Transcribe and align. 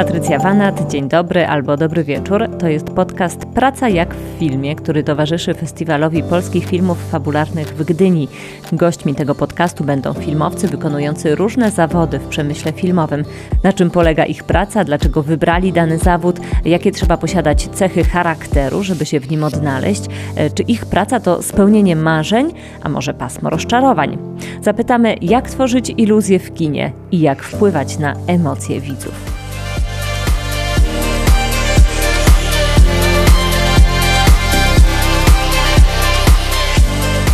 Patrycja 0.00 0.38
Wanat, 0.38 0.90
dzień 0.90 1.08
dobry 1.08 1.46
albo 1.46 1.76
dobry 1.76 2.04
wieczór. 2.04 2.48
To 2.58 2.68
jest 2.68 2.86
podcast 2.86 3.44
Praca 3.46 3.88
jak 3.88 4.14
w 4.14 4.38
filmie, 4.38 4.76
który 4.76 5.04
towarzyszy 5.04 5.54
Festiwalowi 5.54 6.22
Polskich 6.22 6.66
Filmów 6.66 7.10
Fabularnych 7.10 7.68
w 7.68 7.84
Gdyni. 7.84 8.28
Gośćmi 8.72 9.14
tego 9.14 9.34
podcastu 9.34 9.84
będą 9.84 10.12
filmowcy 10.12 10.68
wykonujący 10.68 11.34
różne 11.34 11.70
zawody 11.70 12.18
w 12.18 12.28
przemyśle 12.28 12.72
filmowym. 12.72 13.24
Na 13.62 13.72
czym 13.72 13.90
polega 13.90 14.24
ich 14.24 14.44
praca, 14.44 14.84
dlaczego 14.84 15.22
wybrali 15.22 15.72
dany 15.72 15.98
zawód, 15.98 16.40
jakie 16.64 16.92
trzeba 16.92 17.16
posiadać 17.16 17.68
cechy 17.68 18.04
charakteru, 18.04 18.82
żeby 18.82 19.06
się 19.06 19.20
w 19.20 19.30
nim 19.30 19.44
odnaleźć, 19.44 20.02
e, 20.36 20.50
czy 20.50 20.62
ich 20.62 20.86
praca 20.86 21.20
to 21.20 21.42
spełnienie 21.42 21.96
marzeń, 21.96 22.52
a 22.82 22.88
może 22.88 23.14
pasmo 23.14 23.50
rozczarowań. 23.50 24.18
Zapytamy, 24.62 25.16
jak 25.20 25.50
tworzyć 25.50 25.94
iluzję 25.96 26.38
w 26.38 26.54
kinie 26.54 26.92
i 27.12 27.20
jak 27.20 27.42
wpływać 27.42 27.98
na 27.98 28.14
emocje 28.26 28.80
widzów. 28.80 29.39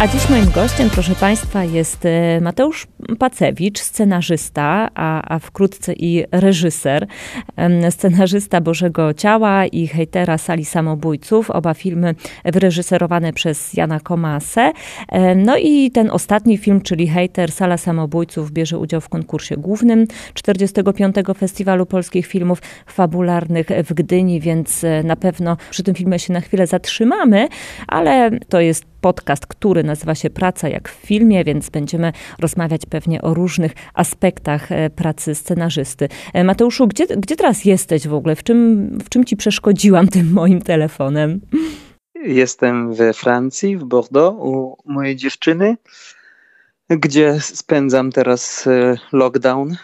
A 0.00 0.09
dziś 0.09 0.30
moim 0.30 0.50
gościem, 0.50 0.91
proszę 0.91 1.14
Państwa, 1.14 1.64
jest 1.64 2.05
e, 2.05 2.41
Mateusz 2.41 2.86
Pacewicz, 3.18 3.78
scenarzysta, 3.78 4.88
a, 4.95 5.34
a 5.34 5.38
wkrótce 5.38 5.92
i 5.92 6.24
reżyser. 6.32 7.06
Scenarzysta 7.91 8.60
Bożego 8.60 9.14
Ciała 9.14 9.66
i 9.66 9.86
hejtera 9.86 10.38
Sali 10.38 10.64
Samobójców. 10.64 11.50
Oba 11.50 11.74
filmy 11.74 12.14
wyreżyserowane 12.45 13.32
przez 13.32 13.74
Jana 13.74 14.00
Komasę. 14.00 14.72
No 15.36 15.56
i 15.56 15.91
ten 15.91 16.10
ostatni 16.10 16.58
film, 16.58 16.80
czyli 16.80 17.08
Hejter 17.08 17.52
Sala 17.52 17.77
Samobójców, 17.77 18.52
bierze 18.52 18.78
udział 18.78 19.00
w 19.00 19.08
konkursie 19.08 19.56
głównym 19.56 20.06
45. 20.34 21.17
Festiwalu 21.39 21.86
Polskich 21.86 22.27
Filmów 22.27 22.62
Fabularnych 22.86 23.67
w 23.84 23.94
Gdyni, 23.94 24.41
więc 24.41 24.84
e, 24.84 25.02
na 25.02 25.17
pewno 25.17 25.56
przy 25.70 25.83
tym 25.83 25.94
filmie 25.94 26.19
się 26.19 26.33
na 26.33 26.41
chwilę 26.41 26.67
zatrzymamy, 26.67 27.48
ale 27.86 28.30
to 28.48 28.61
jest 28.61 28.84
podcast, 29.00 29.47
który 29.47 29.84
nazywa 29.87 30.15
się 30.15 30.31
Praca 30.31 30.69
jak 30.69 30.89
w 30.89 30.92
filmie, 30.92 31.45
więc 31.45 31.70
będziemy 31.70 32.12
rozmawiać 32.39 32.87
pewnie 32.87 33.23
o 33.23 33.34
różnych 33.34 33.73
aspektach 33.95 34.73
e, 34.73 34.91
pracy 34.91 35.34
scenarzysty. 35.34 36.09
E, 36.34 36.45
Mateuszu, 36.45 36.87
gdzie, 36.87 37.06
gdzie 37.06 37.37
teraz 37.37 37.65
jesteś 37.65 38.09
w 38.09 38.14
ogóle? 38.14 38.37
W 38.37 38.42
czym, 38.42 38.89
w 38.98 39.09
czym 39.09 39.25
ci 39.25 39.37
przeszkodziłam 39.37 40.09
tym 40.09 40.33
moim 40.33 40.62
telefonem? 40.62 41.41
Jestem 42.14 42.95
we 42.95 43.12
Francji, 43.12 43.77
w 43.77 43.84
Bordeaux, 43.84 44.39
u 44.41 44.77
mojej 44.92 45.17
dziewczyny, 45.17 45.77
gdzie 46.91 47.41
spędzam 47.41 48.12
teraz 48.12 48.67
e, 48.67 48.97
lockdown. 49.12 49.77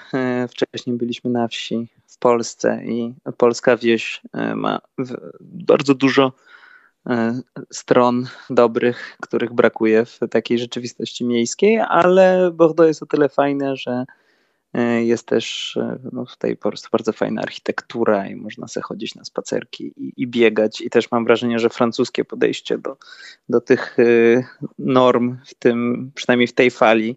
Wcześniej 0.48 0.97
byliśmy 0.97 1.30
na 1.30 1.48
wsi 1.48 1.89
w 2.06 2.19
Polsce 2.19 2.80
i 2.84 3.14
polska 3.36 3.77
wieś 3.77 4.20
ma 4.55 4.78
bardzo 5.41 5.95
dużo 5.95 6.33
stron 7.70 8.27
dobrych, 8.50 9.17
których 9.20 9.53
brakuje 9.53 10.05
w 10.05 10.19
takiej 10.31 10.58
rzeczywistości 10.58 11.25
miejskiej, 11.25 11.78
ale 11.78 12.50
Bordeaux 12.55 12.89
jest 12.89 13.03
o 13.03 13.06
tyle 13.06 13.28
fajne, 13.28 13.77
że 13.77 14.05
e, 14.75 15.05
jest 15.05 15.27
też 15.27 15.77
e, 15.77 15.98
no, 16.12 16.27
tutaj 16.27 16.56
po 16.56 16.69
prostu 16.69 16.89
bardzo 16.92 17.12
fajna 17.12 17.42
architektura 17.42 18.28
i 18.28 18.34
można 18.34 18.69
sobie 18.69 18.84
chodzić 18.84 19.14
na 19.14 19.25
spacerki 19.25 19.92
i, 19.97 20.12
i 20.17 20.27
biegać. 20.27 20.80
I 20.80 20.91
też 20.91 21.11
mam 21.11 21.25
wrażenie, 21.25 21.58
że 21.58 21.70
francuskie 21.70 22.25
podejście 22.25 22.78
do, 22.78 22.97
do 23.48 23.61
tych 23.61 23.97
norm, 24.78 25.36
w 25.47 25.55
tym 25.55 26.11
przynajmniej 26.14 26.47
w 26.47 26.55
tej 26.55 26.70
fali 26.70 27.17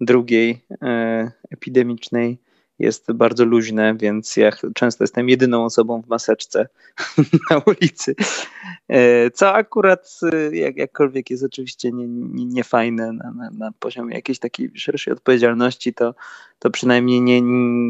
drugiej 0.00 0.64
epidemicznej, 1.50 2.38
jest 2.80 3.12
bardzo 3.12 3.44
luźne, 3.44 3.94
więc 3.96 4.36
ja 4.36 4.50
często 4.74 5.04
jestem 5.04 5.28
jedyną 5.28 5.64
osobą 5.64 6.02
w 6.02 6.08
maseczce 6.08 6.68
na 7.50 7.58
ulicy. 7.58 8.14
E, 8.88 9.30
co 9.30 9.54
akurat 9.54 10.20
e, 10.32 10.56
jak, 10.56 10.76
jakkolwiek 10.76 11.30
jest 11.30 11.44
oczywiście 11.44 11.90
niefajne 12.34 13.06
nie, 13.06 13.12
nie 13.12 13.18
na, 13.18 13.32
na, 13.32 13.50
na, 13.50 13.72
poziomie 13.78 14.14
jakiejś 14.14 14.38
takiej 14.38 14.70
szerszej 14.74 15.12
odpowiedzialności, 15.12 15.94
to, 15.94 16.14
to 16.58 16.70
przynajmniej 16.70 17.20
nie, 17.20 17.40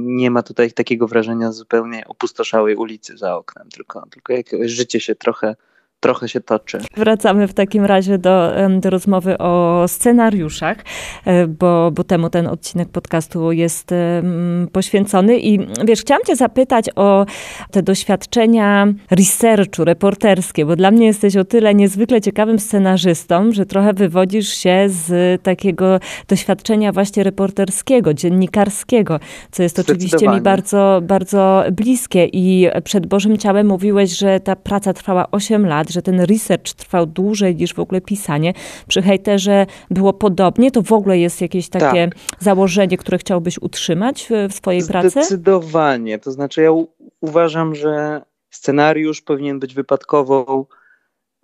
nie 0.02 0.30
ma 0.30 0.42
tutaj 0.42 0.72
takiego 0.72 1.08
wrażenia 1.08 1.52
zupełnie 1.52 2.04
opustoszałej 2.06 2.76
ulicy 2.76 3.16
za 3.16 3.36
oknem, 3.36 3.68
tylko, 3.68 4.06
tylko 4.10 4.32
jakieś 4.32 4.72
życie 4.72 5.00
się 5.00 5.14
trochę 5.14 5.56
trochę 6.00 6.28
się 6.28 6.40
toczy. 6.40 6.78
Wracamy 6.96 7.48
w 7.48 7.54
takim 7.54 7.84
razie 7.84 8.18
do, 8.18 8.52
do 8.80 8.90
rozmowy 8.90 9.38
o 9.38 9.84
scenariuszach, 9.88 10.76
e, 11.24 11.46
bo, 11.46 11.90
bo 11.90 12.04
temu 12.04 12.30
ten 12.30 12.46
odcinek 12.46 12.88
podcastu 12.88 13.52
jest 13.52 13.90
poświęcony. 14.72 15.38
I 15.38 15.58
wiesz, 15.84 16.00
chciałam 16.00 16.24
Cię 16.26 16.36
zapytać 16.36 16.86
o 16.96 17.26
te 17.70 17.82
doświadczenia 17.82 18.86
researchu, 19.10 19.84
reporterskie, 19.84 20.66
bo 20.66 20.76
dla 20.76 20.90
mnie 20.90 21.06
jesteś 21.06 21.36
o 21.36 21.44
tyle 21.44 21.74
niezwykle 21.74 22.20
ciekawym 22.20 22.58
scenarzystą, 22.58 23.52
że 23.52 23.66
trochę 23.66 23.92
wywodzisz 23.92 24.48
się 24.48 24.84
z 24.88 25.42
takiego 25.42 26.00
doświadczenia 26.28 26.92
właśnie 26.92 27.24
reporterskiego, 27.24 28.14
dziennikarskiego, 28.14 29.20
co 29.50 29.62
jest 29.62 29.78
oczywiście 29.78 30.28
mi 30.28 30.40
bardzo, 30.40 31.00
bardzo 31.02 31.64
bliskie. 31.72 32.24
I 32.32 32.68
przed 32.84 33.06
Bożym 33.06 33.38
Ciałem 33.38 33.66
mówiłeś, 33.66 34.18
że 34.18 34.40
ta 34.40 34.56
praca 34.56 34.92
trwała 34.92 35.30
8 35.30 35.66
lat, 35.66 35.89
że 35.90 36.02
ten 36.02 36.20
research 36.20 36.74
trwał 36.74 37.06
dłużej 37.06 37.56
niż 37.56 37.74
w 37.74 37.78
ogóle 37.78 38.00
pisanie. 38.00 38.52
Przy 38.88 39.02
hejterze 39.02 39.66
było 39.90 40.12
podobnie. 40.12 40.70
To 40.70 40.82
w 40.82 40.92
ogóle 40.92 41.18
jest 41.18 41.40
jakieś 41.40 41.68
takie 41.68 42.08
tak. 42.08 42.18
założenie, 42.38 42.96
które 42.96 43.18
chciałbyś 43.18 43.58
utrzymać 43.58 44.28
w, 44.48 44.54
swojej 44.54 44.82
pracy? 44.86 45.10
Zdecydowanie. 45.10 46.18
To 46.18 46.32
znaczy 46.32 46.62
ja 46.62 46.70
uważam, 47.20 47.74
że 47.74 48.22
scenariusz 48.50 49.22
powinien 49.22 49.58
być 49.58 49.74
wypadkową 49.74 50.64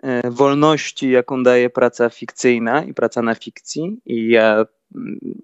e, 0.03 0.31
wolności, 0.31 1.11
jaką 1.11 1.43
daje 1.43 1.71
praca 1.71 2.11
fikcyjna 2.11 2.85
i 2.85 2.95
praca 2.95 3.23
na 3.23 3.35
fikcji. 3.35 4.01
I 4.07 4.29
ja 4.29 4.67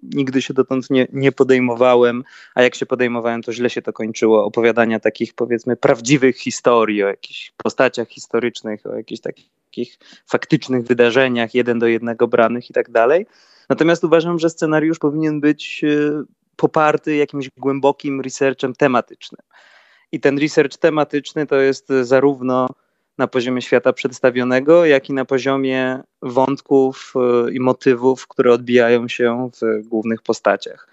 nigdy 0.03 0.43
się 0.43 0.55
dotąd 0.55 0.91
nie, 0.91 1.09
nie 1.13 1.33
podejmowałem, 1.33 2.25
a 2.55 2.63
jak 2.63 2.75
się 2.75 2.87
podejmowałem, 2.87 3.43
to 3.43 3.53
źle 3.53 3.71
się 3.71 3.83
to 3.83 3.93
kończyło, 3.93 4.45
opowiadania 4.45 5.01
takich 5.01 5.35
powiedzmy 5.35 5.77
prawdziwych 5.77 6.37
historii, 6.37 7.03
o 7.03 7.07
jakichś 7.07 7.53
postaciach 7.57 8.09
historycznych, 8.09 8.87
o 8.87 8.97
jakichś 8.97 9.21
takich 9.21 9.99
faktycznych 10.27 10.87
wydarzeniach, 10.87 11.55
jeden 11.55 11.79
do 11.79 11.87
jednego 11.87 12.29
branych 12.29 12.71
i 12.71 12.73
tak 12.73 12.91
dalej. 12.91 13.27
Natomiast 13.69 14.05
uważam, 14.05 14.39
że 14.39 14.51
scenariusz 14.51 14.99
powinien 14.99 15.41
być 15.41 15.85
e, 15.85 16.23
poparty 16.57 17.17
jakimś 17.17 17.51
głębokim 17.57 18.21
researchem 18.21 18.75
tematycznym. 18.75 19.43
I 20.13 20.21
ten 20.21 20.39
research 20.39 20.77
tematyczny 20.77 21.47
to 21.47 21.57
jest 21.57 21.89
zarówno 22.03 22.69
na 23.19 23.27
poziomie 23.27 23.63
świata 23.63 23.93
przedstawionego, 23.93 24.85
jak 24.85 25.11
i 25.11 25.13
na 25.13 25.25
poziomie 25.25 26.01
wątków 26.23 27.15
y, 27.47 27.53
i 27.53 27.61
motywów, 27.61 28.29
które 28.29 28.53
odbijają 28.53 29.09
się 29.09 29.51
w 29.63 29.89
głównych 29.89 30.23
postaciach. 30.23 30.89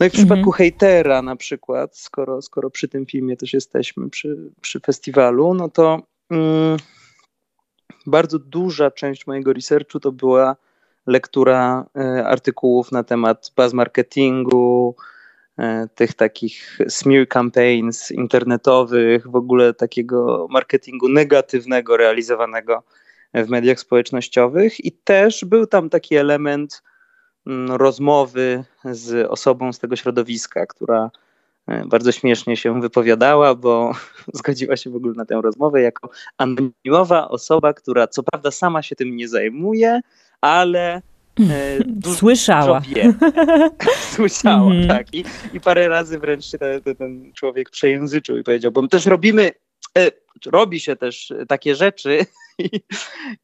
No 0.00 0.06
i 0.06 0.10
w 0.10 0.12
przypadku 0.12 0.50
mhm. 0.50 0.52
hejtera 0.52 1.22
na 1.22 1.36
przykład, 1.36 1.96
skoro, 1.96 2.42
skoro 2.42 2.70
przy 2.70 2.88
tym 2.88 3.06
filmie 3.06 3.36
też 3.36 3.52
jesteśmy, 3.52 4.10
przy, 4.10 4.50
przy 4.60 4.80
festiwalu, 4.80 5.54
no 5.54 5.68
to 5.68 6.02
mm, 6.30 6.76
bardzo 8.06 8.38
duża 8.38 8.90
część 8.90 9.26
mojego 9.26 9.52
researchu 9.52 10.00
to 10.00 10.12
była 10.12 10.56
lektura 11.06 11.86
y, 11.96 12.26
artykułów 12.26 12.92
na 12.92 13.04
temat 13.04 13.52
buzz 13.56 13.72
marketingu, 13.72 14.96
tych 15.94 16.14
takich 16.14 16.78
smear 16.88 17.28
campaigns 17.28 18.10
internetowych, 18.10 19.30
w 19.30 19.36
ogóle 19.36 19.74
takiego 19.74 20.46
marketingu 20.50 21.08
negatywnego 21.08 21.96
realizowanego 21.96 22.82
w 23.34 23.48
mediach 23.48 23.80
społecznościowych. 23.80 24.84
I 24.84 24.92
też 24.92 25.44
był 25.44 25.66
tam 25.66 25.90
taki 25.90 26.16
element 26.16 26.82
mm, 27.46 27.76
rozmowy 27.76 28.64
z 28.84 29.30
osobą 29.30 29.72
z 29.72 29.78
tego 29.78 29.96
środowiska, 29.96 30.66
która 30.66 31.10
e, 31.66 31.84
bardzo 31.86 32.12
śmiesznie 32.12 32.56
się 32.56 32.80
wypowiadała, 32.80 33.54
bo 33.54 33.92
zgodziła 34.34 34.76
się 34.76 34.90
w 34.90 34.96
ogóle 34.96 35.14
na 35.14 35.24
tę 35.24 35.40
rozmowę 35.42 35.82
jako 35.82 36.10
anonimowa 36.38 37.28
osoba, 37.28 37.72
która 37.72 38.06
co 38.06 38.22
prawda 38.22 38.50
sama 38.50 38.82
się 38.82 38.96
tym 38.96 39.16
nie 39.16 39.28
zajmuje, 39.28 40.00
ale 40.40 41.02
E, 41.40 42.14
Słyszała. 42.14 42.82
Słyszała, 44.14 44.72
mm. 44.72 44.88
tak. 44.88 45.14
I, 45.14 45.24
I 45.54 45.60
parę 45.60 45.88
razy 45.88 46.18
wręcz 46.18 46.50
ten, 46.50 46.96
ten 46.96 47.32
człowiek 47.32 47.70
przejęzyczył 47.70 48.38
i 48.38 48.42
powiedział, 48.42 48.72
bo 48.72 48.82
my 48.82 48.88
też 48.88 49.06
robimy, 49.06 49.50
e, 49.98 50.10
robi 50.46 50.80
się 50.80 50.96
też 50.96 51.32
takie 51.48 51.74
rzeczy 51.74 52.26
i, 52.58 52.80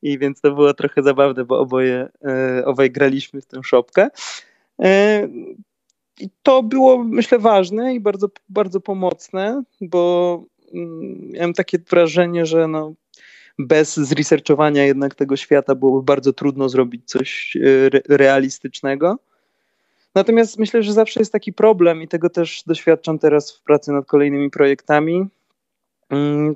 i 0.02 0.18
więc 0.18 0.40
to 0.40 0.54
było 0.54 0.74
trochę 0.74 1.02
zabawne, 1.02 1.44
bo 1.44 1.58
oboje, 1.60 2.08
e, 2.24 2.64
obaj 2.64 2.90
graliśmy 2.90 3.40
w 3.40 3.46
tę 3.46 3.60
szopkę. 3.64 4.08
E, 4.82 5.28
I 6.20 6.28
to 6.42 6.62
było, 6.62 7.04
myślę, 7.04 7.38
ważne 7.38 7.94
i 7.94 8.00
bardzo, 8.00 8.28
bardzo 8.48 8.80
pomocne, 8.80 9.62
bo 9.80 10.44
mm, 10.74 11.30
miałem 11.30 11.52
takie 11.52 11.78
wrażenie, 11.78 12.46
że 12.46 12.68
no, 12.68 12.94
bez 13.58 13.96
zresearchowania 13.96 14.84
jednak 14.84 15.14
tego 15.14 15.36
świata 15.36 15.74
byłoby 15.74 16.04
bardzo 16.04 16.32
trudno 16.32 16.68
zrobić 16.68 17.02
coś 17.10 17.56
e, 17.56 18.16
realistycznego. 18.16 19.18
Natomiast 20.14 20.58
myślę, 20.58 20.82
że 20.82 20.92
zawsze 20.92 21.20
jest 21.20 21.32
taki 21.32 21.52
problem 21.52 22.02
i 22.02 22.08
tego 22.08 22.30
też 22.30 22.62
doświadczam 22.66 23.18
teraz 23.18 23.52
w 23.52 23.62
pracy 23.62 23.92
nad 23.92 24.06
kolejnymi 24.06 24.50
projektami. 24.50 25.26
Mm, 26.10 26.54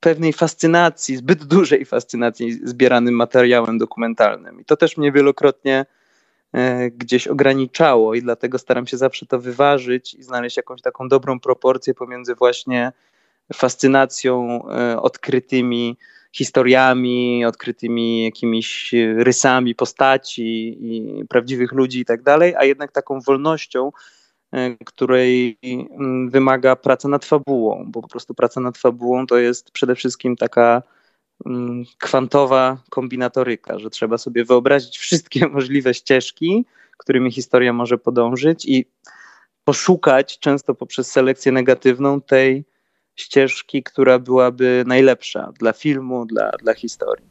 pewnej 0.00 0.32
fascynacji, 0.32 1.16
zbyt 1.16 1.44
dużej 1.44 1.84
fascynacji 1.84 2.52
zbieranym 2.52 3.14
materiałem 3.14 3.78
dokumentalnym. 3.78 4.60
I 4.60 4.64
to 4.64 4.76
też 4.76 4.96
mnie 4.96 5.12
wielokrotnie 5.12 5.86
e, 6.52 6.90
gdzieś 6.90 7.28
ograniczało 7.28 8.14
i 8.14 8.22
dlatego 8.22 8.58
staram 8.58 8.86
się 8.86 8.96
zawsze 8.96 9.26
to 9.26 9.38
wyważyć 9.38 10.14
i 10.14 10.22
znaleźć 10.22 10.56
jakąś 10.56 10.82
taką 10.82 11.08
dobrą 11.08 11.40
proporcję 11.40 11.94
pomiędzy 11.94 12.34
właśnie 12.34 12.92
fascynacją 13.54 14.62
e, 14.68 15.00
odkrytymi 15.00 15.96
historiami, 16.32 17.44
odkrytymi 17.44 18.24
jakimiś 18.24 18.94
rysami 19.16 19.74
postaci 19.74 20.76
i 20.80 21.24
prawdziwych 21.28 21.72
ludzi 21.72 22.00
i 22.00 22.04
tak 22.04 22.22
dalej, 22.22 22.54
a 22.56 22.64
jednak 22.64 22.92
taką 22.92 23.20
wolnością, 23.20 23.92
e, 24.52 24.76
której 24.84 25.58
wymaga 26.28 26.76
praca 26.76 27.08
nad 27.08 27.24
fabułą, 27.24 27.84
bo 27.88 28.02
po 28.02 28.08
prostu 28.08 28.34
praca 28.34 28.60
nad 28.60 28.78
fabułą 28.78 29.26
to 29.26 29.38
jest 29.38 29.70
przede 29.70 29.94
wszystkim 29.94 30.36
taka 30.36 30.82
kwantowa 31.98 32.78
kombinatoryka, 32.90 33.78
że 33.78 33.90
trzeba 33.90 34.18
sobie 34.18 34.44
wyobrazić 34.44 34.98
wszystkie 34.98 35.48
możliwe 35.56 35.94
ścieżki, 35.94 36.64
którymi 36.98 37.32
historia 37.32 37.72
może 37.72 37.98
podążyć 37.98 38.66
i 38.66 38.84
poszukać 39.64 40.38
często 40.38 40.74
poprzez 40.74 41.10
selekcję 41.10 41.52
negatywną 41.52 42.20
tej 42.20 42.64
ścieżki, 43.16 43.82
która 43.82 44.18
byłaby 44.18 44.84
najlepsza 44.86 45.52
dla 45.58 45.72
filmu, 45.72 46.26
dla, 46.26 46.50
dla 46.50 46.74
historii. 46.74 47.26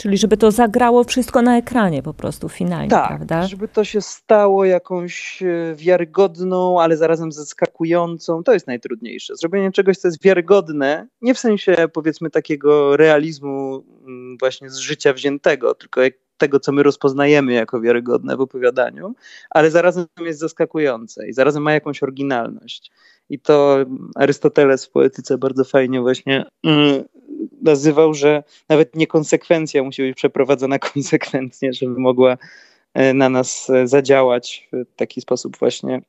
Czyli 0.00 0.18
żeby 0.18 0.36
to 0.36 0.50
zagrało 0.50 1.04
wszystko 1.04 1.42
na 1.42 1.58
ekranie 1.58 2.02
po 2.02 2.14
prostu 2.14 2.48
finalnie, 2.48 2.90
tak, 2.90 3.08
prawda? 3.08 3.46
żeby 3.46 3.68
to 3.68 3.84
się 3.84 4.00
stało 4.00 4.64
jakąś 4.64 5.42
e, 5.42 5.74
wiarygodną, 5.76 6.80
ale 6.80 6.96
zarazem 6.96 7.32
zaskakującą. 7.32 8.42
To 8.44 8.52
jest 8.52 8.66
najtrudniejsze. 8.66 9.36
Zrobienie 9.36 9.72
czegoś, 9.72 9.96
co 9.96 10.08
jest 10.08 10.22
wiarygodne, 10.22 11.08
nie 11.22 11.34
w 11.34 11.38
sensie 11.38 11.76
powiedzmy 11.92 12.30
takiego 12.30 12.96
realizmu 12.96 13.84
mm, 14.06 14.36
właśnie 14.38 14.70
z 14.70 14.76
życia 14.76 15.12
wziętego, 15.12 15.74
tylko 15.74 16.00
tego, 16.38 16.60
co 16.60 16.72
my 16.72 16.82
rozpoznajemy 16.82 17.52
jako 17.52 17.80
wiarygodne 17.80 18.36
w 18.36 18.40
opowiadaniu, 18.40 19.14
ale 19.50 19.70
zarazem 19.70 20.06
jest 20.20 20.40
zaskakujące 20.40 21.28
i 21.28 21.32
zarazem 21.32 21.62
ma 21.62 21.72
jakąś 21.72 22.02
oryginalność. 22.02 22.90
I 23.30 23.38
to 23.38 23.78
Arystoteles 24.14 24.86
w 24.86 24.90
poetyce 24.90 25.38
bardzo 25.38 25.64
fajnie 25.64 26.00
właśnie 26.00 26.44
mm, 26.64 27.04
nazywał, 27.62 28.14
że 28.14 28.42
nawet 28.68 28.96
niekonsekwencja 28.96 29.82
musi 29.82 30.02
być 30.02 30.16
przeprowadzona 30.16 30.78
konsekwentnie, 30.92 31.72
żeby 31.72 32.00
mogła 32.00 32.36
e, 32.94 33.14
na 33.14 33.28
nas 33.28 33.70
e, 33.70 33.86
zadziałać 33.86 34.68
w 34.72 34.96
taki 34.96 35.20
sposób 35.20 35.58
właśnie 35.58 36.02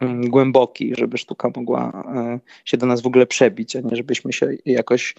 mm, 0.00 0.30
głęboki, 0.30 0.94
żeby 0.96 1.18
sztuka 1.18 1.50
mogła 1.56 2.04
e, 2.16 2.40
się 2.64 2.76
do 2.76 2.86
nas 2.86 3.00
w 3.00 3.06
ogóle 3.06 3.26
przebić, 3.26 3.76
a 3.76 3.80
nie 3.80 3.96
żebyśmy 3.96 4.32
się 4.32 4.48
jakoś 4.66 5.14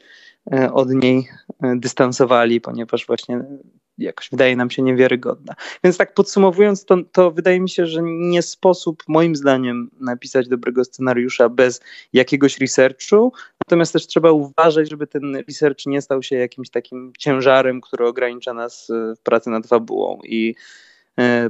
od 0.74 0.90
niej 0.90 1.28
dystansowali, 1.76 2.62
ponieważ 2.62 3.08
właśnie 3.08 3.44
jakoś 4.04 4.30
wydaje 4.30 4.56
nam 4.56 4.70
się 4.70 4.82
niewiarygodna. 4.82 5.56
Więc 5.84 5.98
tak 5.98 6.14
podsumowując, 6.14 6.86
to, 6.86 6.98
to 7.12 7.32
wydaje 7.32 7.60
mi 7.60 7.70
się, 7.70 7.86
że 7.86 8.02
nie 8.04 8.42
sposób 8.42 9.04
moim 9.08 9.36
zdaniem 9.36 9.90
napisać 10.00 10.48
dobrego 10.48 10.86
scenariusza 10.86 11.50
bez 11.50 11.82
jakiegoś 12.14 12.58
researchu, 12.58 13.34
natomiast 13.66 13.94
też 13.94 14.08
trzeba 14.08 14.32
uważać, 14.32 14.90
żeby 14.90 15.08
ten 15.08 15.36
research 15.36 15.86
nie 15.86 16.02
stał 16.02 16.24
się 16.24 16.36
jakimś 16.36 16.70
takim 16.70 17.14
ciężarem, 17.18 17.82
który 17.82 18.08
ogranicza 18.08 18.54
nas 18.54 18.90
e, 18.90 19.16
w 19.16 19.20
pracy 19.20 19.50
nad 19.50 19.68
fabułą 19.68 20.20
i 20.24 20.56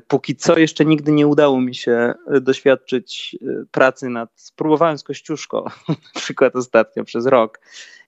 Póki 0.07 0.35
co 0.35 0.59
jeszcze 0.59 0.85
nigdy 0.85 1.11
nie 1.11 1.27
udało 1.27 1.61
mi 1.61 1.75
się 1.75 2.13
e, 2.27 2.41
doświadczyć 2.41 3.37
pracy 3.71 4.09
nad. 4.09 4.29
Spróbowałem 4.35 4.97
z 4.97 5.03
Kościuszko, 5.03 5.71
na 6.15 6.21
przykład 6.21 6.55
ostatnio 6.55 7.03
przez 7.03 7.25
rok, 7.25 7.59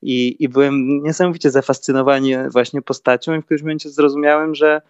i, 0.02 0.44
i 0.44 0.50
byłem 0.50 1.04
niesamowicie 1.04 1.52
zafascynowany 1.52 2.50
właśnie 2.50 2.82
postacią 2.82 3.36
i 3.36 3.42
w 3.42 3.46
którymś 3.46 3.62
momencie 3.62 3.90
zrozumiałem, 3.90 4.56
że 4.56 4.82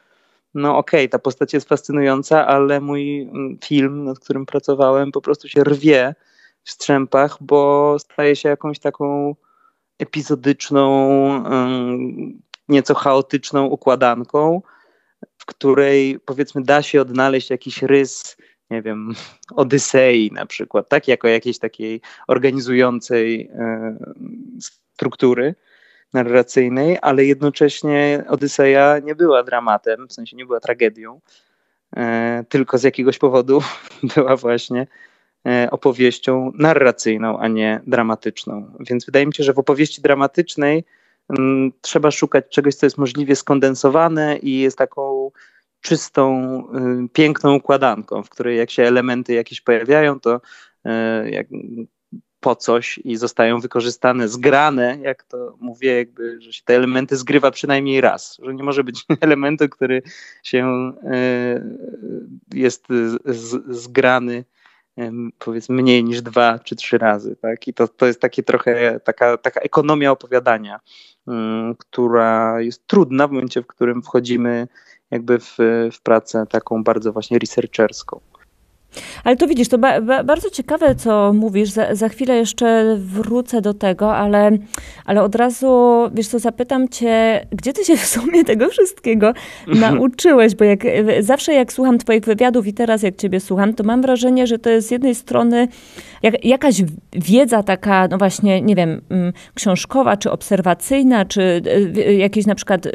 no 0.53 0.77
okej, 0.77 0.99
okay, 0.99 1.09
ta 1.09 1.19
postać 1.19 1.53
jest 1.53 1.69
fascynująca, 1.69 2.47
ale 2.47 2.81
mój 2.81 3.21
mm, 3.21 3.57
film, 3.63 4.03
nad 4.03 4.19
którym 4.19 4.45
pracowałem, 4.45 5.11
po 5.11 5.21
prostu 5.21 5.47
się 5.47 5.63
rwie 5.63 6.15
w 6.63 6.71
strzępach, 6.71 7.37
bo 7.41 7.95
staje 7.99 8.35
się 8.35 8.49
jakąś 8.49 8.79
taką 8.79 9.35
epizodyczną, 9.99 11.43
nieco 12.69 12.95
chaotyczną 12.95 13.65
układanką, 13.65 14.61
w 15.43 15.45
której 15.45 16.19
powiedzmy 16.25 16.61
da 16.61 16.81
się 16.81 17.01
odnaleźć 17.01 17.49
jakiś 17.49 17.81
rys, 17.81 18.37
nie 18.69 18.81
wiem, 18.81 19.13
Odysei 19.55 20.31
na 20.31 20.45
przykład, 20.45 20.89
tak? 20.89 21.07
Jako 21.07 21.27
jakiejś 21.27 21.59
takiej 21.59 22.01
organizującej 22.27 23.51
struktury 24.93 25.55
narracyjnej, 26.13 26.97
ale 27.01 27.25
jednocześnie 27.25 28.23
Odyseja 28.27 28.99
nie 28.99 29.15
była 29.15 29.43
dramatem, 29.43 30.07
w 30.07 30.13
sensie 30.13 30.37
nie 30.37 30.45
była 30.45 30.59
tragedią, 30.59 31.19
e, 31.95 32.43
tylko 32.49 32.77
z 32.77 32.83
jakiegoś 32.83 33.17
powodu 33.17 33.61
była 34.15 34.35
właśnie 34.35 34.87
e, 35.47 35.67
opowieścią 35.71 36.51
narracyjną, 36.55 37.39
a 37.39 37.47
nie 37.47 37.81
dramatyczną. 37.87 38.73
Więc 38.79 39.05
wydaje 39.05 39.25
mi 39.25 39.33
się, 39.33 39.43
że 39.43 39.53
w 39.53 39.59
opowieści 39.59 40.01
dramatycznej 40.01 40.83
trzeba 41.81 42.11
szukać 42.11 42.45
czegoś, 42.49 42.75
co 42.75 42.85
jest 42.85 42.97
możliwie 42.97 43.35
skondensowane 43.35 44.37
i 44.37 44.59
jest 44.59 44.77
taką 44.77 45.31
czystą, 45.81 46.57
y, 47.05 47.09
piękną 47.09 47.55
układanką, 47.55 48.23
w 48.23 48.29
której 48.29 48.57
jak 48.57 48.71
się 48.71 48.83
elementy 48.83 49.33
jakieś 49.33 49.61
pojawiają, 49.61 50.19
to 50.19 50.41
y, 50.85 50.89
jak 51.29 51.47
po 52.39 52.55
coś 52.55 52.99
i 53.03 53.15
zostają 53.15 53.59
wykorzystane, 53.59 54.27
zgrane, 54.27 54.97
jak 55.01 55.23
to 55.23 55.57
mówię, 55.59 55.97
jakby, 55.97 56.41
że 56.41 56.53
się 56.53 56.61
te 56.65 56.75
elementy 56.75 57.17
zgrywa 57.17 57.51
przynajmniej 57.51 58.01
raz, 58.01 58.37
że 58.43 58.53
nie 58.53 58.63
może 58.63 58.83
być 58.83 59.05
elementu, 59.21 59.69
który 59.69 60.01
się 60.43 60.91
e, 61.03 61.63
jest 62.53 62.87
zgrany 63.69 64.45
powiedzmy 65.39 65.75
mniej 65.75 66.03
niż 66.03 66.21
dwa 66.21 66.59
czy 66.59 66.75
trzy 66.75 66.97
razy, 66.97 67.35
tak? 67.35 67.67
I 67.67 67.73
to, 67.73 67.87
to 67.87 68.05
jest 68.05 68.21
takie 68.21 68.43
trochę 68.43 68.99
taka, 68.99 69.37
taka 69.37 69.61
ekonomia 69.61 70.11
opowiadania, 70.11 70.79
mm, 71.27 71.75
która 71.75 72.61
jest 72.61 72.87
trudna 72.87 73.27
w 73.27 73.31
momencie, 73.31 73.61
w 73.61 73.67
którym 73.67 74.01
wchodzimy 74.01 74.67
jakby 75.11 75.39
w, 75.39 75.57
w 75.93 76.01
pracę 76.03 76.45
taką 76.49 76.83
bardzo 76.83 77.13
właśnie 77.13 77.39
researcherską. 77.39 78.19
Ale 79.23 79.35
to 79.35 79.47
widzisz, 79.47 79.67
to 79.67 79.77
ba 79.77 80.01
ba 80.01 80.23
bardzo 80.23 80.49
ciekawe, 80.49 80.95
co 80.95 81.33
mówisz. 81.33 81.69
Za, 81.69 81.95
za, 81.95 82.09
chwilę 82.09 82.35
jeszcze 82.35 82.97
wrócę 82.99 83.61
do 83.61 83.73
tego, 83.73 84.15
ale, 84.15 84.51
ale 85.05 85.23
od 85.23 85.35
razu, 85.35 85.99
wiesz 86.13 86.27
co, 86.27 86.39
zapytam 86.39 86.89
cię, 86.89 87.45
gdzie 87.51 87.73
ty 87.73 87.85
się 87.85 87.97
w 87.97 88.05
sumie 88.05 88.43
tego 88.45 88.69
wszystkiego 88.69 89.33
nauczyłeś? 89.67 90.55
Bo 90.55 90.63
jak, 90.63 90.79
zawsze 91.19 91.53
jak 91.53 91.73
słucham 91.73 91.97
twoich 91.97 92.23
wywiadów 92.23 92.67
i 92.67 92.73
teraz 92.73 93.03
jak 93.03 93.15
ciebie 93.15 93.39
słucham, 93.39 93.73
to 93.73 93.83
mam 93.83 94.01
wrażenie, 94.01 94.47
że 94.47 94.59
to 94.59 94.69
jest 94.69 94.87
z 94.87 94.91
jednej 94.91 95.15
strony 95.15 95.67
jak, 96.23 96.45
jakaś 96.45 96.81
wiedza 97.13 97.63
taka, 97.63 98.07
no 98.07 98.17
właśnie, 98.17 98.61
nie 98.61 98.75
wiem, 98.75 99.01
mm, 99.09 99.33
książkowa, 99.53 100.17
czy 100.17 100.31
obserwacyjna, 100.31 101.25
czy 101.25 101.61
y, 101.97 102.13
jakieś 102.13 102.45
na 102.45 102.55
przykład, 102.55 102.87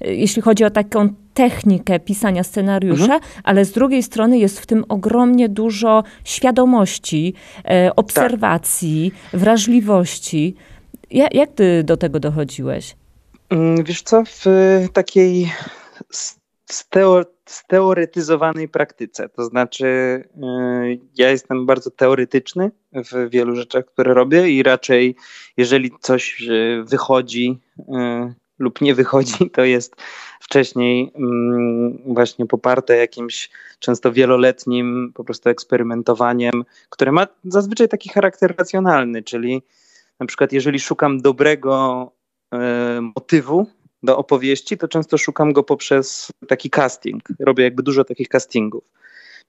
jeśli 0.00 0.42
chodzi 0.42 0.64
o 0.64 0.70
taką 0.70 1.08
technikę 1.36 2.00
pisania 2.00 2.44
scenariusza, 2.44 3.14
mhm. 3.14 3.20
ale 3.44 3.64
z 3.64 3.72
drugiej 3.72 4.02
strony 4.02 4.38
jest 4.38 4.60
w 4.60 4.66
tym 4.66 4.84
ogromnie 4.88 5.48
dużo 5.48 6.04
świadomości, 6.24 7.34
e, 7.64 7.90
obserwacji, 7.96 9.12
tak. 9.30 9.40
wrażliwości. 9.40 10.54
Ja, 11.10 11.28
jak 11.32 11.52
ty 11.52 11.84
do 11.84 11.96
tego 11.96 12.20
dochodziłeś? 12.20 12.96
Mm, 13.50 13.84
wiesz 13.84 14.02
co, 14.02 14.24
w 14.24 14.44
takiej 14.92 15.52
steoretyzowanej 17.46 18.68
praktyce. 18.68 19.28
To 19.28 19.44
znaczy, 19.44 19.86
y, 19.86 21.00
ja 21.18 21.30
jestem 21.30 21.66
bardzo 21.66 21.90
teoretyczny 21.90 22.70
w 22.92 23.30
wielu 23.30 23.56
rzeczach, 23.56 23.84
które 23.84 24.14
robię, 24.14 24.50
i 24.50 24.62
raczej, 24.62 25.16
jeżeli 25.56 25.90
coś 26.00 26.42
y, 26.48 26.84
wychodzi 26.86 27.60
lub 28.58 28.80
nie 28.80 28.94
wychodzi, 28.94 29.50
to 29.50 29.64
jest 29.64 29.96
wcześniej 30.40 31.12
mm, 31.14 31.98
właśnie 32.06 32.46
poparte 32.46 32.96
jakimś 32.96 33.50
często 33.78 34.12
wieloletnim 34.12 35.12
po 35.14 35.24
prostu 35.24 35.48
eksperymentowaniem, 35.48 36.64
które 36.90 37.12
ma 37.12 37.26
zazwyczaj 37.44 37.88
taki 37.88 38.08
charakter 38.08 38.54
racjonalny, 38.58 39.22
czyli 39.22 39.62
na 40.20 40.26
przykład 40.26 40.52
jeżeli 40.52 40.80
szukam 40.80 41.20
dobrego 41.20 42.12
e, 42.54 43.00
motywu 43.00 43.66
do 44.02 44.18
opowieści, 44.18 44.78
to 44.78 44.88
często 44.88 45.18
szukam 45.18 45.52
go 45.52 45.62
poprzez 45.62 46.32
taki 46.48 46.70
casting. 46.70 47.22
Robię 47.40 47.64
jakby 47.64 47.82
dużo 47.82 48.04
takich 48.04 48.28
castingów. 48.28 48.84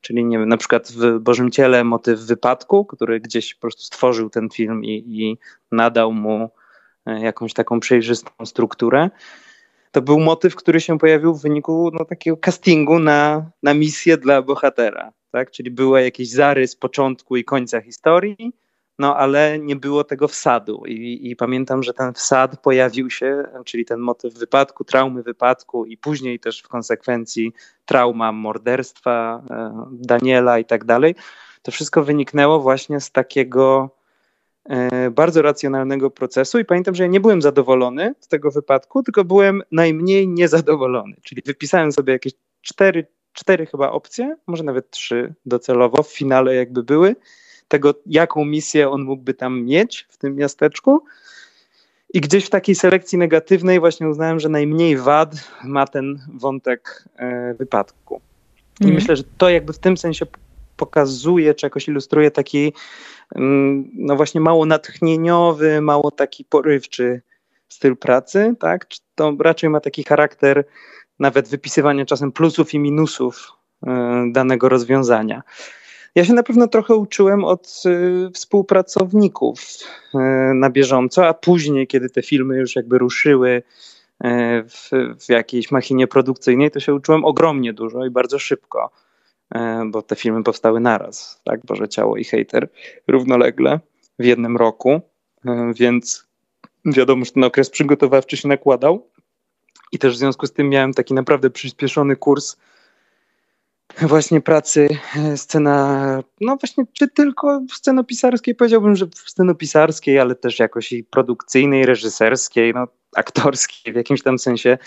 Czyli 0.02 0.26
nie 0.26 0.40
wiem, 0.40 0.50
na 0.50 0.58
przykład 0.58 0.92
w 0.92 1.20
Bożym 1.20 1.52
Ciele 1.52 1.84
motyw 1.84 2.20
wypadku, 2.20 2.86
który 2.86 3.20
gdzieś 3.20 3.56
po 3.56 3.62
prostu 3.62 3.82
stworzył 3.82 4.30
ten 4.30 4.50
film 4.50 4.86
i, 4.86 5.04
i 5.08 5.38
nadał 5.72 6.14
mu 6.14 6.50
jakąś 7.22 7.54
taką 7.54 7.80
przejrzystą 7.80 8.46
strukturę 8.46 9.10
to 9.92 10.02
był 10.02 10.20
motyw, 10.20 10.56
który 10.56 10.82
się 10.82 11.00
pojawił 11.00 11.34
w 11.34 11.42
wyniku 11.42 11.92
no, 11.94 12.06
takiego 12.06 12.38
castingu 12.38 13.00
na, 13.00 13.52
na 13.64 13.74
misję 13.74 14.18
dla 14.18 14.42
bohatera. 14.42 15.12
Tak? 15.32 15.52
Czyli 15.52 15.72
była 15.72 16.02
jakiś 16.02 16.32
zarys 16.32 16.76
początku 16.76 17.38
i 17.38 17.44
końca 17.44 17.82
historii, 17.82 18.54
no 19.00 19.18
ale 19.18 19.60
nie 19.60 19.76
było 19.76 20.04
tego 20.04 20.28
wsadu. 20.28 20.84
I, 20.86 21.30
I, 21.30 21.36
pamiętam, 21.36 21.84
że 21.84 21.94
ten 21.94 22.14
wsad 22.14 22.62
pojawił 22.62 23.10
się, 23.10 23.44
czyli 23.66 23.86
ten 23.86 24.00
motyw 24.00 24.34
wypadku, 24.34 24.84
traumy 24.84 25.24
wypadku 25.24 25.86
i 25.86 25.98
później 25.98 26.40
też 26.40 26.62
w 26.62 26.68
konsekwencji 26.68 27.54
trauma 27.86 28.32
morderstwa 28.32 29.44
e, 29.50 29.86
Daniela 29.92 30.60
i 30.60 30.66
tak 30.66 30.86
dalej. 30.86 31.16
To 31.62 31.72
wszystko 31.72 32.04
wyniknęło 32.04 32.60
właśnie 32.60 33.00
z 33.00 33.12
takiego 33.12 33.90
e, 33.90 33.97
bardzo 35.12 35.42
racjonalnego 35.42 36.12
procesu 36.12 36.60
i 36.60 36.66
pamiętam, 36.66 36.96
że 36.96 37.04
ja 37.04 37.10
nie 37.10 37.20
byłem 37.20 37.42
zadowolony 37.42 38.16
z 38.20 38.28
tego 38.28 38.52
wypadku, 38.52 39.04
tylko 39.04 39.24
byłem 39.24 39.64
najmniej 39.72 40.28
niezadowolony. 40.28 41.16
Czyli 41.24 41.42
wypisałem 41.46 41.92
sobie 41.92 42.14
jakieś 42.14 42.34
cztery, 42.62 43.08
cztery 43.34 43.66
chyba 43.66 43.92
opcje, 43.92 44.36
może 44.48 44.64
nawet 44.64 44.90
trzy 44.90 45.34
docelowo 45.46 46.04
w 46.04 46.14
finale 46.14 46.56
jakby 46.56 46.84
były 46.84 47.16
tego, 47.68 47.94
jaką 48.06 48.46
misję 48.46 48.90
on 48.90 49.04
mógłby 49.04 49.34
tam 49.34 49.64
mieć 49.64 50.08
w 50.10 50.18
tym 50.18 50.36
miasteczku. 50.36 51.04
I 52.14 52.22
gdzieś 52.22 52.46
w 52.46 52.50
takiej 52.50 52.76
selekcji 52.76 53.18
negatywnej 53.18 53.80
właśnie 53.80 54.10
uznałem, 54.10 54.40
że 54.40 54.50
najmniej 54.50 54.98
wad 54.98 55.36
ma 55.64 55.88
ten 55.88 56.20
wątek 56.34 57.04
e, 57.16 57.54
wypadku. 57.54 58.22
I 58.80 58.84
mm. 58.84 58.96
myślę, 58.96 59.16
że 59.16 59.24
to 59.38 59.50
jakby 59.50 59.74
w 59.74 59.80
tym 59.80 59.98
sensie 59.98 60.26
pokazuje, 60.78 61.54
czy 61.54 61.66
jakoś 61.66 61.88
ilustruje 61.88 62.32
taki 62.32 62.74
mm, 63.36 63.90
no 63.94 64.16
właśnie 64.16 64.42
mało 64.42 64.66
natchnieniowy, 64.66 65.82
mało 65.82 66.12
taki 66.12 66.46
porywczy 66.46 67.22
styl 67.70 67.98
pracy, 67.98 68.56
tak? 68.60 68.86
To 69.16 69.34
raczej 69.40 69.70
ma 69.70 69.80
taki 69.80 70.04
charakter 70.04 70.66
nawet 71.20 71.48
wypisywania 71.48 72.06
czasem 72.06 72.32
plusów 72.32 72.74
i 72.74 72.80
minusów 72.80 73.52
e, 73.88 74.24
danego 74.32 74.70
rozwiązania. 74.70 75.44
Ja 76.18 76.26
się 76.26 76.34
na 76.34 76.44
pewno 76.44 76.68
trochę 76.68 76.96
uczyłem 76.96 77.44
od 77.44 77.84
y, 77.86 78.32
współpracowników 78.34 79.60
y, 79.62 80.18
na 80.54 80.70
bieżąco, 80.70 81.28
a 81.28 81.34
później, 81.34 81.88
kiedy 81.88 82.10
te 82.10 82.22
filmy 82.22 82.58
już 82.58 82.76
jakby 82.76 82.98
ruszyły 82.98 83.50
y, 83.50 83.64
w, 84.64 84.90
w 85.26 85.30
jakiejś 85.30 85.72
machinie 85.72 86.08
produkcyjnej, 86.08 86.72
to 86.72 86.80
się 86.80 86.94
uczyłem 86.94 87.26
ogromnie 87.26 87.74
dużo 87.74 88.06
i 88.06 88.10
bardzo 88.10 88.40
szybko, 88.40 88.92
y, 88.92 89.07
bo 89.86 90.02
te 90.02 90.16
filmy 90.16 90.44
powstały 90.44 90.80
naraz, 90.80 91.42
tak? 91.44 91.66
Boże 91.66 91.90
Ciało 91.90 92.18
i 92.18 92.24
Hater 92.24 92.70
równolegle 93.08 93.80
w 94.20 94.26
jednym 94.26 94.58
roku, 94.58 95.02
y, 95.46 95.50
więc 95.76 96.28
wiadomo, 96.86 97.26
że 97.26 97.32
ten 97.32 97.44
okres 97.44 97.70
przygotowawczy 97.70 98.38
się 98.38 98.48
nakładał. 98.48 99.08
I 99.92 100.00
też 100.00 100.14
w 100.14 100.18
związku 100.18 100.48
z 100.48 100.54
tym 100.54 100.70
miałem 100.70 100.94
taki 100.94 101.14
naprawdę 101.14 101.50
przyspieszony 101.50 102.16
kurs 102.16 102.58
właśnie 104.02 104.42
pracy 104.42 104.88
e, 105.18 105.38
scena, 105.38 106.24
no 106.42 106.58
właśnie, 106.58 106.84
czy 106.94 107.08
tylko 107.08 107.62
scenopisarskiej, 107.72 108.56
powiedziałbym, 108.56 108.96
że 108.96 109.08
scenopisarskiej, 109.16 110.20
ale 110.20 110.36
też 110.36 110.60
jakoś 110.60 110.92
i 110.92 111.04
produkcyjnej, 111.04 111.86
reżyserskiej, 111.86 112.74
no 112.74 112.88
aktorskiej 113.16 113.94
w 113.94 113.96
jakimś 113.96 114.24
tam 114.24 114.40
sensie. 114.40 114.78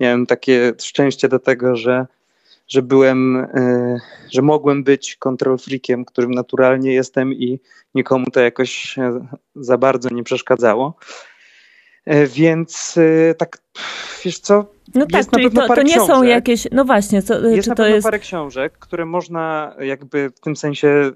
Miałem 0.00 0.26
takie 0.26 0.72
szczęście 0.80 1.28
do 1.28 1.38
tego, 1.38 1.76
że, 1.76 2.06
że 2.70 2.82
byłem, 2.82 3.36
e, 3.36 3.98
że 4.32 4.42
mogłem 4.42 4.84
być 4.84 5.16
control 5.16 5.58
freakiem, 5.58 6.04
którym 6.04 6.30
naturalnie 6.30 6.92
jestem 6.92 7.34
i 7.34 7.60
nikomu 7.94 8.26
to 8.32 8.40
jakoś 8.40 8.98
e, 8.98 9.26
za 9.54 9.78
bardzo 9.78 10.08
nie 10.12 10.22
przeszkadzało. 10.22 10.94
Więc 12.26 12.98
tak, 13.38 13.58
wiesz 14.24 14.38
co, 14.38 14.64
no 14.94 15.06
tak, 15.06 15.26
czyli 15.30 15.50
to, 15.50 15.66
to, 15.66 15.82
nie 15.82 15.92
książek. 15.94 16.16
są 16.16 16.22
jakieś, 16.22 16.68
no 16.72 16.84
właśnie, 16.84 17.22
co, 17.22 17.40
jest 17.48 17.62
czy 17.64 17.68
na 17.68 17.74
to 17.74 17.86
jest... 17.86 18.04
parę 18.04 18.18
książek, 18.18 18.78
które 18.78 19.04
można 19.04 19.74
jakby 19.80 20.30
w 20.30 20.40
tym 20.40 20.56
sensie 20.56 21.12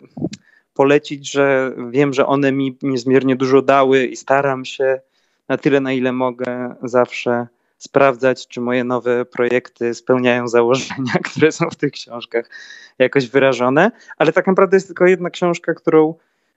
polecić, 0.74 1.32
że 1.32 1.72
wiem, 1.90 2.12
że 2.12 2.26
one 2.26 2.52
mi 2.52 2.78
niezmiernie 2.82 3.36
dużo 3.36 3.62
dały 3.62 4.04
i 4.04 4.16
staram 4.16 4.64
się 4.64 5.00
na 5.48 5.58
tyle, 5.58 5.80
na 5.80 5.92
ile 5.92 6.12
mogę 6.12 6.74
zawsze 6.82 7.46
sprawdzać, 7.84 8.48
czy 8.48 8.60
moje 8.60 8.84
nowe 8.84 9.24
projekty 9.24 9.94
spełniają 9.94 10.48
założenia, 10.48 11.14
które 11.30 11.52
są 11.52 11.70
w 11.70 11.76
tych 11.76 11.92
książkach 11.92 12.50
jakoś 12.98 13.28
wyrażone, 13.28 13.90
ale 14.18 14.32
tak 14.32 14.46
naprawdę 14.46 14.76
jest 14.76 14.86
tylko 14.86 15.06
jedna 15.06 15.30
książka, 15.30 15.74
którą 15.74 16.14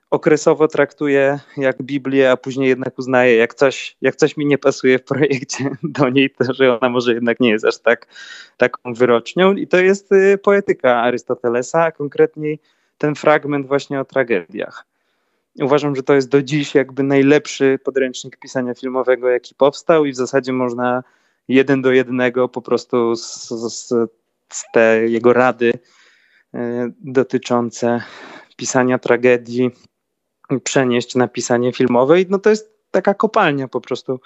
okresowo 0.10 0.68
traktuję 0.68 1.40
jak 1.58 1.84
Biblię, 1.84 2.32
a 2.32 2.38
później 2.38 2.70
jednak 2.70 3.00
uznaję, 3.00 3.36
jak 3.36 3.54
coś, 3.54 3.98
jak 4.02 4.16
coś 4.16 4.38
mi 4.38 4.46
nie 4.46 4.58
pasuje 4.58 5.00
w 5.00 5.04
projekcie 5.04 5.70
do 5.84 6.10
niej, 6.10 6.30
to 6.30 6.54
że 6.54 6.80
ona 6.80 6.90
może 6.90 7.14
jednak 7.14 7.40
nie 7.40 7.50
jest 7.50 7.66
aż 7.66 7.78
tak 7.78 8.08
taką 8.58 8.94
wyrocznią. 8.94 9.54
I 9.54 9.68
to 9.68 9.78
jest 9.78 10.12
y, 10.12 10.38
poetyka 10.38 11.02
Arystotelesa, 11.02 11.84
a 11.84 11.92
konkretniej 11.92 12.60
ten 12.98 13.16
fragment 13.16 13.68
właśnie 13.68 14.00
o 14.00 14.06
tragediach. 14.06 14.86
Uważam, 15.62 15.96
że 15.96 16.04
to 16.04 16.14
jest 16.14 16.30
do 16.30 16.42
dziś 16.42 16.76
jakby 16.76 17.04
najlepszy 17.04 17.80
podręcznik 17.84 18.38
pisania 18.38 18.74
filmowego, 18.74 19.30
jaki 19.30 19.56
powstał 19.56 20.06
i 20.06 20.12
w 20.12 20.16
zasadzie 20.16 20.54
można 20.54 21.04
jeden 21.48 21.82
do 21.82 21.92
jednego 21.92 22.50
po 22.50 22.62
prostu 22.62 23.16
z, 23.16 23.50
z, 23.50 23.88
z 24.50 24.64
te 24.74 25.08
jego 25.08 25.34
rady 25.34 25.74
y, 26.56 26.60
dotyczące 27.00 28.02
pisania 28.56 29.00
tragedii 29.00 29.72
przenieść 30.64 31.16
na 31.16 31.28
pisanie 31.28 31.74
filmowe. 31.74 32.22
I 32.22 32.26
no 32.30 32.40
to 32.40 32.50
jest 32.50 32.78
taka 32.92 33.14
kopalnia 33.14 33.68
po 33.68 33.82
prostu 33.82 34.20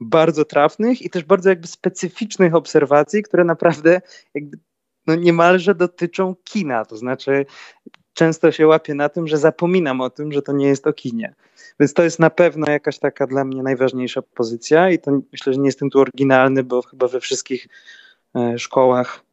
bardzo 0.00 0.44
trafnych 0.44 1.02
i 1.02 1.10
też 1.10 1.24
bardzo 1.24 1.48
jakby 1.48 1.66
specyficznych 1.66 2.54
obserwacji, 2.54 3.22
które 3.22 3.44
naprawdę 3.44 4.00
jakby 4.34 4.58
no 5.06 5.14
niemalże 5.14 5.74
dotyczą 5.74 6.34
kina. 6.44 6.84
To 6.84 6.96
znaczy 6.96 7.46
często 8.14 8.52
się 8.52 8.66
łapię 8.66 8.94
na 8.94 9.08
tym, 9.08 9.28
że 9.28 9.38
zapominam 9.38 10.00
o 10.00 10.10
tym, 10.10 10.32
że 10.32 10.42
to 10.42 10.52
nie 10.52 10.66
jest 10.66 10.86
o 10.86 10.92
kinie. 10.92 11.34
Więc 11.80 11.94
to 11.94 12.02
jest 12.02 12.18
na 12.18 12.30
pewno 12.30 12.66
jakaś 12.70 12.98
taka 12.98 13.26
dla 13.26 13.44
mnie 13.44 13.62
najważniejsza 13.62 14.22
pozycja 14.22 14.90
i 14.90 14.98
to 14.98 15.20
myślę, 15.32 15.52
że 15.52 15.60
nie 15.60 15.66
jestem 15.66 15.90
tu 15.90 16.00
oryginalny, 16.00 16.62
bo 16.62 16.82
chyba 16.82 17.08
we 17.08 17.20
wszystkich 17.20 17.68
e, 18.36 18.58
szkołach 18.58 19.24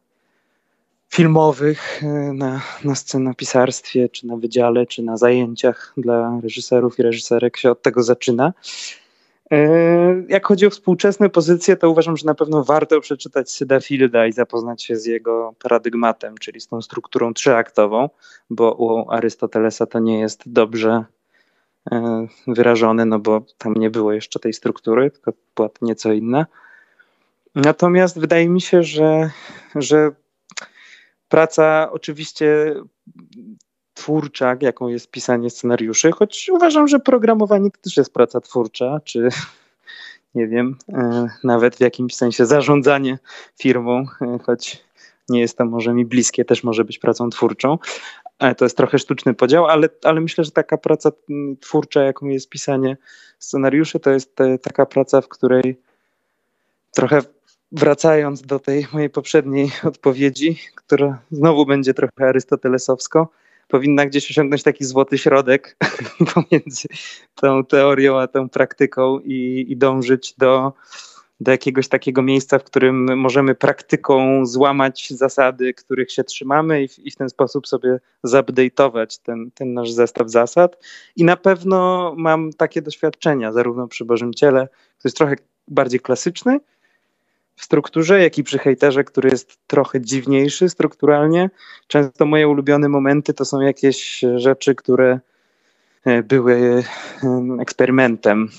filmowych 1.09 2.03
e, 2.03 2.07
na, 2.33 2.61
na 2.83 2.95
scenopisarstwie, 2.95 4.09
czy 4.09 4.27
na 4.27 4.37
wydziale, 4.37 4.85
czy 4.85 5.03
na 5.03 5.17
zajęciach 5.17 5.93
dla 5.97 6.39
reżyserów 6.43 6.99
i 6.99 7.03
reżyserek 7.03 7.57
się 7.57 7.71
od 7.71 7.81
tego 7.81 8.03
zaczyna. 8.03 8.53
E, 9.51 10.23
jak 10.29 10.45
chodzi 10.45 10.65
o 10.65 10.69
współczesne 10.69 11.29
pozycje, 11.29 11.77
to 11.77 11.89
uważam, 11.89 12.17
że 12.17 12.25
na 12.25 12.35
pewno 12.35 12.63
warto 12.63 13.01
przeczytać 13.01 13.51
Syda 13.51 13.79
Fielda 13.79 14.27
i 14.27 14.33
zapoznać 14.33 14.83
się 14.83 14.95
z 14.95 15.05
jego 15.05 15.53
paradygmatem, 15.63 16.37
czyli 16.37 16.61
z 16.61 16.67
tą 16.67 16.81
strukturą 16.81 17.33
trzyaktową, 17.33 18.09
bo 18.49 18.73
u 18.73 19.11
Arystotelesa 19.11 19.85
to 19.85 19.99
nie 19.99 20.19
jest 20.19 20.41
dobrze 20.45 21.05
e, 21.91 22.27
wyrażone, 22.47 23.05
no 23.05 23.19
bo 23.19 23.45
tam 23.57 23.73
nie 23.73 23.89
było 23.89 24.13
jeszcze 24.13 24.39
tej 24.39 24.53
struktury, 24.53 25.11
tylko 25.11 25.33
była 25.55 25.69
nieco 25.81 26.13
inna. 26.13 26.45
Natomiast 27.55 28.19
wydaje 28.19 28.49
mi 28.49 28.61
się, 28.61 28.83
że, 28.83 29.29
że 29.75 30.11
praca 31.29 31.89
oczywiście 31.91 32.75
twórcza, 34.01 34.55
jaką 34.61 34.87
jest 34.87 35.11
pisanie 35.11 35.49
scenariuszy, 35.49 36.11
choć 36.11 36.49
uważam, 36.53 36.87
że 36.87 36.99
programowanie 36.99 37.71
to 37.71 37.77
też 37.81 37.97
jest 37.97 38.13
praca 38.13 38.41
twórcza, 38.41 38.99
czy 39.03 39.29
nie 40.35 40.47
wiem, 40.47 40.77
e, 40.89 41.27
nawet 41.43 41.75
w 41.75 41.79
jakimś 41.79 42.15
sensie 42.15 42.45
zarządzanie 42.45 43.19
firmą, 43.61 44.05
e, 44.21 44.39
choć 44.45 44.83
nie 45.29 45.39
jest 45.39 45.57
to 45.57 45.65
może 45.65 45.93
mi 45.93 46.05
bliskie, 46.05 46.45
też 46.45 46.63
może 46.63 46.83
być 46.83 46.99
pracą 46.99 47.29
twórczą. 47.29 47.77
E, 48.39 48.55
to 48.55 48.65
jest 48.65 48.77
trochę 48.77 48.99
sztuczny 48.99 49.33
podział, 49.33 49.65
ale, 49.65 49.89
ale 50.03 50.21
myślę, 50.21 50.43
że 50.43 50.51
taka 50.51 50.77
praca 50.77 51.11
twórcza, 51.59 52.03
jaką 52.03 52.25
jest 52.25 52.49
pisanie 52.49 52.97
scenariuszy, 53.39 53.99
to 53.99 54.09
jest 54.09 54.35
taka 54.61 54.85
praca, 54.85 55.21
w 55.21 55.27
której 55.27 55.81
trochę 56.91 57.21
wracając 57.71 58.41
do 58.41 58.59
tej 58.59 58.87
mojej 58.93 59.09
poprzedniej 59.09 59.71
odpowiedzi, 59.83 60.59
która 60.75 61.21
znowu 61.31 61.65
będzie 61.65 61.93
trochę 61.93 62.27
arystotelesowsko, 62.27 63.40
powinna 63.71 64.05
gdzieś 64.05 64.31
osiągnąć 64.31 64.63
taki 64.63 64.85
złoty 64.85 65.17
środek 65.17 65.77
pomiędzy 66.33 66.87
tą 67.35 67.65
teorią 67.65 68.19
a 68.19 68.27
tą 68.27 68.49
praktyką 68.49 69.19
i, 69.19 69.65
i 69.69 69.77
dążyć 69.77 70.33
do, 70.37 70.73
do 71.39 71.51
jakiegoś 71.51 71.87
takiego 71.87 72.21
miejsca, 72.21 72.59
w 72.59 72.63
którym 72.63 73.17
możemy 73.17 73.55
praktyką 73.55 74.45
złamać 74.45 75.09
zasady, 75.09 75.73
których 75.73 76.11
się 76.11 76.23
trzymamy 76.23 76.83
i 76.83 76.87
w, 76.87 76.99
i 76.99 77.11
w 77.11 77.15
ten 77.15 77.29
sposób 77.29 77.67
sobie 77.67 77.99
zupdate'ować 78.23 79.21
ten, 79.23 79.51
ten 79.51 79.73
nasz 79.73 79.91
zestaw 79.91 80.29
zasad. 80.29 80.77
I 81.15 81.23
na 81.23 81.37
pewno 81.37 82.13
mam 82.17 82.53
takie 82.53 82.81
doświadczenia, 82.81 83.51
zarówno 83.51 83.87
przy 83.87 84.05
Bożym 84.05 84.33
Ciele, 84.33 84.67
który 84.67 85.09
jest 85.09 85.17
trochę 85.17 85.35
bardziej 85.67 85.99
klasyczny, 85.99 86.59
w 87.55 87.63
strukturze, 87.63 88.23
jak 88.23 88.37
i 88.37 88.43
przy 88.43 88.57
hejterze, 88.57 89.03
który 89.03 89.29
jest 89.29 89.57
trochę 89.67 90.01
dziwniejszy 90.01 90.69
strukturalnie. 90.69 91.49
Często 91.87 92.25
moje 92.25 92.47
ulubione 92.47 92.89
momenty 92.89 93.33
to 93.33 93.45
są 93.45 93.61
jakieś 93.61 94.21
rzeczy, 94.35 94.75
które 94.75 95.19
e, 96.05 96.23
były 96.23 96.83
eksperymentem 97.59 98.49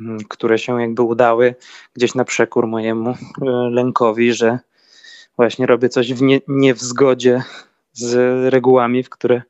mm, 0.00 0.18
które 0.28 0.58
się 0.58 0.80
jakby 0.80 1.02
udały 1.02 1.54
gdzieś 1.94 2.14
na 2.14 2.24
przekór 2.24 2.66
mojemu 2.66 3.14
lękowi, 3.70 4.32
że 4.32 4.58
właśnie 5.36 5.66
robię 5.66 5.88
coś 5.88 6.14
w 6.14 6.22
nie, 6.22 6.40
nie 6.48 6.74
w 6.74 6.80
zgodzie 6.80 7.42
z 7.92 8.14
regułami, 8.52 9.02
w 9.02 9.10
które, 9.10 9.42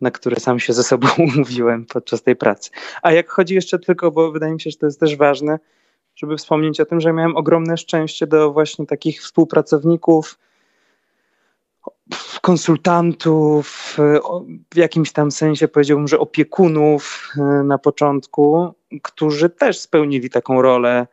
na 0.00 0.10
które 0.10 0.40
sam 0.40 0.60
się 0.60 0.72
ze 0.72 0.82
sobą 0.82 1.08
umówiłem 1.18 1.86
podczas 1.86 2.22
tej 2.22 2.36
pracy. 2.36 2.70
A 3.02 3.12
jak 3.12 3.30
chodzi 3.30 3.54
jeszcze 3.54 3.78
tylko, 3.78 4.10
bo 4.10 4.32
wydaje 4.32 4.52
mi 4.52 4.60
się, 4.60 4.70
że 4.70 4.76
to 4.76 4.86
jest 4.86 5.00
też 5.00 5.16
ważne, 5.16 5.58
żeby 6.14 6.36
wspomnieć 6.36 6.80
o 6.80 6.86
tym, 6.86 7.00
że 7.00 7.12
miałem 7.12 7.36
ogromne 7.36 7.76
szczęście 7.76 8.26
do 8.26 8.52
właśnie 8.52 8.86
takich 8.86 9.22
współpracowników, 9.22 10.38
konsultantów, 12.40 13.96
w 14.74 14.76
jakimś 14.76 15.12
tam 15.12 15.30
sensie 15.30 15.68
powiedziałbym, 15.68 16.08
że 16.08 16.18
opiekunów 16.18 17.32
e, 17.36 17.42
na 17.42 17.78
początku, 17.78 18.74
którzy 19.02 19.50
też 19.50 19.78
spełnili 19.78 20.30
taką 20.30 20.62
rolę 20.62 21.06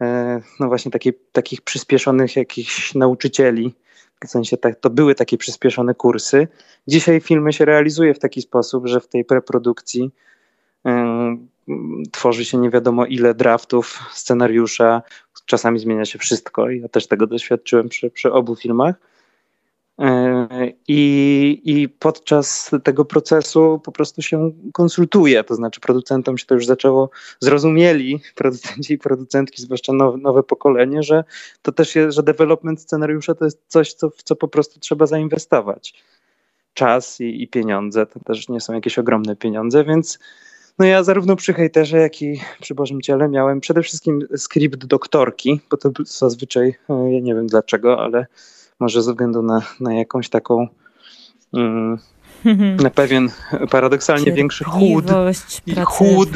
e, 0.00 0.40
no 0.60 0.68
właśnie 0.68 0.90
takiej, 0.90 1.18
takich 1.32 1.60
przyspieszonych 1.60 2.36
jakichś 2.36 2.94
nauczycieli. 2.94 3.74
W 4.24 4.28
sensie 4.28 4.56
tak, 4.56 4.80
to 4.80 4.90
były 4.90 5.14
takie 5.14 5.38
przyspieszone 5.38 5.94
kursy. 5.94 6.48
Dzisiaj 6.86 7.20
filmy 7.20 7.52
się 7.52 7.64
realizuje 7.64 8.14
w 8.14 8.18
taki 8.18 8.42
sposób, 8.42 8.86
że 8.86 9.00
w 9.00 9.08
tej 9.08 9.24
preprodukcji 9.24 10.10
tworzy 12.12 12.44
się 12.44 12.58
nie 12.58 12.70
wiadomo 12.70 13.06
ile 13.06 13.34
draftów 13.34 13.98
scenariusza, 14.12 15.02
czasami 15.46 15.78
zmienia 15.78 16.04
się 16.04 16.18
wszystko 16.18 16.70
ja 16.70 16.88
też 16.88 17.06
tego 17.06 17.26
doświadczyłem 17.26 17.88
przy, 17.88 18.10
przy 18.10 18.32
obu 18.32 18.56
filmach. 18.56 18.94
E, 19.98 20.72
I, 20.88 21.62
I 21.64 21.88
podczas 21.88 22.70
tego 22.84 23.04
procesu 23.04 23.80
po 23.84 23.92
prostu 23.92 24.22
się 24.22 24.52
konsultuje, 24.72 25.44
to 25.44 25.54
znaczy 25.54 25.80
producentom 25.80 26.38
się 26.38 26.46
to 26.46 26.54
już 26.54 26.66
zaczęło, 26.66 27.10
zrozumieli 27.40 28.20
producenci 28.34 28.94
i 28.94 28.98
producentki, 28.98 29.62
zwłaszcza 29.62 29.92
nowe, 29.92 30.18
nowe 30.18 30.42
pokolenie, 30.42 31.02
że 31.02 31.24
to 31.62 31.72
też 31.72 31.96
jest, 31.96 32.16
że 32.16 32.22
development 32.22 32.80
scenariusza 32.80 33.34
to 33.34 33.44
jest 33.44 33.62
coś, 33.66 33.94
co, 33.94 34.10
w 34.10 34.22
co 34.22 34.36
po 34.36 34.48
prostu 34.48 34.80
trzeba 34.80 35.06
zainwestować. 35.06 36.04
Czas 36.74 37.20
i, 37.20 37.42
i 37.42 37.48
pieniądze 37.48 38.06
to 38.06 38.20
też 38.20 38.48
nie 38.48 38.60
są 38.60 38.72
jakieś 38.72 38.98
ogromne 38.98 39.36
pieniądze, 39.36 39.84
więc 39.84 40.18
no 40.78 40.86
ja 40.86 41.02
zarówno 41.02 41.36
przy 41.36 41.54
hejterze, 41.54 41.98
jak 41.98 42.22
i 42.22 42.40
przy 42.60 42.74
Bożym 42.74 43.00
Ciele 43.00 43.28
miałem 43.28 43.60
przede 43.60 43.82
wszystkim 43.82 44.26
skrypt 44.36 44.86
doktorki, 44.86 45.60
bo 45.70 45.76
to 45.76 45.90
zazwyczaj, 46.04 46.74
e, 46.90 47.12
ja 47.12 47.20
nie 47.20 47.34
wiem 47.34 47.46
dlaczego, 47.46 48.00
ale 48.00 48.26
może 48.80 49.02
ze 49.02 49.10
względu 49.10 49.42
na, 49.42 49.62
na 49.80 49.94
jakąś 49.94 50.28
taką 50.28 50.68
mm, 51.54 51.98
na 52.82 52.90
pewien 52.90 53.28
paradoksalnie 53.70 54.32
większy 54.32 54.64
chłód. 54.64 55.04
I 55.66 55.74
chłód, 55.84 56.28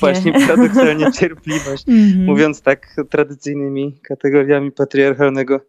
właśnie 0.00 0.32
paradoksalnie 0.32 1.12
cierpliwość. 1.18 1.88
Mhm. 1.88 2.24
Mówiąc 2.24 2.62
tak 2.62 2.96
tradycyjnymi 3.10 4.00
kategoriami 4.02 4.72
patriarchalnego 4.72 5.60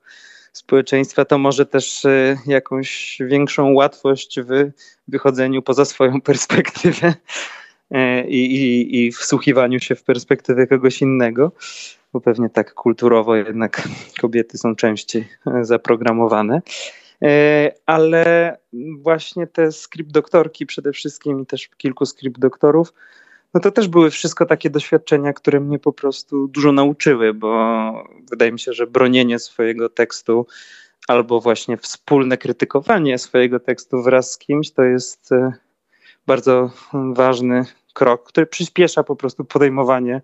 społeczeństwa, 0.53 1.25
to 1.25 1.37
może 1.37 1.65
też 1.65 2.05
e, 2.05 2.37
jakąś 2.47 3.17
większą 3.25 3.73
łatwość 3.73 4.39
w 4.39 4.71
wychodzeniu 5.07 5.61
poza 5.61 5.85
swoją 5.85 6.21
perspektywę 6.31 7.13
i, 8.27 8.37
i, 8.37 9.05
i 9.05 9.11
wsłuchiwaniu 9.11 9.79
się 9.79 9.95
w 9.95 10.03
perspektywę 10.03 10.67
kogoś 10.67 11.01
innego, 11.01 11.51
bo 12.13 12.21
pewnie 12.21 12.49
tak 12.49 12.73
kulturowo 12.73 13.35
jednak 13.35 13.87
kobiety 14.21 14.57
są 14.57 14.75
częściej 14.75 15.27
e, 15.47 15.65
zaprogramowane. 15.65 16.61
E, 17.23 17.71
ale 17.85 18.57
właśnie 18.97 19.47
te 19.47 19.71
skrypt 19.71 20.11
doktorki 20.11 20.65
przede 20.65 20.91
wszystkim 20.91 21.39
i 21.41 21.45
też 21.45 21.69
kilku 21.77 22.05
skrypt 22.05 22.39
doktorów, 22.39 22.93
no 23.53 23.61
to 23.61 23.71
też 23.71 23.87
były 23.87 24.09
wszystko 24.09 24.45
takie 24.45 24.69
doświadczenia, 24.69 25.33
które 25.33 25.59
mnie 25.59 25.79
po 25.79 25.93
prostu 25.93 26.47
dużo 26.47 26.71
nauczyły, 26.71 27.33
bo 27.33 27.93
wydaje 28.29 28.51
mi 28.51 28.59
się, 28.59 28.73
że 28.73 28.87
bronienie 28.87 29.39
swojego 29.39 29.89
tekstu 29.89 30.47
albo 31.07 31.41
właśnie 31.41 31.77
wspólne 31.77 32.37
krytykowanie 32.37 33.17
swojego 33.17 33.59
tekstu 33.59 34.03
wraz 34.03 34.31
z 34.31 34.37
kimś 34.37 34.71
to 34.71 34.83
jest 34.83 35.29
bardzo 36.27 36.71
ważny 37.13 37.65
krok, 37.93 38.23
który 38.27 38.45
przyspiesza 38.45 39.03
po 39.03 39.15
prostu 39.15 39.45
podejmowanie 39.45 40.21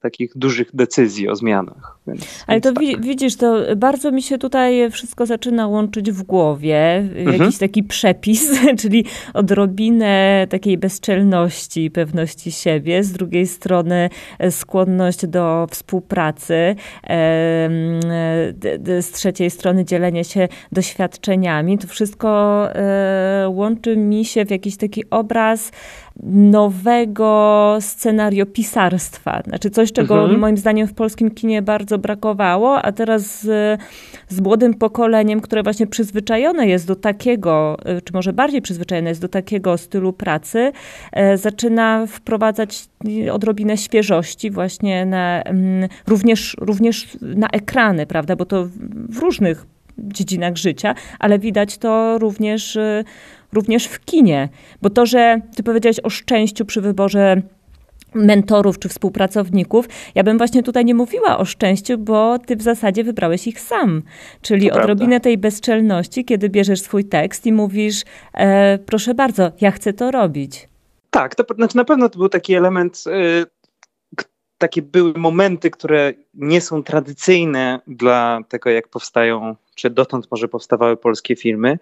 takich 0.00 0.32
dużych 0.36 0.76
decyzji 0.76 1.28
o 1.28 1.36
zmianach. 1.36 1.98
Więc, 2.06 2.44
Ale 2.46 2.60
to 2.60 2.72
tak. 2.72 3.00
widzisz, 3.00 3.36
to 3.36 3.76
bardzo 3.76 4.12
mi 4.12 4.22
się 4.22 4.38
tutaj 4.38 4.90
wszystko 4.90 5.26
zaczyna 5.26 5.68
łączyć 5.68 6.12
w 6.12 6.22
głowie. 6.22 6.96
Mhm. 6.96 7.40
Jakiś 7.40 7.58
taki 7.58 7.82
przepis, 7.82 8.50
czyli 8.80 9.04
odrobinę 9.34 10.46
takiej 10.50 10.78
bezczelności, 10.78 11.90
pewności 11.90 12.52
siebie. 12.52 13.04
Z 13.04 13.12
drugiej 13.12 13.46
strony 13.46 14.10
skłonność 14.50 15.26
do 15.26 15.66
współpracy. 15.70 16.76
Z 19.00 19.10
trzeciej 19.12 19.50
strony 19.50 19.84
dzielenie 19.84 20.24
się 20.24 20.48
doświadczeniami. 20.72 21.78
To 21.78 21.86
wszystko 21.86 22.68
e, 22.74 23.48
łączy 23.48 23.96
mi 23.96 24.24
się 24.24 24.44
w 24.44 24.50
jakiś 24.50 24.76
taki 24.76 25.10
obraz 25.10 25.70
nowego 26.22 27.78
scenariopisarstwa. 27.80 29.42
Znaczy 29.46 29.70
coś, 29.70 29.92
czego 29.92 30.22
mhm. 30.22 30.40
moim 30.40 30.56
zdaniem 30.56 30.86
w 30.86 30.94
polskim 30.94 31.30
kinie 31.30 31.62
bardzo 31.62 31.98
brakowało, 31.98 32.82
a 32.82 32.92
teraz 32.92 33.42
z, 33.42 33.80
z 34.28 34.40
młodym 34.40 34.74
pokoleniem, 34.74 35.40
które 35.40 35.62
właśnie 35.62 35.86
przyzwyczajone 35.86 36.66
jest 36.66 36.86
do 36.86 36.96
takiego, 36.96 37.76
czy 38.04 38.12
może 38.12 38.32
bardziej 38.32 38.62
przyzwyczajone 38.62 39.08
jest 39.08 39.20
do 39.20 39.28
takiego 39.28 39.78
stylu 39.78 40.12
pracy, 40.12 40.72
e, 41.12 41.38
zaczyna 41.38 42.06
wprowadzać 42.06 42.88
odrobinę 43.32 43.76
świeżości 43.76 44.50
właśnie 44.50 45.06
na, 45.06 45.42
mm, 45.42 45.88
również, 46.06 46.56
również 46.60 47.08
na 47.20 47.48
ekrany, 47.48 48.06
prawda, 48.06 48.36
bo 48.36 48.44
to 48.44 48.68
w 49.08 49.18
różnych 49.18 49.66
dziedzinach 49.98 50.56
życia, 50.56 50.94
ale 51.18 51.38
widać 51.38 51.78
to 51.78 52.18
również 52.18 52.76
y, 52.76 53.04
również 53.52 53.86
w 53.86 54.04
kinie. 54.04 54.48
Bo 54.82 54.90
to, 54.90 55.06
że 55.06 55.40
ty 55.56 55.62
powiedziałeś 55.62 56.00
o 56.00 56.10
szczęściu 56.10 56.64
przy 56.64 56.80
wyborze 56.80 57.42
mentorów 58.14 58.78
czy 58.78 58.88
współpracowników. 58.88 59.88
Ja 60.14 60.22
bym 60.22 60.38
właśnie 60.38 60.62
tutaj 60.62 60.84
nie 60.84 60.94
mówiła 60.94 61.38
o 61.38 61.44
szczęściu, 61.44 61.98
bo 61.98 62.38
ty 62.38 62.56
w 62.56 62.62
zasadzie 62.62 63.04
wybrałeś 63.04 63.46
ich 63.46 63.60
sam. 63.60 64.02
Czyli 64.42 64.68
to 64.68 64.74
odrobinę 64.74 65.08
prawda. 65.08 65.24
tej 65.24 65.38
bezczelności, 65.38 66.24
kiedy 66.24 66.48
bierzesz 66.48 66.80
swój 66.80 67.04
tekst 67.04 67.46
i 67.46 67.52
mówisz, 67.52 68.02
e, 68.34 68.78
proszę 68.78 69.14
bardzo, 69.14 69.52
ja 69.60 69.70
chcę 69.70 69.92
to 69.92 70.10
robić. 70.10 70.68
Tak, 71.10 71.34
to 71.34 71.44
znaczy 71.54 71.76
na 71.76 71.84
pewno 71.84 72.08
to 72.08 72.18
był 72.18 72.28
taki 72.28 72.54
element, 72.54 73.04
y, 73.06 73.46
takie 74.58 74.82
były 74.82 75.12
momenty, 75.16 75.70
które 75.70 76.12
nie 76.34 76.60
są 76.60 76.82
tradycyjne 76.82 77.80
dla 77.86 78.40
tego, 78.48 78.70
jak 78.70 78.88
powstają, 78.88 79.56
czy 79.74 79.90
dotąd 79.90 80.30
może 80.30 80.48
powstawały 80.48 80.96
polskie 80.96 81.36
filmy. 81.36 81.78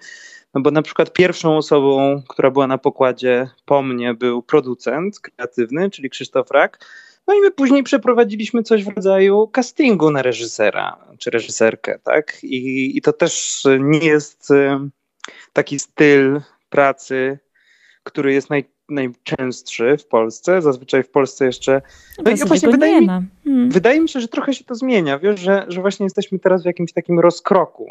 No 0.54 0.60
bo 0.60 0.70
na 0.70 0.82
przykład 0.82 1.12
pierwszą 1.12 1.56
osobą, 1.56 2.22
która 2.28 2.50
była 2.50 2.66
na 2.66 2.78
pokładzie 2.78 3.50
po 3.64 3.82
mnie, 3.82 4.14
był 4.14 4.42
producent 4.42 5.20
kreatywny, 5.20 5.90
czyli 5.90 6.10
Krzysztof 6.10 6.50
Rak. 6.50 6.78
No 7.26 7.34
i 7.34 7.40
my 7.40 7.50
później 7.50 7.82
przeprowadziliśmy 7.82 8.62
coś 8.62 8.84
w 8.84 8.88
rodzaju 8.88 9.48
castingu 9.48 10.10
na 10.10 10.22
reżysera 10.22 10.96
czy 11.18 11.30
reżyserkę, 11.30 11.98
tak? 12.04 12.38
I, 12.42 12.96
i 12.96 13.02
to 13.02 13.12
też 13.12 13.64
nie 13.80 13.98
jest 13.98 14.50
y, 14.50 14.78
taki 15.52 15.78
styl 15.78 16.40
pracy, 16.70 17.38
który 18.02 18.32
jest 18.32 18.50
naj, 18.50 18.64
najczęstszy 18.88 19.96
w 19.96 20.06
Polsce. 20.06 20.62
Zazwyczaj 20.62 21.02
w 21.02 21.10
Polsce 21.10 21.46
jeszcze. 21.46 21.82
No, 22.24 22.30
i 22.30 22.36
właśnie 22.36 22.68
wydaje 22.68 23.00
mi, 23.00 23.06
hmm. 23.06 23.70
wydaje 23.70 24.00
mi 24.00 24.08
się, 24.08 24.20
że 24.20 24.28
trochę 24.28 24.54
się 24.54 24.64
to 24.64 24.74
zmienia. 24.74 25.18
Wiesz, 25.18 25.40
że, 25.40 25.64
że 25.68 25.80
właśnie 25.80 26.04
jesteśmy 26.04 26.38
teraz 26.38 26.62
w 26.62 26.66
jakimś 26.66 26.92
takim 26.92 27.20
rozkroku 27.20 27.86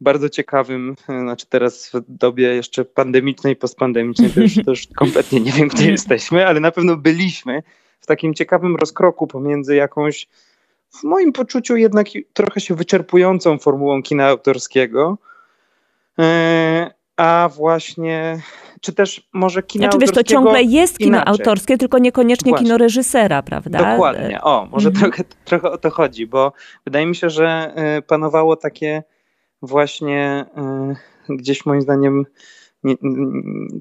bardzo 0.00 0.28
ciekawym, 0.28 0.96
znaczy 1.08 1.46
teraz 1.46 1.90
w 1.90 2.00
dobie 2.08 2.54
jeszcze 2.54 2.84
pandemicznej, 2.84 3.56
postpandemicznej, 3.56 4.30
to 4.30 4.40
już, 4.40 4.54
to 4.54 4.70
już 4.70 4.86
kompletnie 4.96 5.40
nie 5.40 5.52
wiem, 5.52 5.68
gdzie 5.68 5.90
jesteśmy, 5.90 6.46
ale 6.46 6.60
na 6.60 6.70
pewno 6.70 6.96
byliśmy 6.96 7.62
w 8.00 8.06
takim 8.06 8.34
ciekawym 8.34 8.76
rozkroku 8.76 9.26
pomiędzy 9.26 9.76
jakąś, 9.76 10.28
w 10.90 11.04
moim 11.04 11.32
poczuciu 11.32 11.76
jednak 11.76 12.06
trochę 12.32 12.60
się 12.60 12.74
wyczerpującą 12.74 13.58
formułą 13.58 14.02
kina 14.02 14.26
autorskiego, 14.26 15.18
e, 16.18 16.90
a 17.16 17.50
właśnie, 17.56 18.40
czy 18.80 18.92
też 18.92 19.28
może 19.32 19.62
kino 19.62 19.82
znaczy, 19.82 19.94
autorskiego 19.94 20.20
wiesz, 20.20 20.26
to 20.26 20.32
ciągle 20.32 20.62
jest 20.62 20.98
kino 20.98 21.08
inaczej. 21.08 21.32
autorskie, 21.32 21.78
tylko 21.78 21.98
niekoniecznie 21.98 22.50
Właśnie. 22.50 22.66
kino 22.66 22.78
reżysera, 22.78 23.42
prawda? 23.42 23.92
Dokładnie, 23.92 24.40
o, 24.42 24.68
może 24.70 24.88
mhm. 24.88 25.12
trochę, 25.12 25.24
trochę 25.44 25.70
o 25.70 25.78
to 25.78 25.90
chodzi, 25.90 26.26
bo 26.26 26.52
wydaje 26.84 27.06
mi 27.06 27.16
się, 27.16 27.30
że 27.30 27.72
e, 27.74 28.02
panowało 28.02 28.56
takie 28.56 29.02
właśnie 29.62 30.46
y, 31.30 31.36
gdzieś 31.36 31.66
moim 31.66 31.80
zdaniem 31.80 32.26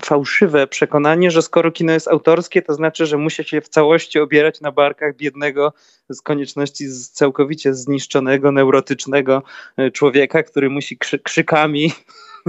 fałszywe 0.04 0.68
przekonanie, 0.68 1.32
że 1.32 1.42
skoro 1.42 1.72
kino 1.72 1.94
jest 1.94 2.08
autorskie, 2.08 2.62
to 2.62 2.74
znaczy, 2.74 3.06
że 3.06 3.18
musi 3.18 3.44
się 3.44 3.62
w 3.62 3.70
całości 3.70 4.20
obierać 4.20 4.62
na 4.62 4.72
barkach 4.72 5.16
biednego 5.16 5.74
z 6.10 6.22
konieczności 6.22 6.88
z 6.88 7.12
całkowicie 7.12 7.74
zniszczonego, 7.74 8.52
neurotycznego 8.52 9.44
y, 9.80 9.92
człowieka, 9.92 10.44
który 10.44 10.70
musi 10.70 10.98
krzykami 11.24 11.92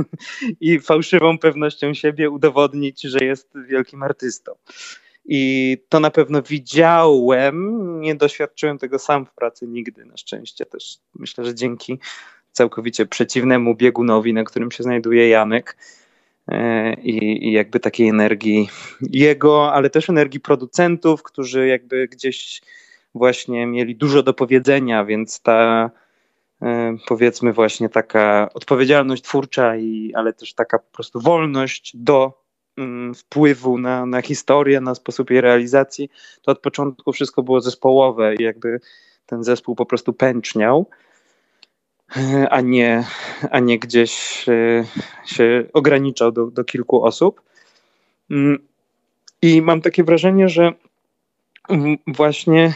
i 0.60 0.80
fałszywą 0.80 1.38
pewnością 1.38 1.94
siebie 1.94 2.30
udowodnić, 2.30 3.02
że 3.02 3.18
jest 3.18 3.50
wielkim 3.68 4.02
artystą. 4.02 4.52
I 5.28 5.76
to 5.88 6.00
na 6.00 6.10
pewno 6.10 6.42
widziałem, 6.42 7.80
nie 8.00 8.14
doświadczyłem 8.14 8.78
tego 8.78 8.98
sam 8.98 9.26
w 9.26 9.34
pracy 9.34 9.66
nigdy, 9.66 10.04
na 10.04 10.16
szczęście 10.16 10.66
też. 10.66 10.98
Myślę, 11.14 11.44
że 11.44 11.54
dzięki 11.54 11.98
całkowicie 12.56 13.06
przeciwnemu 13.06 13.74
biegunowi, 13.74 14.34
na 14.34 14.44
którym 14.44 14.70
się 14.70 14.82
znajduje 14.82 15.28
Janek, 15.28 15.76
e, 16.48 16.94
i, 16.94 17.48
i, 17.48 17.52
jakby 17.52 17.80
takiej 17.80 18.08
energii 18.08 18.68
jego, 19.00 19.72
ale 19.72 19.90
też 19.90 20.10
energii 20.10 20.40
producentów, 20.40 21.22
którzy 21.22 21.66
jakby 21.66 22.08
gdzieś 22.08 22.62
właśnie 23.14 23.66
mieli 23.66 23.96
dużo 23.96 24.22
do 24.22 24.34
powiedzenia, 24.34 25.04
więc 25.04 25.40
ta 25.40 25.90
e, 26.62 26.96
powiedzmy 27.08 27.52
właśnie 27.52 27.88
taka 27.88 28.48
odpowiedzialność 28.54 29.22
twórcza, 29.22 29.76
i, 29.76 30.12
ale 30.14 30.32
też 30.32 30.54
taka 30.54 30.78
po 30.78 30.92
prostu 30.92 31.20
wolność 31.20 31.96
do 31.96 32.42
mm, 32.76 33.14
wpływu 33.14 33.78
na, 33.78 34.06
na 34.06 34.22
historię, 34.22 34.80
na 34.80 34.94
sposób 34.94 35.30
jej 35.30 35.40
realizacji, 35.40 36.10
to 36.42 36.52
od 36.52 36.60
początku 36.60 37.12
wszystko 37.12 37.42
było 37.42 37.60
zespołowe 37.60 38.34
i 38.34 38.42
jakby 38.42 38.80
ten 39.26 39.44
zespół 39.44 39.74
po 39.74 39.86
prostu 39.86 40.12
pęczniał, 40.12 40.86
a 42.50 42.60
nie, 42.60 43.04
a 43.50 43.60
nie 43.60 43.78
gdzieś 43.78 44.44
e, 44.48 44.84
się 45.26 45.64
ograniczał 45.72 46.32
do, 46.32 46.46
do 46.46 46.64
kilku 46.64 47.04
osób. 47.04 47.42
Mm, 48.30 48.58
I 49.42 49.62
mam 49.62 49.80
takie 49.80 50.04
wrażenie, 50.04 50.48
że 50.48 50.72
właśnie 52.06 52.74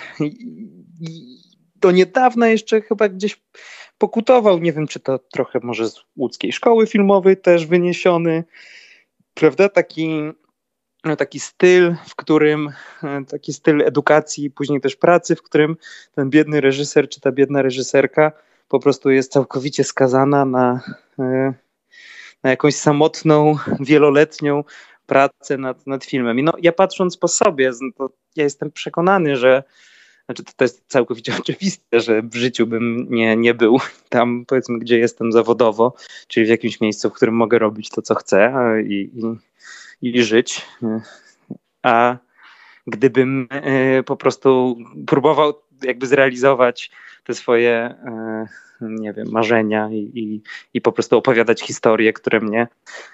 do 1.77 1.90
niedawna 1.90 2.49
jeszcze 2.49 2.81
chyba 2.81 3.09
gdzieś 3.09 3.40
pokutował, 3.99 4.59
nie 4.59 4.73
wiem 4.73 4.87
czy 4.87 5.01
to 5.01 5.19
trochę 5.19 5.61
może 5.62 5.88
z 5.88 6.01
łódzkiej 6.16 6.53
szkoły 6.53 6.87
filmowej 6.87 7.37
też 7.37 7.66
wyniesiony, 7.66 8.45
prawda, 9.35 9.69
taki, 9.69 10.09
no, 11.05 11.16
taki 11.16 11.40
styl, 11.40 11.95
w 12.09 12.16
którym, 12.16 12.71
taki 13.29 13.53
styl 13.53 13.83
edukacji, 13.83 14.51
później 14.51 14.81
też 14.81 14.97
pracy, 14.97 15.37
w 15.37 15.43
którym 15.43 15.77
ten 16.14 16.31
biedny 16.31 16.61
reżyser 16.61 17.09
czy 17.09 17.21
ta 17.21 17.33
biedna 17.33 17.62
reżyserka 17.62 18.33
po 18.71 18.81
prostu 18.81 19.11
jest 19.11 19.33
całkowicie 19.33 19.85
skazana 19.85 20.45
na, 20.45 20.81
e, 21.19 21.55
na 22.43 22.51
jakąś 22.51 22.75
samotną, 22.75 23.57
wieloletnią 23.81 24.65
pracę 25.07 25.59
nad, 25.59 25.87
nad 25.87 26.05
filmem. 26.05 26.39
I 26.39 26.43
no, 26.43 26.53
ja 26.63 26.73
patrząc 26.73 27.17
po 27.17 27.29
sobie, 27.29 27.71
to 27.97 28.11
ja 28.37 28.45
jestem 28.45 28.71
przekonany, 28.71 29.37
że 29.37 29.63
znaczy 30.27 30.45
to, 30.45 30.53
to 30.57 30.65
jest 30.65 30.85
całkowicie 30.87 31.33
oczywiste, 31.41 32.01
że 32.01 32.23
w 32.23 32.35
życiu 32.35 32.67
bym 32.67 33.07
nie, 33.11 33.37
nie 33.37 33.55
był 33.55 33.79
tam, 34.09 34.45
powiedzmy, 34.47 34.79
gdzie 34.79 34.99
jestem 34.99 35.33
zawodowo, 35.33 35.95
czyli 36.29 36.47
w 36.47 36.49
jakimś 36.49 36.81
miejscu, 36.81 37.11
w 37.11 37.13
którym 37.13 37.35
mogę 37.35 37.59
robić 37.59 37.91
to, 37.91 38.03
co 38.03 38.15
chcę 38.15 38.53
i, 38.85 39.11
i, 40.03 40.19
i 40.19 40.23
żyć. 40.23 40.67
A 41.83 42.17
gdybym 42.87 43.49
e, 43.51 44.03
po 44.03 44.17
prostu 44.17 44.77
próbował 45.07 45.55
jakby 45.83 46.07
zrealizować 46.07 46.90
te 47.25 47.35
swoje, 47.35 47.73
e, 47.73 48.47
nie 48.81 49.12
wiem, 49.12 49.27
marzenia 49.31 49.88
i, 49.93 50.11
i, 50.14 50.43
i 50.75 50.81
po 50.81 50.93
prostu 50.93 51.16
opowiadać 51.16 51.62
historie, 51.62 52.12
które 52.12 52.40
mnie 52.40 52.69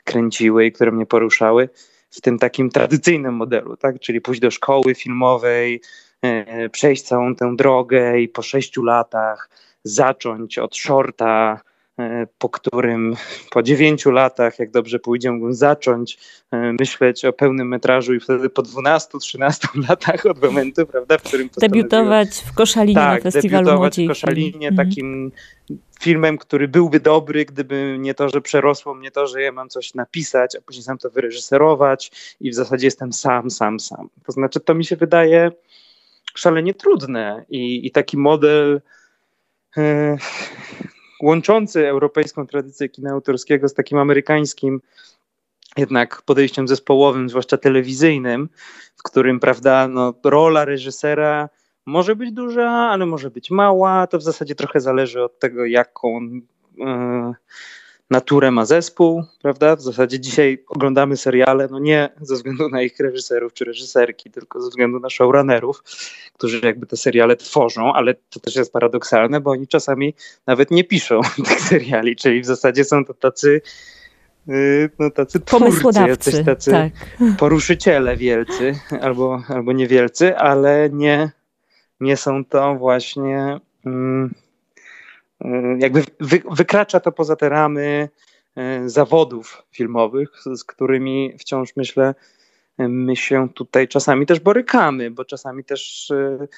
kręciły 0.05 0.66
i 0.66 0.72
które 0.72 0.92
mnie 0.92 1.07
poruszały, 1.07 1.68
w 2.11 2.20
tym 2.20 2.38
takim 2.38 2.70
tradycyjnym 2.70 3.35
modelu, 3.35 3.76
tak? 3.76 4.00
Czyli 4.00 4.20
pójść 4.20 4.40
do 4.40 4.50
szkoły 4.50 4.94
filmowej, 4.94 5.81
e, 6.22 6.68
przejść 6.68 7.02
całą 7.02 7.35
tę 7.35 7.57
drogę 7.57 8.20
i 8.20 8.29
po 8.29 8.42
sześciu 8.42 8.85
latach 8.85 9.50
zacząć 9.85 10.59
od 10.59 10.76
shorta, 10.76 11.61
po 12.38 12.48
którym 12.48 13.16
po 13.50 13.62
dziewięciu 13.62 14.11
latach, 14.11 14.59
jak 14.59 14.70
dobrze 14.70 14.98
pójdzie, 14.98 15.32
mógłbym 15.32 15.54
zacząć 15.54 16.18
e, 16.50 16.72
myśleć 16.80 17.24
o 17.24 17.32
pełnym 17.32 17.68
metrażu 17.68 18.14
i 18.14 18.20
wtedy 18.20 18.50
po 18.50 18.62
12-13 18.62 19.66
latach 19.88 20.26
od 20.26 20.42
momentu, 20.42 20.87
prawda, 20.87 21.18
w 21.18 21.22
którym 21.22 21.48
Debiutować 21.61 22.28
w 22.46 22.54
Koszalinie 22.54 22.94
tak, 22.94 23.24
na 23.24 23.30
festiwalu 23.30 23.64
debiutować 23.64 24.00
w 24.00 24.09
Koszalinie, 24.09 24.68
mhm. 24.68 24.88
takim 24.88 25.32
filmem, 26.00 26.38
który 26.38 26.68
byłby 26.68 27.00
dobry, 27.00 27.44
gdyby 27.44 27.96
nie 27.98 28.14
to, 28.14 28.28
że 28.28 28.40
przerosło 28.40 28.94
mnie 28.94 29.11
to, 29.11 29.26
że 29.26 29.42
ja 29.42 29.52
mam 29.52 29.68
coś 29.68 29.94
napisać, 29.94 30.56
a 30.56 30.61
później 30.61 30.82
sam 30.82 30.98
to 30.98 31.11
wyreżyserować 31.11 32.11
i 32.40 32.50
w 32.50 32.54
zasadzie 32.54 32.87
jestem 32.87 33.12
sam, 33.12 33.50
sam, 33.50 33.80
sam. 33.80 34.09
To 34.26 34.32
znaczy, 34.32 34.61
to 34.61 34.74
mi 34.74 34.85
się 34.85 34.96
wydaje 34.96 35.52
szalenie 36.35 36.74
trudne 36.74 37.44
i, 37.48 37.87
i 37.87 37.90
taki 37.90 38.16
model 38.16 38.80
e, 39.76 40.16
łączący 41.22 41.88
europejską 41.88 42.46
tradycję 42.46 42.88
kina 42.88 43.11
autorskiego 43.11 43.68
z 43.68 43.74
takim 43.74 43.98
amerykańskim 43.98 44.81
jednak 45.76 46.22
podejściem 46.22 46.68
zespołowym, 46.68 47.29
zwłaszcza 47.29 47.57
telewizyjnym, 47.57 48.48
w 48.96 49.02
którym, 49.02 49.40
prawda, 49.40 49.88
no, 49.88 50.14
rola 50.24 50.64
reżysera 50.64 51.48
może 51.87 52.16
być 52.16 52.33
duża, 52.33 52.70
ale 52.70 53.07
może 53.07 53.31
być 53.31 53.50
mała. 53.50 54.07
To 54.07 54.18
w 54.18 54.22
zasadzie 54.22 54.55
trochę 54.55 54.81
zależy 54.81 55.22
od 55.22 55.38
tego, 55.38 55.64
jaką 55.64 56.31
e, 56.81 57.35
naturę 58.11 58.51
ma 58.51 58.64
zespół, 58.64 59.25
prawda? 59.42 59.77
W 59.77 59.83
zasadzie 59.83 60.21
dzisiaj 60.21 60.64
oglądamy 60.69 61.16
seriale, 61.16 61.69
no 61.71 61.79
nie 61.79 62.09
ze 62.21 62.35
względu 62.35 62.69
na 62.69 62.83
ich 62.83 62.99
reżyserów 63.01 63.53
czy 63.53 63.64
reżyserki, 63.64 64.31
tylko 64.31 64.61
ze 64.62 64.69
względu 64.69 65.01
na 65.01 65.11
showrunnerów, 65.11 65.83
którzy 66.33 66.61
jakby 66.64 66.87
te 66.87 66.97
seriale 66.97 67.37
tworzą, 67.37 67.92
ale 67.92 68.14
to 68.14 68.40
też 68.40 68.57
jest 68.57 68.73
paradoksalne, 68.73 69.40
bo 69.40 69.51
oni 69.51 69.69
czasami 69.69 70.14
nawet 70.47 70.71
nie 70.71 70.85
piszą 70.85 71.21
tych 71.49 71.61
seriali, 71.61 72.16
czyli 72.16 72.40
w 72.40 72.47
zasadzie 72.47 72.85
są 72.85 73.05
to 73.05 73.14
tacy 73.14 73.61
y, 74.49 74.90
no 74.99 75.11
tacy 75.11 75.40
twórcy, 75.40 76.01
jacyś 76.09 76.45
tacy 76.45 76.71
tak. 76.71 76.92
poruszyciele 77.38 78.16
wielcy 78.16 78.79
albo, 79.01 79.42
albo 79.49 79.73
niewielcy, 79.73 80.37
ale 80.37 80.90
nie, 80.92 81.31
nie 82.01 82.16
są 82.16 82.45
to 82.45 82.75
właśnie 82.75 83.61
mm, 83.87 84.35
jakby 85.79 86.03
wy, 86.20 86.42
wykracza 86.51 87.01
to 87.01 87.12
poza 87.12 87.37
te 87.37 87.49
ramy 87.49 88.09
y, 88.59 88.88
zawodów 88.88 89.62
filmowych, 89.70 90.29
z 90.55 90.64
którymi 90.64 91.37
wciąż 91.38 91.77
myślę, 91.77 92.14
my 92.79 93.16
się 93.16 93.49
tutaj 93.55 93.88
czasami 93.88 94.27
też 94.27 94.40
borykamy, 94.40 95.11
bo 95.11 95.25
czasami 95.25 95.64
też 95.64 96.11
y, 96.11 96.49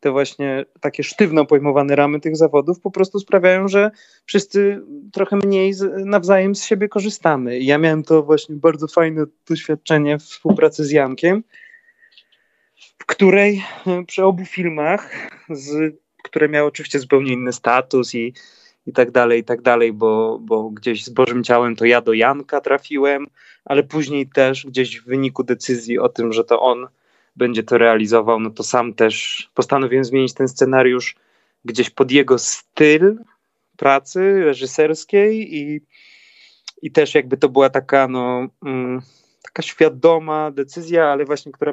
te 0.00 0.10
właśnie 0.10 0.64
takie 0.80 1.02
sztywno 1.02 1.46
pojmowane 1.46 1.96
ramy 1.96 2.20
tych 2.20 2.36
zawodów 2.36 2.80
po 2.80 2.90
prostu 2.90 3.18
sprawiają, 3.18 3.68
że 3.68 3.90
wszyscy 4.26 4.80
trochę 5.12 5.36
mniej 5.36 5.72
nawzajem 6.04 6.54
z 6.54 6.64
siebie 6.64 6.88
korzystamy. 6.88 7.60
Ja 7.60 7.78
miałem 7.78 8.02
to 8.02 8.22
właśnie 8.22 8.56
bardzo 8.56 8.88
fajne 8.88 9.24
doświadczenie 9.48 10.18
w 10.18 10.22
współpracy 10.22 10.84
z 10.84 10.90
Jankiem, 10.90 11.42
w 12.98 13.06
której 13.06 13.64
e, 13.86 14.04
przy 14.04 14.24
obu 14.24 14.44
filmach, 14.44 15.30
z, 15.50 15.96
które 16.26 16.48
miały 16.48 16.68
oczywiście 16.68 16.98
zupełnie 16.98 17.32
inny 17.32 17.52
status 17.52 18.14
i, 18.14 18.34
i 18.86 18.92
tak 18.92 19.10
dalej, 19.10 19.40
i 19.40 19.44
tak 19.44 19.62
dalej, 19.62 19.92
bo, 19.92 20.38
bo 20.42 20.70
gdzieś 20.70 21.04
z 21.04 21.08
Bożym 21.08 21.44
Ciałem 21.44 21.76
to 21.76 21.84
ja 21.84 22.00
do 22.00 22.12
Janka 22.12 22.60
trafiłem, 22.60 23.26
ale 23.64 23.82
później 23.82 24.26
też 24.26 24.66
gdzieś 24.66 25.00
w 25.00 25.04
wyniku 25.04 25.44
decyzji 25.44 25.98
o 25.98 26.08
tym, 26.08 26.32
że 26.32 26.44
to 26.44 26.60
on 26.60 26.86
będzie 27.36 27.62
to 27.62 27.78
realizował, 27.78 28.40
no 28.40 28.50
to 28.50 28.62
sam 28.62 28.94
też 28.94 29.48
postanowiłem 29.54 30.04
zmienić 30.04 30.34
ten 30.34 30.48
scenariusz 30.48 31.16
gdzieś 31.64 31.90
pod 31.90 32.10
jego 32.10 32.38
styl 32.38 33.18
pracy 33.76 34.44
reżyserskiej 34.44 35.56
i, 35.56 35.80
i 36.82 36.90
też 36.90 37.14
jakby 37.14 37.36
to 37.36 37.48
była 37.48 37.70
taka 37.70 38.08
no 38.08 38.48
mm, 38.64 39.02
taka 39.42 39.62
świadoma 39.62 40.50
decyzja, 40.50 41.06
ale 41.06 41.24
właśnie 41.24 41.52
która 41.52 41.72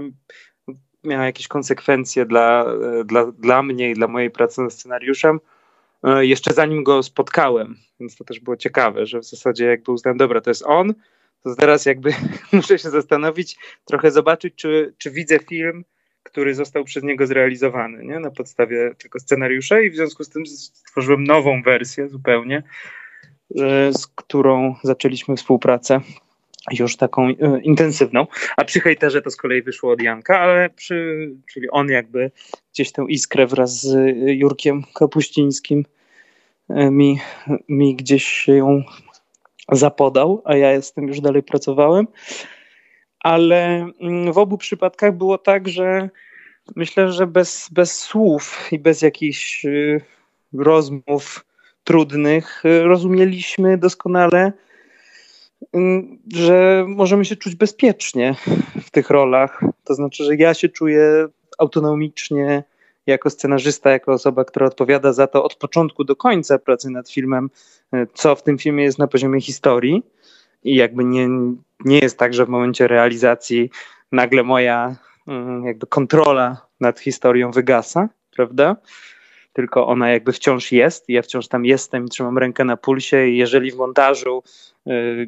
miała 1.03 1.25
jakieś 1.25 1.47
konsekwencje 1.47 2.25
dla, 2.25 2.65
dla, 3.05 3.31
dla 3.31 3.63
mnie 3.63 3.89
i 3.89 3.93
dla 3.93 4.07
mojej 4.07 4.31
pracy 4.31 4.61
nad 4.61 4.73
scenariuszem, 4.73 5.39
e, 6.03 6.25
jeszcze 6.25 6.53
zanim 6.53 6.83
go 6.83 7.03
spotkałem. 7.03 7.75
Więc 7.99 8.15
to 8.15 8.23
też 8.23 8.39
było 8.39 8.57
ciekawe, 8.57 9.05
że 9.05 9.19
w 9.19 9.25
zasadzie 9.25 9.65
jakby 9.65 9.91
uznałem, 9.91 10.17
dobra, 10.17 10.41
to 10.41 10.49
jest 10.49 10.63
on, 10.65 10.93
to 11.43 11.55
teraz 11.55 11.85
jakby 11.85 12.13
muszę 12.53 12.79
się 12.79 12.89
zastanowić, 12.89 13.57
trochę 13.85 14.11
zobaczyć, 14.11 14.55
czy, 14.55 14.93
czy 14.97 15.11
widzę 15.11 15.39
film, 15.39 15.83
który 16.23 16.55
został 16.55 16.83
przez 16.83 17.03
niego 17.03 17.27
zrealizowany 17.27 18.05
nie? 18.05 18.19
na 18.19 18.31
podstawie 18.31 18.95
tego 19.03 19.19
scenariusza 19.19 19.79
i 19.79 19.89
w 19.89 19.95
związku 19.95 20.23
z 20.23 20.29
tym 20.29 20.45
stworzyłem 20.45 21.23
nową 21.23 21.61
wersję 21.61 22.09
zupełnie, 22.09 22.63
e, 23.59 23.93
z 23.93 24.07
którą 24.07 24.75
zaczęliśmy 24.83 25.35
współpracę 25.35 26.01
już 26.71 26.97
taką 26.97 27.27
e, 27.27 27.61
intensywną, 27.61 28.27
a 28.57 28.65
przy 28.65 28.79
hejterze 28.79 29.21
to 29.21 29.31
z 29.31 29.35
kolei 29.35 29.61
wyszło 29.61 29.91
od 29.91 30.01
Janka, 30.01 30.39
ale 30.39 30.69
przy, 30.69 31.29
czyli 31.53 31.69
on 31.69 31.89
jakby 31.89 32.31
gdzieś 32.73 32.91
tę 32.91 33.05
iskrę 33.09 33.47
wraz 33.47 33.81
z 33.81 34.13
Jurkiem 34.25 34.83
Kapuścińskim 34.93 35.85
e, 36.69 36.91
mi, 36.91 37.19
mi 37.69 37.95
gdzieś 37.95 38.47
ją 38.47 38.83
zapodał, 39.71 40.41
a 40.45 40.55
ja 40.55 40.71
jestem 40.71 41.07
już 41.07 41.21
dalej 41.21 41.43
pracowałem, 41.43 42.07
ale 43.19 43.87
mm, 44.01 44.33
w 44.33 44.37
obu 44.37 44.57
przypadkach 44.57 45.17
było 45.17 45.37
tak, 45.37 45.67
że 45.67 46.09
myślę, 46.75 47.11
że 47.11 47.27
bez, 47.27 47.69
bez 47.71 47.99
słów 47.99 48.67
i 48.71 48.79
bez 48.79 49.01
jakichś 49.01 49.65
e, 49.65 49.69
rozmów 50.53 51.45
trudnych 51.83 52.63
rozumieliśmy 52.83 53.77
doskonale, 53.77 54.53
że 56.33 56.85
możemy 56.87 57.25
się 57.25 57.35
czuć 57.35 57.55
bezpiecznie 57.55 58.35
w 58.83 58.91
tych 58.91 59.09
rolach, 59.09 59.61
To 59.83 59.95
znaczy, 59.95 60.23
że 60.23 60.35
ja 60.35 60.53
się 60.53 60.69
czuję 60.69 61.27
autonomicznie 61.57 62.63
jako 63.07 63.29
scenarzysta, 63.29 63.91
jako 63.91 64.13
osoba, 64.13 64.45
która 64.45 64.67
odpowiada 64.67 65.13
za 65.13 65.27
to 65.27 65.43
od 65.43 65.55
początku 65.55 66.03
do 66.03 66.15
końca 66.15 66.59
pracy 66.59 66.89
nad 66.89 67.11
filmem, 67.11 67.49
e, 67.93 68.07
co 68.13 68.35
w 68.35 68.43
tym 68.43 68.57
filmie 68.57 68.83
jest 68.83 68.99
na 68.99 69.07
poziomie 69.07 69.41
historii. 69.41 70.03
I 70.63 70.75
jakby 70.75 71.03
nie, 71.03 71.29
nie 71.85 71.99
jest 71.99 72.17
tak, 72.17 72.33
że 72.33 72.45
w 72.45 72.49
momencie 72.49 72.87
realizacji 72.87 73.69
nagle 74.11 74.43
moja 74.43 74.95
jakby 75.63 75.87
kontrola 75.87 76.67
nad 76.79 76.99
historią 76.99 77.51
wygasa, 77.51 78.09
prawda? 78.35 78.75
Tylko 79.53 79.87
ona 79.87 80.09
jakby 80.09 80.31
wciąż 80.31 80.71
jest, 80.71 81.09
ja 81.09 81.21
wciąż 81.21 81.47
tam 81.47 81.65
jestem, 81.65 82.07
trzymam 82.07 82.37
rękę 82.37 82.65
na 82.65 82.77
pulsie 82.77 83.27
i 83.27 83.37
jeżeli 83.37 83.71
w 83.71 83.75
montażu 83.75 84.43
yy, 84.85 85.27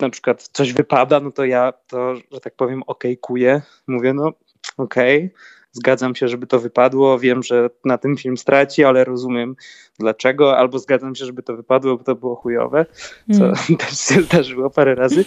na 0.00 0.10
przykład 0.10 0.42
coś 0.52 0.72
wypada, 0.72 1.20
no 1.20 1.30
to 1.30 1.44
ja 1.44 1.72
to, 1.86 2.14
że 2.16 2.40
tak 2.40 2.54
powiem, 2.54 2.82
okejkuję, 2.86 3.62
mówię 3.86 4.12
no 4.12 4.32
okej, 4.76 5.18
okay, 5.18 5.30
zgadzam 5.72 6.14
się, 6.14 6.28
żeby 6.28 6.46
to 6.46 6.58
wypadło, 6.58 7.18
wiem, 7.18 7.42
że 7.42 7.70
na 7.84 7.98
tym 7.98 8.16
film 8.16 8.36
straci, 8.36 8.84
ale 8.84 9.04
rozumiem 9.04 9.56
dlaczego, 9.98 10.58
albo 10.58 10.78
zgadzam 10.78 11.14
się, 11.14 11.24
żeby 11.24 11.42
to 11.42 11.56
wypadło, 11.56 11.96
bo 11.96 12.04
to 12.04 12.14
było 12.14 12.36
chujowe, 12.36 12.86
co 13.38 13.44
mm. 13.44 13.56
też 13.78 13.98
się 13.98 14.22
zdarzyło 14.22 14.70
parę 14.70 14.94
razy. 14.94 15.24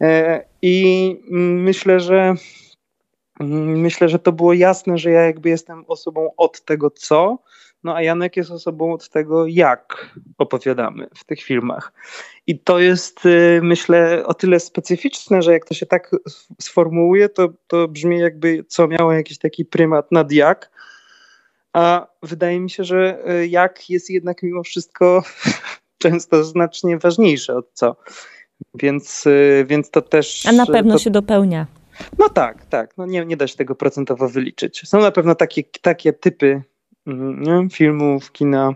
E, 0.00 0.44
I 0.62 1.16
myślę, 1.30 2.00
że 2.00 2.34
myślę, 3.40 4.08
że 4.08 4.18
to 4.18 4.32
było 4.32 4.52
jasne, 4.52 4.98
że 4.98 5.10
ja 5.10 5.22
jakby 5.22 5.48
jestem 5.48 5.84
osobą 5.88 6.30
od 6.36 6.64
tego 6.64 6.90
co, 6.90 7.38
no 7.84 7.94
a 7.94 8.02
Janek 8.02 8.36
jest 8.36 8.50
osobą 8.50 8.92
od 8.92 9.08
tego 9.08 9.46
jak 9.46 10.14
opowiadamy 10.38 11.06
w 11.16 11.24
tych 11.24 11.42
filmach. 11.42 11.92
I 12.46 12.58
to 12.58 12.78
jest 12.78 13.26
y, 13.26 13.60
myślę 13.62 14.26
o 14.26 14.34
tyle 14.34 14.60
specyficzne, 14.60 15.42
że 15.42 15.52
jak 15.52 15.64
to 15.64 15.74
się 15.74 15.86
tak 15.86 16.10
sformułuje, 16.60 17.28
to, 17.28 17.48
to 17.66 17.88
brzmi 17.88 18.18
jakby 18.18 18.64
co 18.68 18.88
miało 18.88 19.12
jakiś 19.12 19.38
taki 19.38 19.64
prymat 19.64 20.12
nad 20.12 20.32
jak, 20.32 20.70
a 21.72 22.06
wydaje 22.22 22.60
mi 22.60 22.70
się, 22.70 22.84
że 22.84 23.28
y, 23.30 23.46
jak 23.46 23.90
jest 23.90 24.10
jednak 24.10 24.42
mimo 24.42 24.62
wszystko 24.62 25.22
często 26.02 26.44
znacznie 26.44 26.98
ważniejsze 26.98 27.56
od 27.56 27.72
co. 27.72 27.96
Więc, 28.74 29.26
y, 29.26 29.64
więc 29.68 29.90
to 29.90 30.02
też. 30.02 30.46
A 30.46 30.52
na 30.52 30.66
pewno 30.66 30.94
to... 30.94 30.98
się 30.98 31.10
dopełnia. 31.10 31.66
No 32.18 32.28
tak, 32.28 32.66
tak. 32.66 32.96
No 32.96 33.06
nie, 33.06 33.24
nie 33.24 33.36
da 33.36 33.46
się 33.46 33.56
tego 33.56 33.74
procentowo 33.74 34.28
wyliczyć. 34.28 34.88
Są 34.88 35.00
na 35.00 35.10
pewno 35.10 35.34
takie, 35.34 35.62
takie 35.82 36.12
typy 36.12 36.62
mm, 37.06 37.42
nie, 37.42 37.70
filmów, 37.70 38.32
kina, 38.32 38.74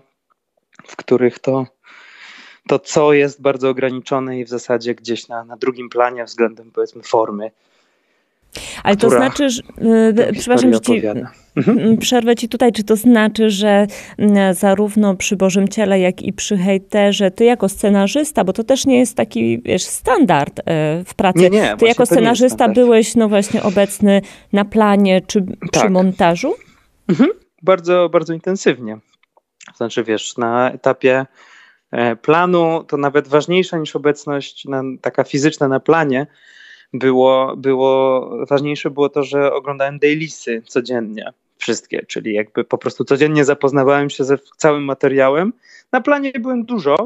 w 0.87 0.97
których 0.97 1.39
to, 1.39 1.67
to 2.69 2.79
co 2.79 3.13
jest 3.13 3.43
bardzo 3.43 3.69
ograniczone 3.69 4.39
i 4.39 4.45
w 4.45 4.49
zasadzie 4.49 4.95
gdzieś 4.95 5.29
na, 5.29 5.45
na 5.45 5.57
drugim 5.57 5.89
planie 5.89 6.25
względem 6.25 6.71
powiedzmy 6.73 7.03
formy. 7.03 7.51
Ale 8.83 8.97
to 8.97 9.11
znaczy, 9.11 9.51
że, 9.51 9.63
yy, 10.17 10.33
przepraszam, 10.33 10.73
że 10.73 10.81
ci 10.81 11.03
mhm. 11.57 11.97
przerwę 11.99 12.37
ci 12.37 12.49
tutaj, 12.49 12.73
czy 12.73 12.85
to 12.85 12.97
znaczy, 12.97 13.51
że 13.51 13.87
zarówno 14.53 15.17
przy 15.17 15.37
Bożym 15.37 15.69
Ciele, 15.69 16.01
jak 16.01 16.23
i 16.23 16.33
przy 16.33 16.57
hejterze, 16.57 17.31
ty 17.31 17.45
jako 17.45 17.69
scenarzysta, 17.69 18.45
bo 18.45 18.53
to 18.53 18.65
też 18.65 18.87
nie 18.87 18.99
jest 18.99 19.17
taki, 19.17 19.63
wiesz, 19.63 19.83
standard 19.83 20.61
e, 20.61 20.63
w 21.05 21.15
pracy. 21.15 21.39
Nie, 21.39 21.51
nie, 21.51 21.77
ty 21.79 21.87
jako 21.87 22.07
scenarzysta 22.07 22.69
byłeś, 22.69 23.15
no 23.15 23.29
właśnie, 23.29 23.63
obecny 23.63 24.23
na 24.53 24.65
planie 24.65 25.21
czy 25.21 25.43
tak. 25.43 25.71
przy 25.71 25.91
montażu? 25.91 26.55
Mhm. 27.09 27.31
Bardzo, 27.63 28.09
bardzo 28.09 28.35
intensywnie. 28.35 28.99
Znaczy, 29.77 30.05
wiesz, 30.05 30.37
na 30.37 30.71
etapie 30.71 31.27
e, 31.91 32.17
planu 32.17 32.85
to 32.85 32.97
nawet 32.97 33.29
ważniejsza 33.29 33.79
niż 33.79 33.97
obecność 33.97 34.65
na, 34.65 34.83
taka 35.01 35.25
fizyczna 35.25 35.69
na 35.69 35.81
planie, 35.81 36.27
było, 36.93 37.57
było 37.57 38.31
ważniejsze 38.47 38.91
było 38.91 39.09
to, 39.09 39.23
że 39.23 39.53
oglądałem 39.53 39.99
daily'sy 39.99 40.63
codziennie 40.67 41.33
wszystkie, 41.59 42.07
czyli 42.07 42.35
jakby 42.35 42.65
po 42.65 42.79
prostu 42.79 43.05
codziennie 43.05 43.45
zapoznawałem 43.45 44.11
się 44.11 44.25
ze 44.25 44.39
całym 44.57 44.85
materiałem. 44.85 45.53
Na 45.93 46.01
planie 46.01 46.33
byłem 46.41 46.65
dużo, 46.65 46.97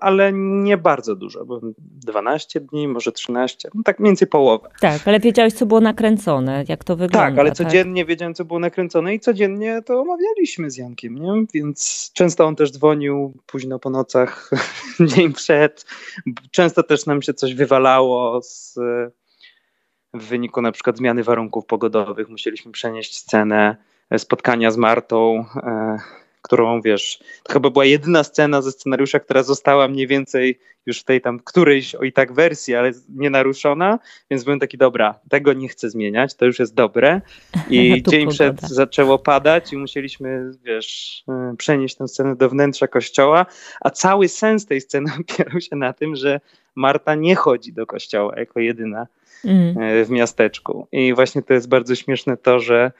ale 0.00 0.32
nie 0.32 0.76
bardzo 0.76 1.16
dużo. 1.16 1.44
Byłem 1.44 1.74
12 1.78 2.60
dni, 2.60 2.88
może 2.88 3.12
13, 3.12 3.68
no 3.74 3.82
tak 3.84 4.00
mniej 4.00 4.10
więcej 4.10 4.28
połowę. 4.28 4.68
Tak, 4.80 5.08
ale 5.08 5.20
wiedziałeś, 5.20 5.52
co 5.52 5.66
było 5.66 5.80
nakręcone, 5.80 6.64
jak 6.68 6.84
to 6.84 6.96
wygląda. 6.96 7.28
Tak, 7.28 7.38
ale 7.38 7.50
tak? 7.50 7.56
codziennie 7.56 8.04
wiedziałem, 8.04 8.34
co 8.34 8.44
było 8.44 8.58
nakręcone 8.58 9.14
i 9.14 9.20
codziennie 9.20 9.82
to 9.86 10.00
omawialiśmy 10.00 10.70
z 10.70 10.76
Jankiem, 10.76 11.18
nie? 11.18 11.44
Więc 11.54 12.10
często 12.14 12.44
on 12.44 12.56
też 12.56 12.72
dzwonił 12.72 13.34
późno 13.46 13.78
po 13.78 13.90
nocach, 13.90 14.50
dzień 15.14 15.32
przed. 15.32 15.86
Często 16.50 16.82
też 16.82 17.06
nam 17.06 17.22
się 17.22 17.34
coś 17.34 17.54
wywalało 17.54 18.42
z 18.42 18.78
w 20.14 20.24
wyniku 20.24 20.62
na 20.62 20.72
przykład 20.72 20.96
zmiany 20.96 21.24
warunków 21.24 21.66
pogodowych. 21.66 22.28
Musieliśmy 22.28 22.72
przenieść 22.72 23.16
scenę 23.16 23.76
spotkania 24.18 24.70
z 24.70 24.76
Martą, 24.76 25.44
e, 25.56 25.98
którą 26.52 26.80
wiesz, 26.80 27.18
to 27.42 27.52
chyba 27.52 27.70
była 27.70 27.84
jedyna 27.84 28.24
scena 28.24 28.62
ze 28.62 28.72
scenariusza, 28.72 29.20
która 29.20 29.42
została 29.42 29.88
mniej 29.88 30.06
więcej 30.06 30.58
już 30.86 31.00
w 31.00 31.04
tej 31.04 31.20
tam 31.20 31.40
którejś 31.44 31.94
o 31.94 32.02
i 32.02 32.12
tak 32.12 32.32
wersji, 32.32 32.74
ale 32.74 32.92
nie 33.08 33.30
naruszona, 33.30 33.98
więc 34.30 34.44
byłem 34.44 34.60
taki, 34.60 34.78
dobra, 34.78 35.14
tego 35.28 35.52
nie 35.52 35.68
chcę 35.68 35.90
zmieniać, 35.90 36.34
to 36.34 36.44
już 36.44 36.58
jest 36.58 36.74
dobre. 36.74 37.20
I 37.70 38.02
dzień 38.10 38.28
przed 38.28 38.60
zaczęło 38.60 39.18
padać 39.18 39.72
i 39.72 39.76
musieliśmy, 39.76 40.50
wiesz, 40.64 41.22
e, 41.28 41.54
przenieść 41.58 41.96
tę 41.96 42.08
scenę 42.08 42.36
do 42.36 42.48
wnętrza 42.48 42.86
kościoła, 42.86 43.46
a 43.80 43.90
cały 43.90 44.28
sens 44.28 44.66
tej 44.66 44.80
sceny 44.80 45.12
opierał 45.20 45.60
się 45.60 45.76
na 45.76 45.92
tym, 45.92 46.16
że 46.16 46.40
Marta 46.74 47.14
nie 47.14 47.34
chodzi 47.34 47.72
do 47.72 47.86
kościoła 47.86 48.34
jako 48.36 48.60
jedyna 48.60 49.06
mm. 49.44 50.04
w 50.04 50.10
miasteczku. 50.10 50.86
I 50.92 51.14
właśnie 51.14 51.42
to 51.42 51.54
jest 51.54 51.68
bardzo 51.68 51.94
śmieszne 51.94 52.36
to, 52.36 52.60
że 52.60 52.92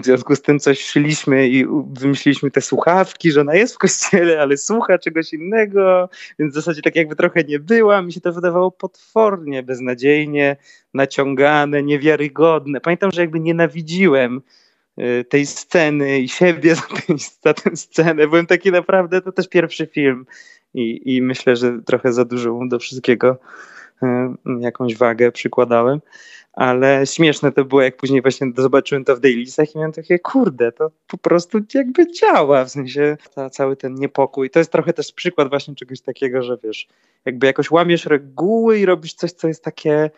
w 0.00 0.04
związku 0.04 0.36
z 0.36 0.42
tym 0.42 0.58
coś 0.58 0.84
szliśmy 0.84 1.48
i 1.48 1.66
wymyśliliśmy 2.00 2.50
te 2.50 2.60
słuchawki, 2.60 3.32
że 3.32 3.40
ona 3.40 3.54
jest 3.54 3.74
w 3.74 3.78
kościele, 3.78 4.40
ale 4.40 4.56
słucha 4.56 4.98
czegoś 4.98 5.32
innego, 5.32 6.08
więc 6.38 6.52
w 6.52 6.54
zasadzie 6.54 6.82
tak 6.82 6.96
jakby 6.96 7.16
trochę 7.16 7.44
nie 7.44 7.58
była. 7.58 8.02
Mi 8.02 8.12
się 8.12 8.20
to 8.20 8.32
wydawało 8.32 8.70
potwornie, 8.70 9.62
beznadziejnie, 9.62 10.56
naciągane, 10.94 11.82
niewiarygodne. 11.82 12.80
Pamiętam, 12.80 13.10
że 13.12 13.20
jakby 13.20 13.40
nienawidziłem 13.40 14.42
y, 14.98 15.24
tej 15.28 15.46
sceny 15.46 16.20
i 16.20 16.28
siebie 16.28 16.74
za, 16.80 16.82
tę, 16.82 17.14
za 17.42 17.54
tę 17.54 17.76
scenę. 17.76 18.28
Byłem 18.28 18.46
taki 18.46 18.70
naprawdę, 18.70 19.20
to 19.20 19.32
też 19.32 19.48
pierwszy 19.48 19.86
film 19.86 20.26
i, 20.74 21.16
i 21.16 21.22
myślę, 21.22 21.56
że 21.56 21.78
trochę 21.86 22.12
za 22.12 22.24
dużo 22.24 22.60
do 22.68 22.78
wszystkiego 22.78 23.38
jakąś 24.60 24.96
wagę 24.96 25.32
przykładałem, 25.32 26.00
ale 26.52 27.06
śmieszne 27.06 27.52
to 27.52 27.64
było, 27.64 27.82
jak 27.82 27.96
później 27.96 28.22
właśnie 28.22 28.46
zobaczyłem 28.56 29.04
to 29.04 29.16
w 29.16 29.20
dailysach 29.20 29.74
i 29.74 29.78
miałem 29.78 29.92
takie, 29.92 30.18
kurde, 30.18 30.72
to 30.72 30.90
po 31.06 31.18
prostu 31.18 31.58
jakby 31.74 32.12
działa, 32.12 32.64
w 32.64 32.70
sensie 32.70 33.16
ta, 33.34 33.50
cały 33.50 33.76
ten 33.76 33.94
niepokój. 33.94 34.50
To 34.50 34.58
jest 34.58 34.72
trochę 34.72 34.92
też 34.92 35.12
przykład 35.12 35.48
właśnie 35.48 35.74
czegoś 35.74 36.00
takiego, 36.00 36.42
że 36.42 36.58
wiesz, 36.64 36.88
jakby 37.24 37.46
jakoś 37.46 37.70
łamiesz 37.70 38.06
reguły 38.06 38.78
i 38.78 38.86
robisz 38.86 39.14
coś, 39.14 39.32
co 39.32 39.48
jest 39.48 39.64
takie 39.64 40.10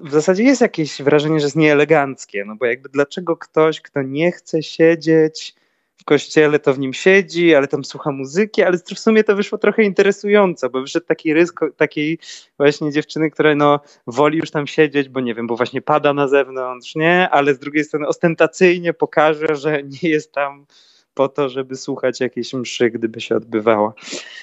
w 0.00 0.10
zasadzie 0.10 0.42
jest 0.42 0.60
jakieś 0.60 1.02
wrażenie, 1.02 1.40
że 1.40 1.46
jest 1.46 1.56
nieeleganckie, 1.56 2.44
no 2.44 2.56
bo 2.56 2.66
jakby 2.66 2.88
dlaczego 2.88 3.36
ktoś, 3.36 3.80
kto 3.80 4.02
nie 4.02 4.32
chce 4.32 4.62
siedzieć 4.62 5.54
w 6.00 6.04
kościele 6.04 6.58
to 6.58 6.74
w 6.74 6.78
nim 6.78 6.92
siedzi, 6.92 7.54
ale 7.54 7.68
tam 7.68 7.84
słucha 7.84 8.12
muzyki, 8.12 8.62
ale 8.62 8.78
w 8.78 8.98
sumie 8.98 9.24
to 9.24 9.36
wyszło 9.36 9.58
trochę 9.58 9.82
interesująco, 9.82 10.70
bo 10.70 10.80
wyszedł 10.80 11.06
taki 11.06 11.34
rys 11.34 11.52
takiej 11.76 12.18
właśnie 12.58 12.92
dziewczyny, 12.92 13.30
która 13.30 13.54
no 13.54 13.80
woli 14.06 14.38
już 14.38 14.50
tam 14.50 14.66
siedzieć, 14.66 15.08
bo 15.08 15.20
nie 15.20 15.34
wiem, 15.34 15.46
bo 15.46 15.56
właśnie 15.56 15.82
pada 15.82 16.14
na 16.14 16.28
zewnątrz, 16.28 16.94
nie? 16.94 17.28
Ale 17.30 17.54
z 17.54 17.58
drugiej 17.58 17.84
strony 17.84 18.06
ostentacyjnie 18.06 18.92
pokaże, 18.92 19.56
że 19.56 19.82
nie 19.82 20.08
jest 20.10 20.32
tam 20.32 20.66
po 21.14 21.28
to, 21.28 21.48
żeby 21.48 21.76
słuchać 21.76 22.20
jakiejś 22.20 22.54
mszy, 22.54 22.90
gdyby 22.90 23.20
się 23.20 23.36
odbywała. 23.36 23.92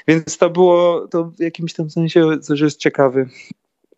Więc 0.07 0.37
to 0.37 0.49
było 0.49 1.07
to 1.07 1.23
w 1.23 1.39
jakimś 1.39 1.73
tam 1.73 1.89
sensie, 1.89 2.37
że 2.49 2.65
jest 2.65 2.79
ciekawy 2.79 3.29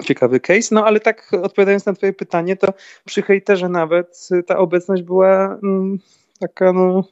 ciekawy 0.04 0.39
case. 0.39 0.76
No 0.76 0.86
ale 0.86 1.00
tak 1.00 1.32
odpowiadając 1.41 1.86
na 1.86 1.93
twoje 1.93 2.13
pytanie, 2.13 2.56
to 2.56 2.74
przy 3.06 3.22
hejterze 3.22 3.70
nawet 3.70 4.30
ta 4.48 4.58
obecność 4.58 5.04
była 5.04 5.60
mm, 5.63 6.00
taka 6.39 6.74
no 6.74 7.04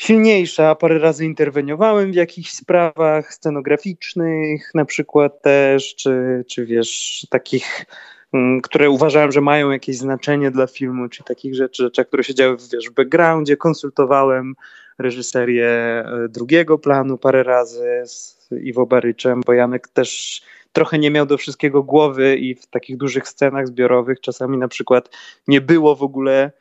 silniejsza. 0.00 0.74
Parę 0.74 0.98
razy 0.98 1.24
interweniowałem 1.24 2.12
w 2.12 2.14
jakichś 2.14 2.50
sprawach 2.50 3.34
scenograficznych, 3.34 4.70
na 4.74 4.84
przykład 4.84 5.42
też, 5.42 5.94
czy, 5.94 6.44
czy 6.48 6.66
wiesz, 6.66 7.26
takich, 7.30 7.86
mm, 8.32 8.60
które 8.60 8.90
uważałem, 8.90 9.32
że 9.32 9.40
mają 9.40 9.70
jakieś 9.70 9.96
znaczenie 9.96 10.50
dla 10.50 10.66
filmu, 10.66 11.08
czy 11.08 11.24
takich 11.24 11.54
rzeczy, 11.54 11.82
rzeczy 11.82 12.04
które 12.04 12.24
się 12.24 12.34
działy 12.34 12.56
wiesz, 12.72 12.90
w 12.90 12.94
backgroundzie. 12.94 13.56
Konsultowałem 13.56 14.54
reżyserię 14.98 15.68
e, 15.68 16.28
drugiego 16.28 16.78
planu 16.78 17.18
parę 17.18 17.42
razy 17.42 18.02
z 18.04 18.48
Iwo 18.62 18.86
Baryczem, 18.86 19.40
bo 19.46 19.52
Janek 19.52 19.88
też 19.88 20.40
trochę 20.72 20.98
nie 20.98 21.10
miał 21.10 21.26
do 21.26 21.38
wszystkiego 21.38 21.82
głowy 21.82 22.36
i 22.36 22.54
w 22.54 22.66
takich 22.66 22.96
dużych 22.96 23.28
scenach 23.28 23.66
zbiorowych 23.66 24.20
czasami 24.20 24.58
na 24.58 24.68
przykład 24.68 25.16
nie 25.48 25.60
było 25.60 25.96
w 25.96 26.02
ogóle, 26.02 26.52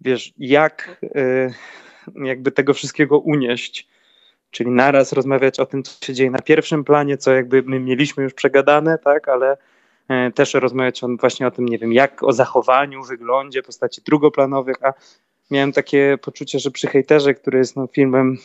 wiesz, 0.00 0.32
jak... 0.38 1.00
Jakby 2.14 2.52
tego 2.52 2.74
wszystkiego 2.74 3.18
unieść. 3.18 3.88
Czyli 4.50 4.70
naraz 4.70 5.12
rozmawiać 5.12 5.60
o 5.60 5.66
tym, 5.66 5.82
co 5.82 6.06
się 6.06 6.14
dzieje 6.14 6.30
na 6.30 6.38
pierwszym 6.38 6.84
planie, 6.84 7.18
co 7.18 7.32
jakby 7.32 7.62
my 7.62 7.80
mieliśmy 7.80 8.22
już 8.22 8.34
przegadane, 8.34 8.98
tak, 8.98 9.28
ale, 9.28 9.56
e, 10.08 10.30
też 10.30 10.54
rozmawiać 10.54 11.04
on 11.04 11.16
właśnie 11.16 11.46
o 11.46 11.50
tym, 11.50 11.66
nie 11.66 11.78
wiem, 11.78 11.92
jak 11.92 12.22
o 12.22 12.32
zachowaniu, 12.32 13.02
wyglądzie 13.04 13.62
postaci 13.62 14.02
drugoplanowych, 14.02 14.76
a 14.84 14.92
miałem 15.50 15.72
takie 15.72 16.18
poczucie, 16.22 16.58
że 16.58 16.70
przy 16.70 16.86
hejterze, 16.86 17.34
który 17.34 17.58
jest 17.58 17.76
no, 17.76 17.86
filmem 17.86 18.38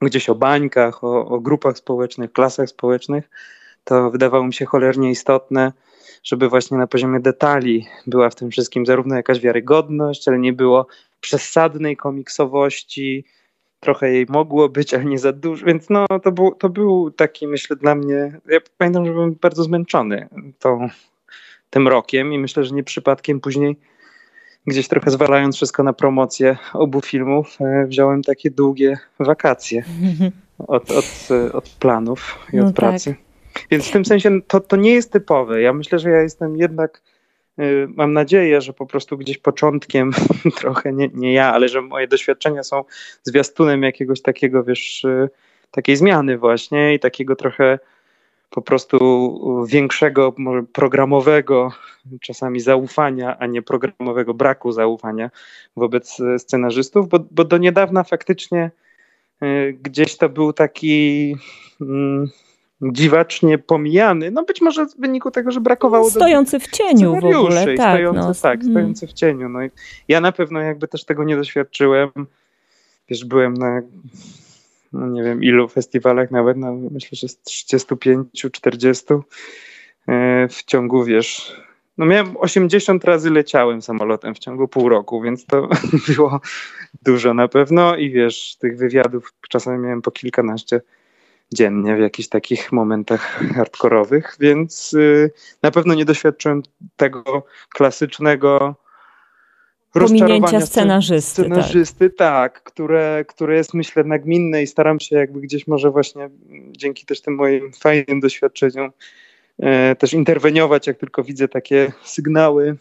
gdzieś 0.00 0.28
o 0.28 0.34
bańkach, 0.34 1.04
o, 1.04 1.26
o 1.26 1.40
grupach 1.40 1.78
społecznych, 1.78 2.32
klasach 2.32 2.68
społecznych, 2.68 3.30
to 3.84 4.10
wydawało 4.10 4.46
mi 4.46 4.54
się 4.54 4.64
cholernie 4.64 5.10
istotne, 5.10 5.72
żeby 6.22 6.48
właśnie 6.48 6.78
na 6.78 6.86
poziomie 6.86 7.20
detali 7.20 7.86
była 8.06 8.30
w 8.30 8.34
tym 8.34 8.50
wszystkim 8.50 8.86
zarówno 8.86 9.16
jakaś 9.16 9.40
wiarygodność, 9.40 10.28
ale 10.28 10.38
nie 10.38 10.52
było 10.52 10.86
przesadnej 11.26 11.96
komiksowości, 11.96 13.24
trochę 13.80 14.12
jej 14.12 14.26
mogło 14.28 14.68
być, 14.68 14.94
ale 14.94 15.04
nie 15.04 15.18
za 15.18 15.32
dużo, 15.32 15.66
więc 15.66 15.90
no 15.90 16.06
to 16.22 16.32
był, 16.32 16.54
to 16.54 16.68
był 16.68 17.10
taki 17.10 17.46
myślę 17.46 17.76
dla 17.76 17.94
mnie, 17.94 18.40
ja 18.48 18.58
pamiętam, 18.78 19.06
że 19.06 19.12
byłem 19.12 19.34
bardzo 19.40 19.62
zmęczony 19.62 20.28
tą, 20.58 20.88
tym 21.70 21.88
rokiem 21.88 22.32
i 22.32 22.38
myślę, 22.38 22.64
że 22.64 22.74
nie 22.74 22.84
przypadkiem 22.84 23.40
później 23.40 23.76
gdzieś 24.66 24.88
trochę 24.88 25.10
zwalając 25.10 25.56
wszystko 25.56 25.82
na 25.82 25.92
promocję 25.92 26.56
obu 26.72 27.00
filmów, 27.00 27.58
e, 27.60 27.86
wziąłem 27.86 28.22
takie 28.22 28.50
długie 28.50 28.98
wakacje 29.18 29.84
od, 30.58 30.90
od, 30.90 31.28
od 31.52 31.68
planów 31.68 32.38
i 32.52 32.58
od 32.58 32.64
no 32.64 32.72
tak. 32.72 32.76
pracy. 32.76 33.14
Więc 33.70 33.88
w 33.88 33.92
tym 33.92 34.04
sensie 34.04 34.42
to, 34.42 34.60
to 34.60 34.76
nie 34.76 34.94
jest 34.94 35.12
typowe. 35.12 35.62
Ja 35.62 35.72
myślę, 35.72 35.98
że 35.98 36.10
ja 36.10 36.22
jestem 36.22 36.56
jednak 36.56 37.02
mam 37.96 38.12
nadzieję, 38.12 38.60
że 38.60 38.72
po 38.72 38.86
prostu 38.86 39.18
gdzieś 39.18 39.38
początkiem, 39.38 40.10
trochę 40.60 40.92
nie, 40.92 41.08
nie 41.14 41.32
ja, 41.32 41.52
ale 41.52 41.68
że 41.68 41.82
moje 41.82 42.08
doświadczenia 42.08 42.62
są 42.62 42.84
zwiastunem 43.22 43.82
jakiegoś 43.82 44.22
takiego, 44.22 44.64
wiesz, 44.64 45.04
y, 45.04 45.28
takiej 45.70 45.96
zmiany 45.96 46.38
właśnie 46.38 46.94
i 46.94 46.98
takiego 46.98 47.36
trochę 47.36 47.78
po 48.50 48.62
prostu 48.62 49.66
większego, 49.68 50.34
programowego 50.72 51.72
czasami 52.20 52.60
zaufania, 52.60 53.38
a 53.38 53.46
nie 53.46 53.62
programowego 53.62 54.34
braku 54.34 54.72
zaufania 54.72 55.30
wobec 55.76 56.20
y, 56.20 56.38
scenarzystów, 56.38 57.08
bo, 57.08 57.18
bo 57.30 57.44
do 57.44 57.58
niedawna 57.58 58.04
faktycznie 58.04 58.70
gdzieś 59.82 60.16
to 60.16 60.28
był 60.28 60.52
taki. 60.52 61.36
Mm, 61.80 62.28
dziwacznie 62.82 63.58
pomijany, 63.58 64.30
no 64.30 64.44
być 64.44 64.60
może 64.60 64.86
w 64.86 64.96
wyniku 64.96 65.30
tego, 65.30 65.50
że 65.50 65.60
brakowało 65.60 66.10
Stojący 66.10 66.60
w 66.60 66.68
cieniu 66.68 67.20
w 67.20 67.24
ogóle, 67.24 67.76
tak. 67.76 67.76
Stojący, 67.76 68.20
no. 68.20 68.34
Tak, 68.42 68.60
mm. 68.60 68.72
stojący 68.72 69.06
w 69.06 69.12
cieniu. 69.12 69.48
No 69.48 69.58
ja 70.08 70.20
na 70.20 70.32
pewno 70.32 70.60
jakby 70.60 70.88
też 70.88 71.04
tego 71.04 71.24
nie 71.24 71.36
doświadczyłem. 71.36 72.10
Wiesz, 73.08 73.24
byłem 73.24 73.54
na 73.54 73.82
no 74.92 75.06
nie 75.06 75.22
wiem 75.22 75.42
ilu 75.42 75.68
festiwalach 75.68 76.30
nawet, 76.30 76.56
no 76.56 76.72
myślę, 76.90 77.10
że 77.12 77.28
z 77.28 77.42
35, 77.42 78.46
40 78.52 79.04
e, 80.08 80.48
w 80.48 80.64
ciągu, 80.64 81.04
wiesz, 81.04 81.56
no 81.98 82.06
miałem 82.06 82.36
80 82.36 83.04
razy 83.04 83.30
leciałem 83.30 83.82
samolotem 83.82 84.34
w 84.34 84.38
ciągu 84.38 84.68
pół 84.68 84.88
roku, 84.88 85.22
więc 85.22 85.46
to 85.46 85.68
było 86.08 86.40
dużo 87.02 87.34
na 87.34 87.48
pewno 87.48 87.96
i 87.96 88.10
wiesz, 88.10 88.56
tych 88.60 88.78
wywiadów 88.78 89.32
czasami 89.48 89.78
miałem 89.78 90.02
po 90.02 90.10
kilkanaście 90.10 90.80
dziennie 91.54 91.96
w 91.96 92.00
jakichś 92.00 92.28
takich 92.28 92.72
momentach 92.72 93.40
hardkorowych, 93.54 94.36
więc 94.40 94.92
y, 94.94 95.30
na 95.62 95.70
pewno 95.70 95.94
nie 95.94 96.04
doświadczyłem 96.04 96.62
tego 96.96 97.44
klasycznego 97.74 98.74
pominięcia 99.92 100.60
scenarzysty. 100.60 101.42
Scenarzysty, 101.42 102.10
tak, 102.10 102.52
tak 102.52 102.62
które, 102.62 103.24
które 103.28 103.56
jest 103.56 103.74
myślę 103.74 104.04
nagminne 104.04 104.62
i 104.62 104.66
staram 104.66 105.00
się 105.00 105.16
jakby 105.16 105.40
gdzieś 105.40 105.66
może 105.66 105.90
właśnie 105.90 106.30
dzięki 106.70 107.06
też 107.06 107.20
tym 107.20 107.34
moim 107.34 107.72
fajnym 107.72 108.20
doświadczeniom 108.20 108.90
e, 109.58 109.96
też 109.96 110.12
interweniować, 110.12 110.86
jak 110.86 110.98
tylko 110.98 111.24
widzę 111.24 111.48
takie 111.48 111.92
sygnały 112.04 112.76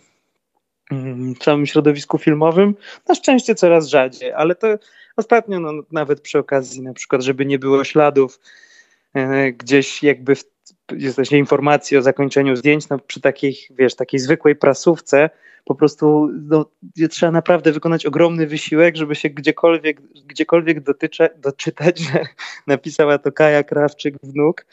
w 1.36 1.38
całym 1.40 1.66
środowisku 1.66 2.18
filmowym. 2.18 2.76
Na 3.08 3.16
szczęście 3.16 3.56
coraz 3.56 3.88
rzadziej, 3.88 4.34
ale 4.34 4.56
to 4.56 4.68
ostatnio 5.16 5.60
no, 5.60 5.72
nawet 5.92 6.22
przy 6.22 6.40
okazji 6.40 6.82
na 6.82 6.94
przykład, 6.94 7.22
żeby 7.22 7.46
nie 7.46 7.60
było 7.60 7.84
śladów 7.84 8.40
e, 9.14 9.52
gdzieś 9.52 10.04
jakby 10.04 10.36
w, 10.36 10.44
jest 10.92 11.16
właśnie 11.16 11.38
informacji 11.38 11.98
o 11.98 12.02
zakończeniu 12.02 12.56
zdjęć 12.56 12.90
no, 12.90 13.00
przy 13.00 13.22
takiej, 13.22 13.58
wiesz, 13.70 13.96
takiej 13.96 14.20
zwykłej 14.20 14.56
prasówce 14.56 15.30
po 15.66 15.76
prostu 15.76 16.30
no, 16.42 16.66
trzeba 17.10 17.32
naprawdę 17.32 17.72
wykonać 17.72 18.06
ogromny 18.06 18.48
wysiłek, 18.48 18.96
żeby 18.96 19.16
się 19.16 19.30
gdziekolwiek, 19.30 20.02
gdziekolwiek 20.02 20.80
dotycze, 20.80 21.30
doczytać, 21.38 22.00
że 22.00 22.26
napisała 22.68 23.18
to 23.18 23.32
Kaja 23.32 23.64
Krawczyk 23.64 24.16
wnuk 24.24 24.66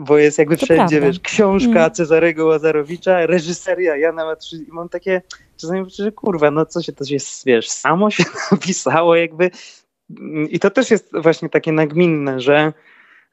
bo 0.00 0.18
jest 0.18 0.38
jakby 0.38 0.56
to 0.56 0.66
wszędzie, 0.66 0.96
prawda. 0.96 1.06
wiesz, 1.06 1.20
książka 1.20 1.70
mm. 1.70 1.90
Cezarego 1.90 2.46
Łazarowicza, 2.46 3.26
reżyseria 3.26 3.96
Jana 3.96 4.24
Matrzy 4.24 4.56
mam 4.68 4.88
takie, 4.88 5.22
czasami 5.56 5.82
myślę, 5.82 6.04
że 6.04 6.12
kurwa, 6.12 6.50
no 6.50 6.66
co 6.66 6.82
się 6.82 6.92
to 6.92 7.04
jest, 7.10 7.46
wiesz, 7.46 7.70
samo 7.70 8.10
się 8.10 8.24
napisało 8.52 9.16
jakby 9.16 9.50
i 10.48 10.58
to 10.58 10.70
też 10.70 10.90
jest 10.90 11.10
właśnie 11.22 11.48
takie 11.48 11.72
nagminne, 11.72 12.40
że 12.40 12.72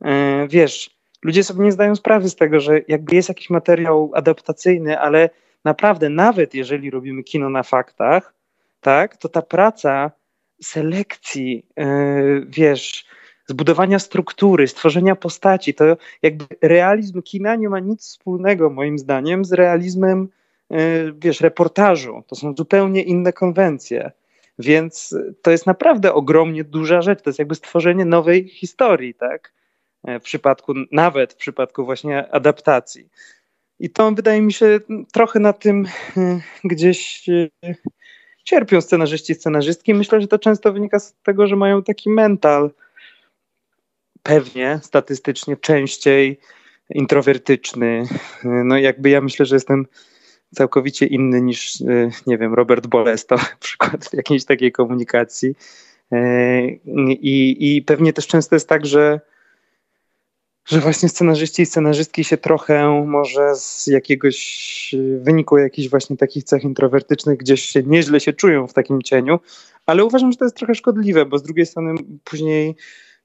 e, 0.01 0.47
wiesz, 0.47 0.97
ludzie 1.23 1.43
sobie 1.43 1.65
nie 1.65 1.71
zdają 1.71 1.95
sprawy 1.95 2.29
z 2.29 2.35
tego, 2.35 2.59
że 2.59 2.81
jakby 2.87 3.15
jest 3.15 3.29
jakiś 3.29 3.49
materiał 3.49 4.11
adaptacyjny, 4.13 4.99
ale 4.99 5.29
naprawdę 5.65 6.09
nawet 6.09 6.53
jeżeli 6.53 6.89
robimy 6.89 7.23
kino 7.23 7.49
na 7.49 7.63
faktach, 7.63 8.33
tak, 8.81 9.17
to 9.17 9.29
ta 9.29 9.41
praca 9.41 10.11
selekcji, 10.61 11.65
e, 11.79 11.85
wiesz, 12.47 13.05
zbudowania 13.47 13.99
struktury, 13.99 14.67
stworzenia 14.67 15.15
postaci. 15.15 15.73
To 15.73 15.97
jakby 16.21 16.45
realizm 16.61 17.21
kina 17.21 17.55
nie 17.55 17.69
ma 17.69 17.79
nic 17.79 18.01
wspólnego, 18.01 18.69
moim 18.69 18.99
zdaniem, 18.99 19.45
z 19.45 19.53
realizmem, 19.53 20.29
e, 20.71 20.77
wiesz, 21.11 21.41
reportażu. 21.41 22.23
To 22.27 22.35
są 22.35 22.53
zupełnie 22.57 23.01
inne 23.01 23.33
konwencje. 23.33 24.11
Więc 24.59 25.15
to 25.41 25.51
jest 25.51 25.65
naprawdę 25.65 26.13
ogromnie 26.13 26.63
duża 26.63 27.01
rzecz. 27.01 27.21
To 27.21 27.29
jest 27.29 27.39
jakby 27.39 27.55
stworzenie 27.55 28.05
nowej 28.05 28.47
historii, 28.47 29.13
tak? 29.13 29.53
E, 30.03 30.19
w 30.19 30.23
przypadku, 30.23 30.73
nawet 30.91 31.33
w 31.33 31.35
przypadku 31.35 31.85
właśnie 31.85 32.31
adaptacji. 32.31 33.09
I 33.79 33.89
to 33.89 34.11
wydaje 34.11 34.41
mi 34.41 34.53
się 34.53 34.79
trochę 35.13 35.39
na 35.39 35.53
tym 35.53 35.85
e, 36.17 36.39
gdzieś 36.63 37.25
cierpią 38.43 38.81
scenarzyści 38.81 39.31
i 39.31 39.35
scenarzystki. 39.35 39.93
Myślę, 39.93 40.21
że 40.21 40.27
to 40.27 40.39
często 40.39 40.73
wynika 40.73 40.99
z 40.99 41.15
tego, 41.23 41.47
że 41.47 41.55
mają 41.55 41.83
taki 41.83 42.09
mental, 42.09 42.71
pewnie 44.27 44.79
statystycznie 44.83 45.57
częściej 45.57 46.39
introwertyczny. 46.89 48.03
No 48.43 48.77
jakby 48.77 49.09
ja 49.09 49.21
myślę, 49.21 49.45
że 49.45 49.55
jestem 49.55 49.85
całkowicie 50.55 51.05
inny 51.05 51.41
niż, 51.41 51.81
e, 51.81 52.09
nie 52.27 52.37
wiem, 52.37 52.53
Robert 52.53 52.87
Bolesto, 52.87 53.35
na 53.51 53.57
przykład 53.59 54.05
w 54.05 54.13
jakiejś 54.13 54.45
takiej 54.45 54.71
komunikacji. 54.71 55.55
E, 56.11 56.67
I, 57.09 57.75
I 57.75 57.81
pewnie 57.81 58.13
też 58.13 58.27
często 58.27 58.55
jest 58.55 58.69
tak, 58.69 58.85
że, 58.85 59.21
że 60.65 60.79
właśnie 60.79 61.09
scenarzyści 61.09 61.61
i 61.61 61.65
scenarzystki 61.65 62.23
się 62.23 62.37
trochę 62.37 63.05
może 63.07 63.55
z 63.55 63.87
jakiegoś 63.87 64.95
wyniku 65.19 65.57
jakichś 65.57 65.89
właśnie 65.89 66.17
takich 66.17 66.43
cech 66.43 66.63
introwertycznych 66.63 67.37
gdzieś 67.37 67.65
się 67.65 67.83
nieźle 67.83 68.19
się 68.19 68.33
czują 68.33 68.67
w 68.67 68.73
takim 68.73 69.01
cieniu, 69.01 69.39
ale 69.85 70.05
uważam, 70.05 70.31
że 70.31 70.37
to 70.37 70.45
jest 70.45 70.57
trochę 70.57 70.75
szkodliwe, 70.75 71.25
bo 71.25 71.37
z 71.37 71.43
drugiej 71.43 71.65
strony 71.65 71.93
później 72.23 72.75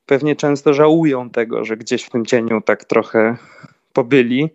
pewnie 0.06 0.36
często 0.36 0.74
żałują 0.74 1.30
tego, 1.30 1.64
że 1.64 1.76
gdzieś 1.76 2.02
w 2.02 2.10
tym 2.10 2.26
cieniu 2.26 2.60
tak 2.60 2.84
trochę 2.84 3.36
pobyli. 3.92 4.50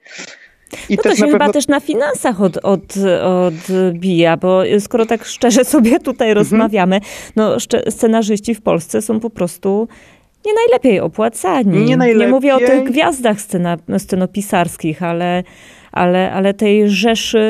I 0.90 0.96
no 0.96 1.04
to 1.04 1.10
się 1.10 1.22
pewno... 1.22 1.32
chyba 1.40 1.50
też 1.50 1.68
na 1.68 1.80
finansach 1.80 2.42
od, 2.42 2.58
od, 2.58 2.94
odbija, 3.24 4.38
bo 4.38 4.62
skoro 4.80 5.06
tak 5.06 5.26
szczerze 5.26 5.66
sobie 5.76 6.00
tutaj 6.00 6.30
mhm. 6.30 6.38
rozmawiamy, 6.38 7.00
no 7.36 7.58
scenarzyści 7.90 8.56
w 8.56 8.62
Polsce 8.62 9.02
są 9.02 9.20
po 9.20 9.30
prostu 9.30 9.88
nie 10.46 10.54
najlepiej 10.54 11.00
opłacani. 11.00 11.86
Nie, 11.86 11.98
najlepiej. 11.98 12.28
nie 12.28 12.34
mówię 12.34 12.56
o 12.56 12.60
tych 12.60 12.84
gwiazdach 12.84 13.42
scena, 13.42 13.78
scenopisarskich, 13.98 15.04
ale, 15.04 15.44
ale, 15.92 16.32
ale 16.32 16.54
tej 16.54 16.90
rzeszy 16.90 17.44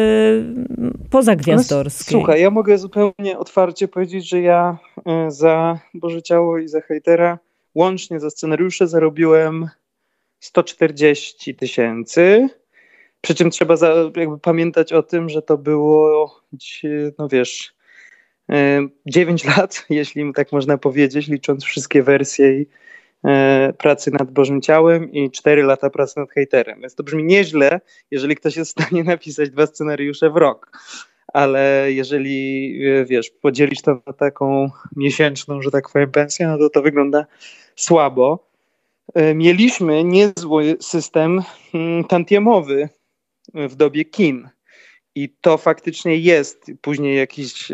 pozagwiazdorskiej. 1.09 2.15
No, 2.15 2.19
słuchaj, 2.21 2.41
ja 2.41 2.51
mogę 2.51 2.77
zupełnie 2.77 3.37
otwarcie 3.37 3.87
powiedzieć, 3.87 4.29
że 4.29 4.41
ja 4.41 4.77
e, 5.05 5.31
za 5.31 5.79
Boże 5.93 6.21
Ciało 6.21 6.57
i 6.57 6.67
za 6.67 6.81
hejtera 6.81 7.39
Łącznie 7.77 8.19
za 8.19 8.29
scenariusze 8.29 8.87
zarobiłem 8.87 9.69
140 10.39 11.55
tysięcy. 11.55 12.49
Przy 13.21 13.35
czym 13.35 13.49
trzeba 13.51 13.75
za, 13.75 13.93
jakby 14.15 14.39
pamiętać 14.39 14.93
o 14.93 15.03
tym, 15.03 15.29
że 15.29 15.41
to 15.41 15.57
było, 15.57 16.41
no 17.19 17.27
wiesz, 17.27 17.75
9 19.05 19.45
e, 19.45 19.49
lat, 19.57 19.85
jeśli 19.89 20.33
tak 20.33 20.51
można 20.51 20.77
powiedzieć, 20.77 21.27
licząc 21.27 21.63
wszystkie 21.63 22.03
wersje 22.03 22.65
e, 23.25 23.73
pracy 23.77 24.11
nad 24.11 24.31
Bożym 24.31 24.61
Ciałem 24.61 25.11
i 25.11 25.31
4 25.31 25.63
lata 25.63 25.89
pracy 25.89 26.19
nad 26.19 26.31
hejterem. 26.31 26.81
Więc 26.81 26.95
to 26.95 27.03
brzmi 27.03 27.23
nieźle, 27.23 27.81
jeżeli 28.11 28.35
ktoś 28.35 28.57
jest 28.57 28.77
w 28.77 28.83
stanie 28.83 29.03
napisać 29.13 29.49
dwa 29.49 29.65
scenariusze 29.65 30.29
w 30.29 30.35
rok 30.35 30.71
ale 31.33 31.91
jeżeli 31.91 32.73
e, 32.87 33.05
wiesz, 33.05 33.29
podzielić 33.29 33.81
to 33.81 34.01
na 34.07 34.13
taką 34.13 34.69
miesięczną, 34.95 35.61
że 35.61 35.71
tak 35.71 35.89
powiem, 35.89 36.11
pensję, 36.11 36.47
no 36.47 36.57
to 36.57 36.69
to 36.69 36.81
wygląda 36.81 37.25
słabo. 37.75 38.49
E, 39.13 39.35
mieliśmy 39.35 40.03
niezły 40.03 40.77
system 40.79 41.41
mm, 41.73 42.03
tantiemowy, 42.03 42.89
w 43.53 43.75
dobie 43.75 44.05
kin. 44.05 44.49
I 45.15 45.29
to 45.41 45.57
faktycznie 45.57 46.15
jest 46.15 46.71
później 46.81 47.17
jakiś, 47.17 47.71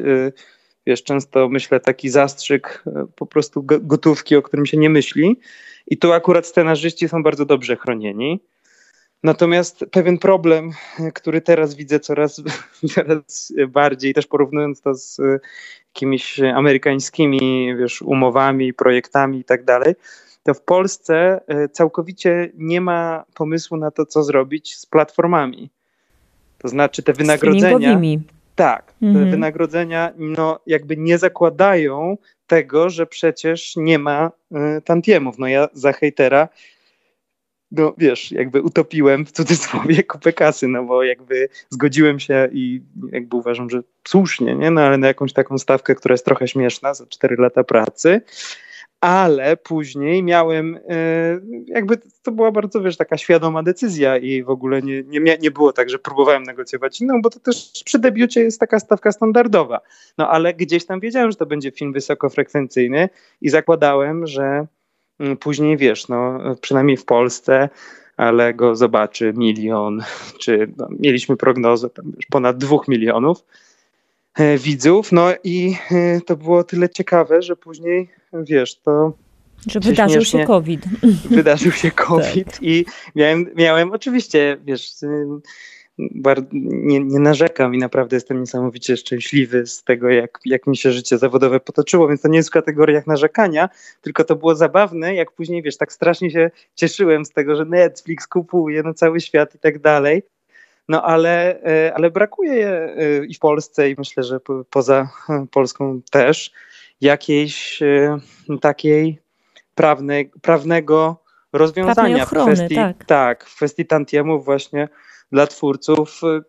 wiesz, 0.87 1.03
często 1.03 1.49
myślę 1.49 1.79
taki 1.79 2.09
zastrzyk 2.09 2.83
po 3.15 3.25
prostu 3.25 3.63
gotówki, 3.63 4.35
o 4.35 4.41
którym 4.41 4.65
się 4.65 4.77
nie 4.77 4.89
myśli. 4.89 5.39
I 5.87 5.97
tu 5.97 6.11
akurat 6.11 6.47
scenarzyści 6.47 7.09
są 7.09 7.23
bardzo 7.23 7.45
dobrze 7.45 7.75
chronieni. 7.75 8.39
Natomiast 9.23 9.85
pewien 9.91 10.17
problem, 10.17 10.71
który 11.13 11.41
teraz 11.41 11.75
widzę 11.75 11.99
coraz, 11.99 12.41
coraz 12.93 13.53
bardziej, 13.67 14.13
też 14.13 14.27
porównując 14.27 14.81
to 14.81 14.95
z 14.95 15.21
jakimiś 15.87 16.39
amerykańskimi 16.39 17.75
wiesz, 17.79 18.01
umowami, 18.01 18.73
projektami 18.73 19.39
i 19.39 19.43
tak 19.43 19.63
dalej, 19.63 19.95
to 20.43 20.53
w 20.53 20.61
Polsce 20.61 21.41
e, 21.47 21.69
całkowicie 21.69 22.51
nie 22.57 22.81
ma 22.81 23.23
pomysłu 23.33 23.77
na 23.77 23.91
to, 23.91 24.05
co 24.05 24.23
zrobić 24.23 24.75
z 24.75 24.85
platformami. 24.85 25.69
To 26.57 26.67
znaczy 26.67 27.03
te 27.03 27.13
wynagrodzenia. 27.13 27.99
Tak, 28.55 28.93
mhm. 29.01 29.25
te 29.25 29.31
wynagrodzenia 29.31 30.11
no, 30.17 30.59
jakby 30.67 30.97
nie 30.97 31.17
zakładają 31.17 32.17
tego, 32.47 32.89
że 32.89 33.05
przecież 33.05 33.75
nie 33.75 33.99
ma 33.99 34.31
y, 34.77 34.81
tantiemów. 34.81 35.39
No 35.39 35.47
ja 35.47 35.67
za 35.73 35.93
hejtera 35.93 36.49
no 37.73 37.93
wiesz, 37.97 38.31
jakby 38.31 38.61
utopiłem 38.61 39.25
w 39.25 39.31
cudzysłowie 39.31 40.03
kupę 40.13 40.33
kasy, 40.33 40.67
no 40.67 40.83
bo 40.83 41.03
jakby 41.03 41.49
zgodziłem 41.69 42.19
się 42.19 42.49
i 42.51 42.81
jakby 43.11 43.37
uważam, 43.37 43.69
że 43.69 43.81
słusznie, 44.07 44.55
nie? 44.55 44.71
No 44.71 44.81
ale 44.81 44.97
na 44.97 45.07
jakąś 45.07 45.33
taką 45.33 45.57
stawkę, 45.57 45.95
która 45.95 46.13
jest 46.13 46.25
trochę 46.25 46.47
śmieszna 46.47 46.93
za 46.93 47.05
4 47.05 47.35
lata 47.39 47.63
pracy, 47.63 48.21
ale 49.01 49.57
później 49.57 50.23
miałem, 50.23 50.79
e, 50.89 51.39
jakby 51.65 51.97
to 52.23 52.31
była 52.31 52.51
bardzo, 52.51 52.81
wiesz, 52.81 52.97
taka 52.97 53.17
świadoma 53.17 53.63
decyzja 53.63 54.17
i 54.17 54.43
w 54.43 54.49
ogóle 54.49 54.81
nie, 54.81 55.03
nie, 55.03 55.37
nie 55.41 55.51
było 55.51 55.73
tak, 55.73 55.89
że 55.89 55.99
próbowałem 55.99 56.43
negocjować 56.43 57.01
inną, 57.01 57.21
bo 57.21 57.29
to 57.29 57.39
też 57.39 57.71
przy 57.85 57.99
debiucie 57.99 58.41
jest 58.41 58.59
taka 58.59 58.79
stawka 58.79 59.11
standardowa. 59.11 59.81
No 60.17 60.29
ale 60.29 60.53
gdzieś 60.53 60.85
tam 60.85 60.99
wiedziałem, 60.99 61.31
że 61.31 61.37
to 61.37 61.45
będzie 61.45 61.71
film 61.71 61.93
wysokofrekwencyjny 61.93 63.09
i 63.41 63.49
zakładałem, 63.49 64.27
że 64.27 64.67
później, 65.39 65.77
wiesz, 65.77 66.07
no 66.07 66.39
przynajmniej 66.61 66.97
w 66.97 67.05
Polsce, 67.05 67.69
ale 68.17 68.53
go 68.53 68.75
zobaczy 68.75 69.33
milion, 69.35 70.03
czy 70.41 70.73
no, 70.77 70.87
mieliśmy 70.99 71.37
prognozę 71.37 71.89
ponad 72.29 72.57
dwóch 72.57 72.87
milionów 72.87 73.45
e, 74.35 74.57
widzów, 74.57 75.11
no 75.11 75.29
i 75.43 75.75
e, 75.91 76.21
to 76.21 76.35
było 76.35 76.63
tyle 76.63 76.89
ciekawe, 76.89 77.41
że 77.41 77.55
później 77.55 78.09
wiesz, 78.33 78.75
to. 78.75 79.13
Że 79.67 79.79
wydarzył 79.79 80.25
się 80.25 80.45
COVID. 80.45 80.85
Wydarzył 81.29 81.71
się 81.71 81.91
COVID 82.07 82.51
tak. 82.51 82.63
i 82.63 82.85
miałem, 83.15 83.49
miałem 83.55 83.91
oczywiście, 83.91 84.57
wiesz, 84.65 84.91
nie, 85.97 86.99
nie, 86.99 87.19
narzekam 87.19 87.75
i 87.75 87.77
naprawdę 87.77 88.15
jestem 88.15 88.39
niesamowicie 88.39 88.97
szczęśliwy 88.97 89.67
z 89.67 89.83
tego, 89.83 90.09
jak, 90.09 90.39
jak 90.45 90.67
mi 90.67 90.77
się 90.77 90.91
życie 90.91 91.17
zawodowe 91.17 91.59
potoczyło, 91.59 92.07
więc 92.07 92.21
to 92.21 92.27
nie 92.27 92.37
jest 92.37 92.49
w 92.49 92.53
kategoriach 92.53 93.07
narzekania, 93.07 93.69
tylko 94.01 94.23
to 94.23 94.35
było 94.35 94.55
zabawne, 94.55 95.15
jak 95.15 95.31
później, 95.31 95.61
wiesz, 95.61 95.77
tak 95.77 95.93
strasznie 95.93 96.31
się 96.31 96.51
cieszyłem 96.75 97.25
z 97.25 97.31
tego, 97.31 97.55
że 97.55 97.65
Netflix 97.65 98.27
kupuje 98.27 98.83
na 98.83 98.93
cały 98.93 99.21
świat 99.21 99.55
i 99.55 99.59
tak 99.59 99.79
dalej. 99.79 100.23
No 100.89 101.03
ale, 101.03 101.63
e, 101.63 101.93
ale 101.93 102.11
brakuje 102.11 102.67
e, 102.67 103.25
i 103.25 103.33
w 103.33 103.39
Polsce 103.39 103.89
i 103.89 103.95
myślę, 103.97 104.23
że 104.23 104.39
poza 104.69 105.09
Polską 105.51 106.01
też 106.11 106.51
jakiejś 107.01 107.81
e, 107.81 108.19
takiej 108.61 109.19
prawnej, 109.75 110.31
prawnego 110.41 111.23
rozwiązania 111.53 112.23
ochrony, 112.23 112.51
w 112.51 112.55
kwestii, 112.55 112.75
tak. 112.75 113.05
tak, 113.05 113.45
w 113.45 113.55
kwestii 113.55 113.85
tantiemów 113.85 114.45
właśnie 114.45 114.89
dla 115.33 115.47
twórców 115.47 116.21
e, 116.23 116.41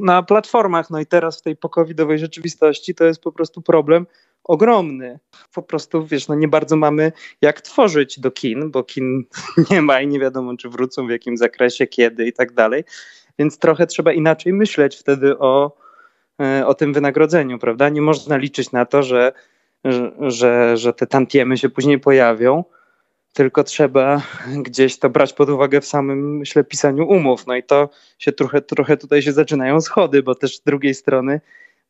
na 0.00 0.22
platformach. 0.22 0.90
No 0.90 1.00
i 1.00 1.06
teraz 1.06 1.38
w 1.38 1.42
tej 1.42 1.56
pokowidowej 1.56 2.18
rzeczywistości 2.18 2.94
to 2.94 3.04
jest 3.04 3.22
po 3.22 3.32
prostu 3.32 3.62
problem 3.62 4.06
ogromny. 4.44 5.18
Po 5.54 5.62
prostu, 5.62 6.06
wiesz, 6.06 6.28
no 6.28 6.34
nie 6.34 6.48
bardzo 6.48 6.76
mamy 6.76 7.12
jak 7.40 7.60
tworzyć 7.60 8.20
do 8.20 8.30
kin, 8.30 8.70
bo 8.70 8.84
kin 8.84 9.24
nie 9.70 9.82
ma 9.82 10.00
i 10.00 10.06
nie 10.06 10.20
wiadomo, 10.20 10.56
czy 10.56 10.68
wrócą, 10.68 11.06
w 11.06 11.10
jakim 11.10 11.36
zakresie, 11.36 11.86
kiedy 11.86 12.26
i 12.26 12.32
tak 12.32 12.52
dalej. 12.52 12.84
Więc 13.38 13.58
trochę 13.58 13.86
trzeba 13.86 14.12
inaczej 14.12 14.52
myśleć 14.52 14.96
wtedy 14.96 15.38
o, 15.38 15.76
e, 16.40 16.66
o 16.66 16.74
tym 16.74 16.92
wynagrodzeniu, 16.92 17.58
prawda? 17.58 17.88
Nie 17.88 18.02
można 18.02 18.36
liczyć 18.36 18.72
na 18.72 18.84
to, 18.86 19.02
że 19.02 19.32
że, 20.20 20.76
że 20.76 20.92
te 20.92 21.06
tantiemy 21.06 21.58
się 21.58 21.68
później 21.68 21.98
pojawią, 21.98 22.64
tylko 23.34 23.64
trzeba 23.64 24.22
gdzieś 24.66 24.98
to 24.98 25.10
brać 25.10 25.32
pod 25.32 25.48
uwagę 25.48 25.80
w 25.80 25.86
samym, 25.86 26.36
myślę, 26.36 26.64
pisaniu 26.64 27.08
umów. 27.08 27.46
No 27.46 27.56
i 27.56 27.62
to 27.62 27.90
się 28.18 28.32
trochę, 28.32 28.60
trochę 28.62 28.96
tutaj 28.96 29.22
się 29.22 29.32
zaczynają 29.32 29.80
schody, 29.80 30.22
bo 30.22 30.34
też 30.34 30.56
z 30.56 30.62
drugiej 30.62 30.94
strony 30.94 31.40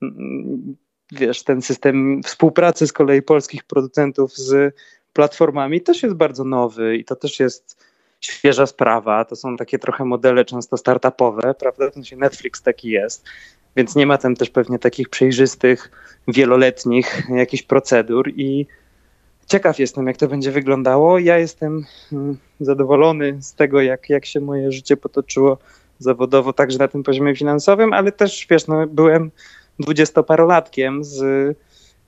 mm, 0.03 0.77
wiesz, 1.13 1.43
ten 1.43 1.63
system 1.63 2.23
współpracy 2.23 2.87
z 2.87 2.93
kolei 2.93 3.23
polskich 3.23 3.65
producentów 3.65 4.37
z 4.37 4.75
platformami 5.13 5.81
też 5.81 6.03
jest 6.03 6.15
bardzo 6.15 6.45
nowy 6.45 6.97
i 6.97 7.05
to 7.05 7.17
też 7.17 7.41
jest 7.41 7.85
świeża 8.21 8.67
sprawa. 8.67 9.25
To 9.25 9.37
są 9.37 9.57
takie 9.57 9.79
trochę 9.79 10.05
modele 10.05 10.45
często 10.45 10.77
startupowe, 10.77 11.55
prawda? 11.55 11.91
To 11.91 12.03
się 12.03 12.17
Netflix 12.17 12.63
taki 12.63 12.89
jest, 12.89 13.25
więc 13.77 13.97
nie 13.97 14.07
ma 14.07 14.19
tam 14.19 14.35
też 14.35 14.51
pewnie 14.51 14.79
takich 14.79 15.09
przejrzystych, 15.09 15.91
wieloletnich 16.29 17.23
jakichś 17.31 17.63
procedur 17.63 18.29
i 18.29 18.67
ciekaw 19.47 19.79
jestem, 19.79 20.07
jak 20.07 20.17
to 20.17 20.29
będzie 20.29 20.51
wyglądało. 20.51 21.19
Ja 21.19 21.39
jestem 21.39 21.85
mm, 22.13 22.37
zadowolony 22.61 23.43
z 23.43 23.55
tego, 23.55 23.83
jak, 23.83 24.11
jak 24.11 24.27
się 24.27 24.41
moje 24.41 24.73
życie 24.73 24.97
potoczyło 24.97 25.59
zawodowo, 25.99 26.53
także 26.53 26.79
na 26.79 26.89
tym 26.89 27.03
poziomie 27.03 27.37
finansowym, 27.37 27.93
ale 27.93 28.13
też, 28.13 28.47
wiesz, 28.51 28.67
no, 28.67 28.87
byłem 28.87 29.31
dwudziestoparolatkiem 29.79 31.05
z 31.05 31.23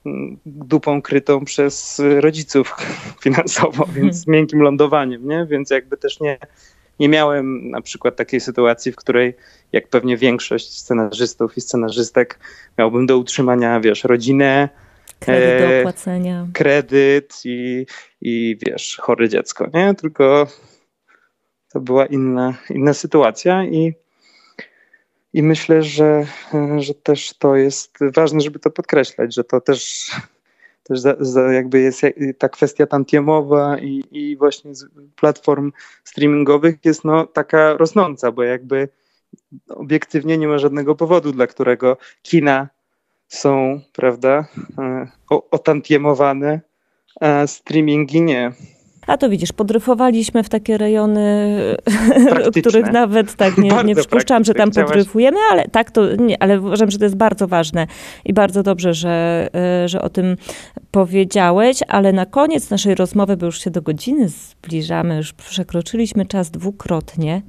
mm, 0.05 0.37
dupą 0.45 1.01
krytą 1.01 1.45
przez 1.45 2.01
rodziców 2.19 2.75
finansowo, 3.23 3.85
więc 3.95 4.15
z 4.15 4.27
miękkim 4.27 4.61
lądowaniem, 4.61 5.27
nie? 5.27 5.45
Więc 5.49 5.69
jakby 5.69 5.97
też 5.97 6.19
nie, 6.19 6.37
nie 6.99 7.09
miałem 7.09 7.69
na 7.69 7.81
przykład 7.81 8.15
takiej 8.15 8.39
sytuacji, 8.39 8.91
w 8.91 8.95
której, 8.95 9.33
jak 9.71 9.87
pewnie 9.87 10.17
większość 10.17 10.77
scenarzystów 10.77 11.57
i 11.57 11.61
scenarzystek, 11.61 12.39
miałbym 12.77 13.05
do 13.05 13.17
utrzymania, 13.17 13.79
wiesz, 13.79 14.03
rodzinę, 14.03 14.69
kredyt 15.19 15.59
do 15.59 15.73
e, 15.73 15.79
opłacenia. 15.79 16.47
Kredyt 16.53 17.41
i, 17.45 17.85
i 18.21 18.57
wiesz, 18.65 18.97
chore 19.01 19.29
dziecko, 19.29 19.67
nie? 19.73 19.95
Tylko 19.95 20.47
to 21.69 21.79
była 21.79 22.05
inna, 22.05 22.53
inna 22.69 22.93
sytuacja 22.93 23.65
i, 23.65 23.93
i 25.33 25.43
myślę, 25.43 25.83
że, 25.83 26.25
że 26.77 26.93
też 26.93 27.33
to 27.33 27.55
jest 27.55 27.97
ważne, 28.15 28.41
żeby 28.41 28.59
to 28.59 28.71
podkreślać, 28.71 29.35
że 29.35 29.43
to 29.43 29.61
też 29.61 30.11
też 30.87 30.99
za, 30.99 31.15
za 31.19 31.53
jakby 31.53 31.79
jest 31.79 32.01
ta 32.37 32.49
kwestia 32.49 32.85
tantiemowa 32.85 33.77
i, 33.79 34.03
i 34.11 34.37
właśnie 34.37 34.71
platform 35.15 35.71
streamingowych 36.03 36.75
jest 36.85 37.03
no 37.03 37.25
taka 37.25 37.73
rosnąca, 37.73 38.31
bo 38.31 38.43
jakby 38.43 38.89
obiektywnie 39.69 40.37
nie 40.37 40.47
ma 40.47 40.57
żadnego 40.57 40.95
powodu, 40.95 41.31
dla 41.31 41.47
którego 41.47 41.97
kina 42.21 42.69
są, 43.27 43.81
prawda, 43.93 44.45
e, 44.79 45.07
otantiemowane, 45.51 46.61
a 47.21 47.47
streamingi 47.47 48.21
nie. 48.21 48.51
A 49.07 49.17
to 49.17 49.29
widzisz, 49.29 49.51
podryfowaliśmy 49.51 50.43
w 50.43 50.49
takie 50.49 50.77
rejony, 50.77 51.55
których 52.61 52.91
nawet 52.91 53.35
tak 53.35 53.57
nie, 53.57 53.71
nie 53.85 53.95
przypuszczałam, 53.95 54.43
że 54.43 54.53
tam 54.53 54.71
podryfujemy, 54.71 55.37
ale 55.51 55.67
tak 55.67 55.91
to 55.91 56.15
nie, 56.15 56.43
ale 56.43 56.61
uważam, 56.61 56.91
że 56.91 56.97
to 56.97 57.03
jest 57.03 57.15
bardzo 57.15 57.47
ważne 57.47 57.87
i 58.25 58.33
bardzo 58.33 58.63
dobrze, 58.63 58.93
że, 58.93 59.47
e, 59.83 59.87
że 59.89 60.01
o 60.01 60.09
tym 60.09 60.35
powiedziałeś, 60.91 61.79
ale 61.87 62.13
na 62.13 62.25
koniec 62.25 62.69
naszej 62.69 62.95
rozmowy, 62.95 63.37
bo 63.37 63.45
już 63.45 63.63
się 63.63 63.71
do 63.71 63.81
godziny 63.81 64.29
zbliżamy, 64.29 65.17
już 65.17 65.33
przekroczyliśmy 65.33 66.25
czas 66.25 66.51
dwukrotnie, 66.51 67.41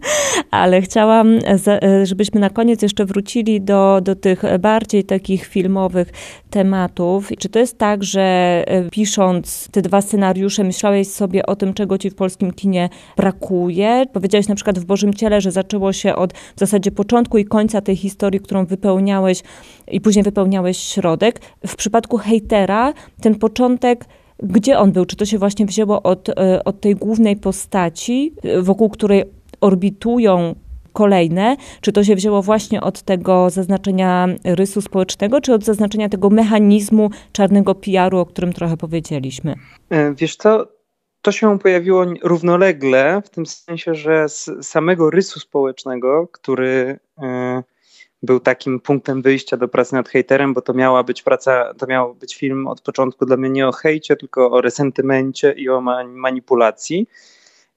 ale 0.50 0.82
chciałam, 0.82 1.38
e, 1.66 2.06
żebyśmy 2.06 2.40
na 2.40 2.50
koniec 2.50 2.82
jeszcze 2.82 3.04
wrócili 3.04 3.60
do, 3.60 4.00
do 4.02 4.16
tych 4.16 4.42
bardziej 4.60 5.04
takich 5.04 5.46
filmowych 5.46 6.08
tematów. 6.50 7.28
Czy 7.38 7.48
to 7.48 7.58
jest 7.58 7.78
tak, 7.78 8.04
że 8.04 8.22
e, 8.66 8.90
pisząc 8.90 9.68
te 9.72 9.82
dwa 9.82 10.00
scenariusze 10.00 10.64
myślałeś 10.64 11.01
sobie 11.04 11.46
o 11.46 11.56
tym, 11.56 11.74
czego 11.74 11.98
ci 11.98 12.10
w 12.10 12.14
polskim 12.14 12.52
kinie 12.52 12.88
brakuje. 13.16 14.04
Powiedziałeś 14.12 14.48
na 14.48 14.54
przykład 14.54 14.78
w 14.78 14.84
Bożym 14.84 15.14
Ciele, 15.14 15.40
że 15.40 15.50
zaczęło 15.50 15.92
się 15.92 16.16
od 16.16 16.32
w 16.32 16.58
zasadzie 16.58 16.90
początku 16.90 17.38
i 17.38 17.44
końca 17.44 17.80
tej 17.80 17.96
historii, 17.96 18.40
którą 18.40 18.66
wypełniałeś 18.66 19.42
i 19.88 20.00
później 20.00 20.22
wypełniałeś 20.22 20.78
środek. 20.78 21.40
W 21.66 21.76
przypadku 21.76 22.18
hejtera 22.18 22.92
ten 23.20 23.34
początek 23.34 24.04
gdzie 24.42 24.78
on 24.78 24.92
był? 24.92 25.04
Czy 25.04 25.16
to 25.16 25.24
się 25.24 25.38
właśnie 25.38 25.66
wzięło 25.66 26.02
od, 26.02 26.28
e, 26.28 26.64
od 26.64 26.80
tej 26.80 26.94
głównej 26.94 27.36
postaci, 27.36 28.34
wokół 28.62 28.88
której 28.88 29.24
orbitują 29.60 30.54
kolejne, 30.92 31.56
czy 31.80 31.92
to 31.92 32.04
się 32.04 32.16
wzięło 32.16 32.42
właśnie 32.42 32.80
od 32.80 33.02
tego 33.02 33.50
zaznaczenia 33.50 34.28
rysu 34.44 34.80
społecznego, 34.80 35.40
czy 35.40 35.54
od 35.54 35.64
zaznaczenia 35.64 36.08
tego 36.08 36.30
mechanizmu 36.30 37.10
czarnego 37.32 37.74
PR-u, 37.74 38.18
o 38.18 38.26
którym 38.26 38.52
trochę 38.52 38.76
powiedzieliśmy? 38.76 39.54
E, 39.90 40.14
wiesz 40.14 40.36
co, 40.36 40.66
to 41.22 41.32
się 41.32 41.58
pojawiło 41.58 42.04
równolegle, 42.22 43.22
w 43.24 43.30
tym 43.30 43.46
sensie, 43.46 43.94
że 43.94 44.28
z 44.28 44.50
samego 44.62 45.10
rysu 45.10 45.40
społecznego, 45.40 46.28
który 46.32 46.98
e, 47.18 47.62
był 48.22 48.40
takim 48.40 48.80
punktem 48.80 49.22
wyjścia 49.22 49.56
do 49.56 49.68
pracy 49.68 49.94
nad 49.94 50.08
hejterem, 50.08 50.54
bo 50.54 50.60
to 50.60 50.74
miała 50.74 51.02
być 51.02 51.22
praca, 51.22 51.74
to 51.74 51.86
miał 51.86 52.14
być 52.14 52.36
film 52.36 52.66
od 52.66 52.80
początku 52.80 53.26
dla 53.26 53.36
mnie 53.36 53.50
nie 53.50 53.68
o 53.68 53.72
hejcie, 53.72 54.16
tylko 54.16 54.50
o 54.50 54.60
resentymencie 54.60 55.52
i 55.52 55.68
o 55.68 55.80
manipulacji. 56.06 57.06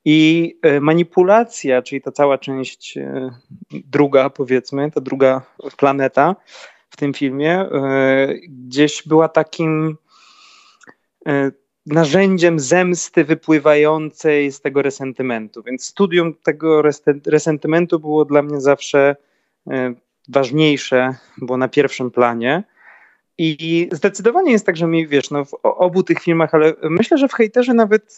I 0.06 0.60
e, 0.62 0.80
manipulacja, 0.80 1.82
czyli 1.82 2.02
ta 2.02 2.12
cała 2.12 2.38
część 2.38 2.98
e, 2.98 3.30
druga, 3.72 4.30
powiedzmy, 4.30 4.92
ta 4.92 5.02
druga 5.02 5.42
planeta 5.78 6.36
w 6.90 6.98
tym 6.98 7.14
filmie, 7.14 7.66
gdzieś 8.48 9.08
była 9.08 9.30
takim 9.30 9.98
narzędziem 11.86 12.60
zemsty 12.60 13.24
wypływającej 13.24 14.52
z 14.52 14.62
tego 14.62 14.82
resentymentu. 14.82 15.64
Więc 15.64 15.86
studium 15.86 16.34
tego 16.34 16.82
resentymentu 17.26 18.00
było 18.00 18.26
dla 18.26 18.42
mnie 18.42 18.62
zawsze 18.62 19.16
e, 19.70 19.94
ważniejsze, 20.30 21.16
było 21.38 21.58
na 21.58 21.68
pierwszym 21.68 22.12
planie. 22.12 22.64
I 23.38 23.90
zdecydowanie 23.92 24.52
jest 24.52 24.66
tak, 24.66 24.78
że 24.78 24.88
mi 24.88 25.08
wiesz, 25.08 25.32
no, 25.32 25.46
w 25.46 25.54
obu 25.64 26.04
tych 26.04 26.20
filmach, 26.20 26.54
ale 26.54 26.74
myślę, 26.84 27.18
że 27.18 27.28
w 27.28 27.34
hejterze 27.34 27.74
nawet 27.74 28.18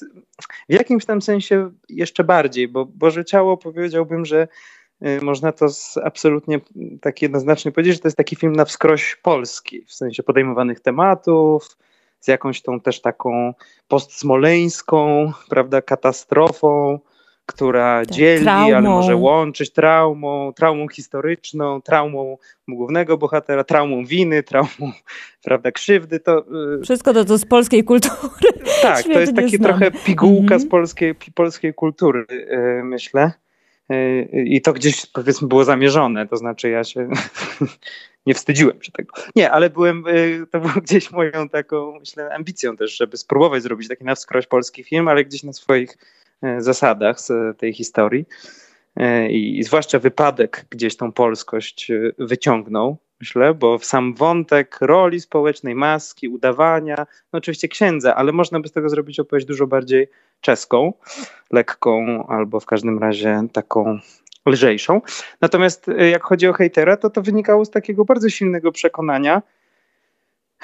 w 0.70 0.74
jakimś 0.74 1.06
tam 1.06 1.22
sensie 1.22 1.72
jeszcze 1.90 2.24
bardziej, 2.24 2.68
bo 2.68 2.86
Boże 2.86 3.26
Ciało 3.26 3.58
powiedziałbym, 3.58 4.26
że 4.26 4.48
e, 5.02 5.22
można 5.22 5.52
to 5.52 5.68
absolutnie 6.04 6.60
tak 7.02 7.22
jednoznacznie 7.22 7.72
powiedzieć, 7.72 7.94
że 7.94 8.00
to 8.00 8.08
jest 8.08 8.18
taki 8.18 8.36
film 8.36 8.56
na 8.56 8.66
wskroś 8.66 9.16
polski, 9.16 9.82
w 9.86 9.94
sensie 9.94 10.24
podejmowanych 10.24 10.80
tematów, 10.80 11.78
z 12.20 12.28
jakąś 12.28 12.62
tą 12.62 12.80
też 12.80 13.02
taką 13.02 13.54
postsmoleńską, 13.88 15.32
prawda, 15.50 15.82
katastrofą, 15.82 17.00
która 17.48 18.06
tak, 18.06 18.16
dzieli, 18.16 18.44
traumą. 18.44 18.76
ale 18.76 18.82
może 18.82 19.16
łączyć 19.16 19.74
traumą, 19.74 20.54
traumą 20.54 20.88
historyczną, 20.88 21.82
traumą 21.82 22.38
głównego 22.68 23.18
bohatera, 23.18 23.64
traumą 23.64 24.06
winy, 24.06 24.44
traumą, 24.44 24.92
prawda, 25.46 25.72
krzywdy. 25.72 26.20
To, 26.20 26.46
y, 26.80 26.84
Wszystko 26.84 27.14
to, 27.14 27.26
to 27.26 27.38
z 27.38 27.46
polskiej 27.46 27.84
kultury. 27.84 28.16
Tak, 28.82 29.04
to 29.04 29.20
jest 29.20 29.36
taki 29.36 29.60
trochę 29.60 29.92
pigułka 29.92 30.56
mm 30.56 30.60
-hmm. 30.60 30.68
z 30.68 30.70
polskiej, 30.70 31.16
polskiej 31.36 31.74
kultury, 31.74 32.26
y, 32.30 32.84
myślę. 32.84 33.32
Y, 33.92 34.28
I 34.32 34.62
to 34.62 34.74
gdzieś 34.74 35.06
powiedzmy 35.06 35.48
było 35.48 35.64
zamierzone, 35.64 36.28
to 36.28 36.38
znaczy 36.38 36.70
ja 36.70 36.84
się 36.84 37.10
nie 38.28 38.34
wstydziłem 38.34 38.84
się 38.84 38.92
tego. 38.92 39.14
Nie, 39.36 39.52
ale 39.52 39.70
byłem, 39.70 40.08
y, 40.08 40.48
to 40.52 40.60
było 40.60 40.74
gdzieś 40.86 41.12
moją 41.12 41.50
taką, 41.50 42.00
myślę, 42.00 42.34
ambicją 42.34 42.78
też, 42.78 42.98
żeby 42.98 43.18
spróbować 43.18 43.64
zrobić 43.64 43.88
taki 43.88 44.04
na 44.04 44.16
wskroś 44.16 44.48
polski 44.48 44.84
film, 44.84 45.08
ale 45.08 45.26
gdzieś 45.26 45.44
na 45.44 45.54
swoich 45.54 45.98
y, 46.44 46.62
zasadach 46.62 47.20
z 47.20 47.58
tej 47.58 47.74
historii. 47.74 48.26
I 49.30 49.64
zwłaszcza 49.64 50.00
wypadek 50.00 50.66
gdzieś 50.70 50.98
tą 50.98 51.12
polskość 51.12 51.92
wyciągnął, 52.20 52.98
myślę, 53.20 53.54
bo 53.54 53.78
w 53.78 53.86
sam 53.86 54.14
wątek 54.14 54.78
roli 54.82 55.20
społecznej, 55.20 55.76
maski, 55.76 56.28
udawania, 56.28 57.08
no 57.34 57.38
oczywiście 57.38 57.68
księdza, 57.68 58.16
ale 58.16 58.32
można 58.32 58.60
by 58.60 58.68
z 58.68 58.72
tego 58.72 58.90
zrobić 58.90 59.20
opowieść 59.20 59.48
dużo 59.48 59.68
bardziej 59.68 60.08
czeską, 60.42 60.94
lekką 61.52 62.26
albo 62.28 62.60
w 62.60 62.66
każdym 62.66 63.00
razie 63.00 63.48
taką 63.54 64.00
lżejszą. 64.48 65.02
Natomiast 65.42 65.90
e, 65.90 66.10
jak 66.10 66.24
chodzi 66.24 66.48
o 66.48 66.54
hejtera, 66.54 66.98
to 66.98 67.10
to 67.10 67.22
wynikało 67.22 67.66
z 67.66 67.70
takiego 67.70 68.06
bardzo 68.06 68.30
silnego 68.30 68.72
przekonania, 68.72 69.42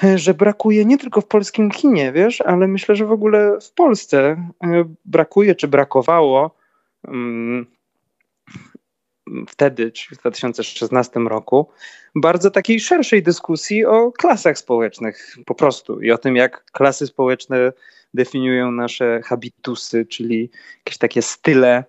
e, 0.04 0.18
że 0.18 0.34
brakuje 0.34 0.84
nie 0.84 0.98
tylko 0.98 1.20
w 1.20 1.26
polskim 1.26 1.70
kinie, 1.70 2.12
wiesz, 2.12 2.40
ale 2.40 2.68
myślę, 2.68 2.96
że 2.96 3.06
w 3.06 3.12
ogóle 3.12 3.58
w 3.60 3.72
Polsce 3.72 4.18
e, 4.64 4.84
brakuje 5.04 5.54
czy 5.54 5.68
brakowało 5.68 6.56
um, 7.08 7.66
wtedy, 9.48 9.92
czyli 9.92 10.16
w 10.16 10.20
2016 10.20 11.20
roku, 11.20 11.68
bardzo 12.14 12.50
takiej 12.50 12.80
szerszej 12.80 13.22
dyskusji 13.22 13.84
o 13.84 14.12
klasach 14.12 14.58
społecznych 14.58 15.36
po 15.46 15.54
prostu 15.54 16.00
i 16.00 16.10
o 16.10 16.18
tym, 16.18 16.36
jak 16.36 16.64
klasy 16.72 17.06
społeczne 17.06 17.72
definiują 18.14 18.72
nasze 18.72 19.20
habitusy, 19.24 20.06
czyli 20.06 20.50
jakieś 20.78 20.98
takie 20.98 21.22
style 21.22 21.84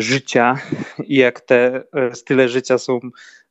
życia 0.00 0.56
i 1.04 1.16
jak 1.16 1.40
te 1.40 1.82
style 2.12 2.48
życia 2.48 2.78
są 2.78 3.00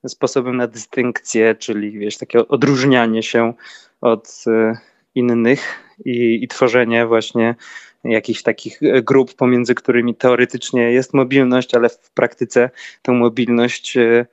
sposobem 0.08 0.58
na 0.58 0.68
dystynkcję, 0.68 1.56
czyli 1.56 1.92
wiesz, 1.92 2.18
takie 2.18 2.48
odróżnianie 2.48 3.24
się 3.24 3.54
od 4.02 4.44
e, 4.48 4.78
innych 5.16 5.80
i, 6.06 6.44
i 6.44 6.48
tworzenie 6.48 7.06
właśnie 7.06 7.56
jakichś 8.04 8.42
takich 8.42 8.80
grup, 9.04 9.34
pomiędzy 9.34 9.76
którymi 9.76 10.16
teoretycznie 10.16 10.92
jest 10.92 11.14
mobilność, 11.14 11.76
ale 11.76 11.90
w 11.90 12.12
praktyce 12.12 12.70
tę 13.02 13.12
mobilność, 13.12 13.98
e, 13.98 14.26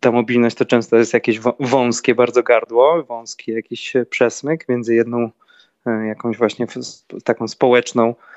ta 0.00 0.12
mobilność 0.12 0.56
to 0.56 0.64
często 0.64 0.96
jest 0.96 1.14
jakieś 1.14 1.40
wąskie 1.60 2.14
bardzo 2.14 2.42
gardło, 2.42 3.04
wąski 3.04 3.52
jakiś 3.52 3.92
przesmyk 4.10 4.68
między 4.68 4.94
jedną 4.94 5.30
e, 5.86 6.06
jakąś 6.06 6.36
właśnie 6.36 6.66
taką 7.24 7.48
społeczną 7.48 8.08
e, 8.08 8.29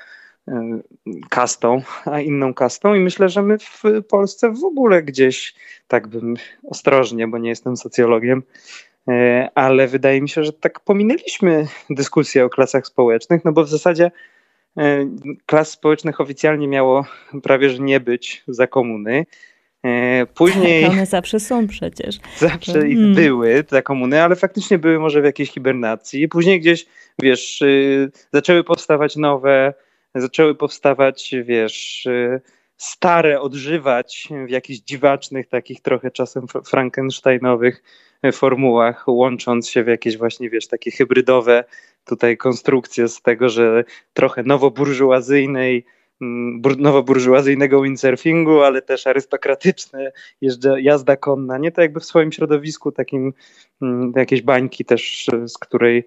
kastą, 1.28 1.82
a 2.04 2.20
inną 2.20 2.54
kastą 2.54 2.94
i 2.94 3.00
myślę, 3.00 3.28
że 3.28 3.42
my 3.42 3.58
w 3.58 3.82
Polsce 4.08 4.52
w 4.52 4.64
ogóle 4.64 5.02
gdzieś, 5.02 5.54
tak 5.88 6.08
bym 6.08 6.34
ostrożnie, 6.70 7.28
bo 7.28 7.38
nie 7.38 7.48
jestem 7.48 7.76
socjologiem, 7.76 8.42
E, 9.08 9.50
ale 9.54 9.88
wydaje 9.88 10.22
mi 10.22 10.28
się, 10.28 10.44
że 10.44 10.52
tak 10.52 10.80
pominęliśmy 10.80 11.66
dyskusję 11.90 12.44
o 12.44 12.50
klasach 12.50 12.86
społecznych, 12.86 13.44
no 13.44 13.52
bo 13.52 13.64
w 13.64 13.68
zasadzie 13.68 14.10
e, 14.76 15.06
klas 15.46 15.70
społecznych 15.70 16.20
oficjalnie 16.20 16.68
miało 16.68 17.06
prawie 17.42 17.70
że 17.70 17.78
nie 17.78 18.00
być 18.00 18.44
za 18.48 18.66
komuny. 18.66 19.26
E, 19.82 20.26
później. 20.26 20.82
Tak, 20.82 20.92
one 20.92 21.06
zawsze 21.06 21.40
są 21.40 21.66
przecież. 21.66 22.18
Zawsze 22.38 22.72
hmm. 22.72 23.14
były 23.14 23.64
za 23.70 23.82
komuny, 23.82 24.22
ale 24.22 24.36
faktycznie 24.36 24.78
były 24.78 24.98
może 24.98 25.20
w 25.20 25.24
jakiejś 25.24 25.50
hibernacji. 25.50 26.28
Później 26.28 26.60
gdzieś, 26.60 26.86
wiesz, 27.22 27.62
y, 27.62 28.10
zaczęły 28.32 28.64
powstawać 28.64 29.16
nowe, 29.16 29.74
zaczęły 30.14 30.54
powstawać, 30.54 31.34
wiesz, 31.44 32.06
y, 32.06 32.40
stare 32.76 33.40
odżywać 33.40 34.28
w 34.46 34.50
jakichś 34.50 34.80
dziwacznych, 34.80 35.48
takich 35.48 35.80
trochę 35.80 36.10
czasem 36.10 36.46
frankensteinowych 36.64 37.82
formułach, 38.32 39.04
łącząc 39.08 39.68
się 39.68 39.84
w 39.84 39.86
jakieś 39.86 40.16
właśnie, 40.16 40.50
wiesz, 40.50 40.68
takie 40.68 40.90
hybrydowe 40.90 41.64
tutaj 42.04 42.36
konstrukcje 42.36 43.08
z 43.08 43.22
tego, 43.22 43.48
że 43.48 43.84
trochę 44.12 44.42
nowoburżuazyjnej, 44.42 45.84
mm, 46.20 46.62
nowoburżuazyjnego 46.78 47.82
windsurfingu, 47.82 48.62
ale 48.62 48.82
też 48.82 49.06
arystokratyczne, 49.06 50.12
jeżdża, 50.40 50.78
jazda 50.78 51.16
konna, 51.16 51.58
nie 51.58 51.72
to 51.72 51.80
jakby 51.80 52.00
w 52.00 52.04
swoim 52.04 52.32
środowisku 52.32 52.92
takim, 52.92 53.32
mm, 53.82 54.12
jakieś 54.16 54.42
bańki 54.42 54.84
też, 54.84 55.26
z 55.46 55.58
której 55.58 56.04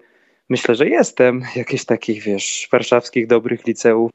myślę, 0.48 0.74
że 0.74 0.88
jestem, 0.88 1.42
jakieś 1.56 1.84
takich, 1.84 2.22
wiesz, 2.22 2.68
warszawskich 2.72 3.26
dobrych 3.26 3.66
liceów 3.66 4.10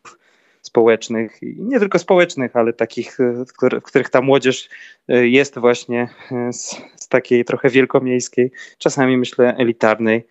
społecznych 0.61 1.43
i 1.43 1.55
nie 1.59 1.79
tylko 1.79 1.99
społecznych, 1.99 2.55
ale 2.55 2.73
takich, 2.73 3.19
e, 3.19 3.45
w 3.81 3.84
których 3.84 4.09
ta 4.09 4.21
młodzież 4.21 4.69
e, 5.07 5.27
jest 5.27 5.59
właśnie 5.59 6.09
e, 6.31 6.53
z, 6.53 6.81
z 6.95 7.07
takiej 7.07 7.45
trochę 7.45 7.69
wielkomiejskiej, 7.69 8.51
czasami 8.77 9.17
myślę 9.17 9.55
elitarnej 9.57 10.27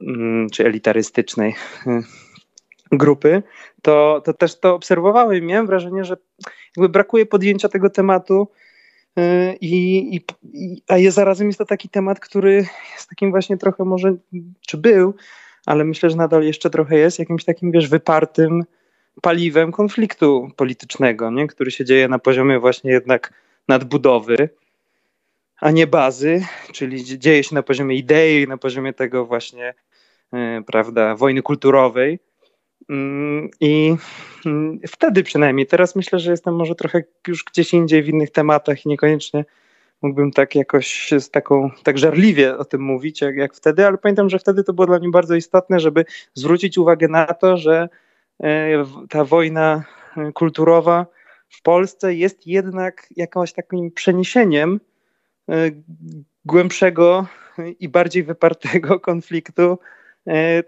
mm, 0.00 0.50
czy 0.50 0.66
elitarystycznej 0.66 1.54
grupy, 2.92 3.42
to, 3.82 4.22
to 4.24 4.32
też 4.32 4.60
to 4.60 4.74
obserwowałem 4.74 5.36
i 5.38 5.42
miałem 5.42 5.66
wrażenie, 5.66 6.04
że 6.04 6.16
jakby 6.76 6.88
brakuje 6.88 7.26
podjęcia 7.26 7.68
tego 7.68 7.90
tematu 7.90 8.48
i, 9.60 10.16
i, 10.16 10.82
a 10.88 10.98
jest 10.98 11.16
zarazem 11.16 11.46
jest 11.46 11.58
to 11.58 11.64
taki 11.64 11.88
temat, 11.88 12.20
który 12.20 12.54
jest 12.94 13.08
takim 13.08 13.30
właśnie 13.30 13.56
trochę 13.56 13.84
może, 13.84 14.16
czy 14.60 14.76
był, 14.76 15.14
ale 15.66 15.84
myślę, 15.84 16.10
że 16.10 16.16
nadal 16.16 16.42
jeszcze 16.42 16.70
trochę 16.70 16.98
jest 16.98 17.18
jakimś 17.18 17.44
takim, 17.44 17.70
wiesz, 17.72 17.88
wypartym 17.88 18.64
paliwem 19.22 19.72
konfliktu 19.72 20.48
politycznego, 20.56 21.30
nie? 21.30 21.46
który 21.46 21.70
się 21.70 21.84
dzieje 21.84 22.08
na 22.08 22.18
poziomie 22.18 22.58
właśnie 22.58 22.90
jednak 22.90 23.32
nadbudowy, 23.68 24.48
a 25.60 25.70
nie 25.70 25.86
bazy, 25.86 26.44
czyli 26.72 27.04
dzieje 27.18 27.44
się 27.44 27.54
na 27.54 27.62
poziomie 27.62 27.96
idei, 27.96 28.48
na 28.48 28.56
poziomie 28.56 28.92
tego 28.92 29.26
właśnie, 29.26 29.74
yy, 30.32 30.62
prawda, 30.66 31.16
wojny 31.16 31.42
kulturowej. 31.42 32.18
Mm, 32.90 33.48
I 33.60 33.96
mm, 34.46 34.80
wtedy 34.88 35.22
przynajmniej, 35.22 35.66
teraz 35.66 35.96
myślę, 35.96 36.18
że 36.18 36.30
jestem 36.30 36.56
może 36.56 36.74
trochę 36.74 37.02
już 37.28 37.44
gdzieś 37.44 37.74
indziej 37.74 38.02
w 38.02 38.08
innych 38.08 38.30
tematach 38.30 38.86
i 38.86 38.88
niekoniecznie 38.88 39.44
mógłbym 40.02 40.30
tak 40.30 40.54
jakoś 40.54 41.10
z 41.18 41.30
taką, 41.30 41.70
tak 41.82 41.98
żarliwie 41.98 42.56
o 42.56 42.64
tym 42.64 42.80
mówić 42.82 43.20
jak, 43.20 43.36
jak 43.36 43.54
wtedy, 43.54 43.86
ale 43.86 43.98
pamiętam, 43.98 44.30
że 44.30 44.38
wtedy 44.38 44.64
to 44.64 44.72
było 44.72 44.86
dla 44.86 44.98
mnie 44.98 45.10
bardzo 45.10 45.34
istotne, 45.34 45.80
żeby 45.80 46.04
zwrócić 46.34 46.78
uwagę 46.78 47.08
na 47.08 47.26
to, 47.26 47.56
że 47.56 47.88
E, 48.42 48.84
ta 49.08 49.24
wojna 49.24 49.84
e, 50.16 50.32
kulturowa 50.32 51.06
w 51.48 51.62
Polsce 51.62 52.14
jest 52.14 52.46
jednak 52.46 53.06
jakimś 53.16 53.52
takim 53.52 53.90
przeniesieniem 53.90 54.80
e, 55.48 55.70
głębszego 56.44 57.26
i 57.80 57.88
bardziej 57.88 58.22
wypartego 58.22 59.00
konfliktu 59.10 59.78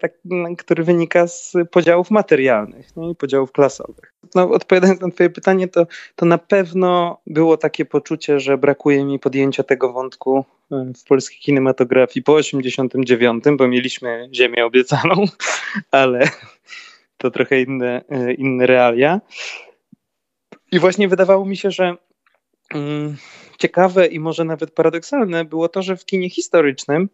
tak, 0.00 0.12
który 0.58 0.84
wynika 0.84 1.26
z 1.26 1.52
podziałów 1.70 2.10
materialnych 2.10 2.88
i 3.12 3.14
podziałów 3.14 3.52
klasowych. 3.52 4.14
No, 4.34 4.50
odpowiadając 4.50 5.00
na 5.00 5.10
Twoje 5.10 5.30
pytanie, 5.30 5.68
to, 5.68 5.86
to 6.16 6.26
na 6.26 6.38
pewno 6.38 7.20
było 7.26 7.56
takie 7.56 7.84
poczucie, 7.84 8.40
że 8.40 8.58
brakuje 8.58 9.04
mi 9.04 9.18
podjęcia 9.18 9.62
tego 9.62 9.92
wątku 9.92 10.44
e, 10.72 10.92
w 10.96 11.04
polskiej 11.04 11.38
kinematografii 11.38 12.24
po 12.24 12.34
89, 12.34 13.44
bo 13.56 13.68
mieliśmy 13.68 14.28
Ziemię 14.32 14.66
obiecaną, 14.66 15.24
ale 15.90 16.28
to 17.16 17.30
trochę 17.30 17.60
inne, 17.60 18.04
e, 18.08 18.32
inne 18.32 18.66
realia. 18.66 19.20
I 20.72 20.78
właśnie 20.78 21.08
wydawało 21.08 21.44
mi 21.44 21.56
się, 21.56 21.70
że 21.70 21.96
mm, 22.74 23.16
ciekawe 23.58 24.06
i 24.06 24.20
może 24.20 24.44
nawet 24.44 24.70
paradoksalne 24.70 25.44
było 25.44 25.68
to, 25.68 25.82
że 25.82 25.96
w 25.96 26.04
kinie 26.04 26.30
historycznym, 26.30 27.08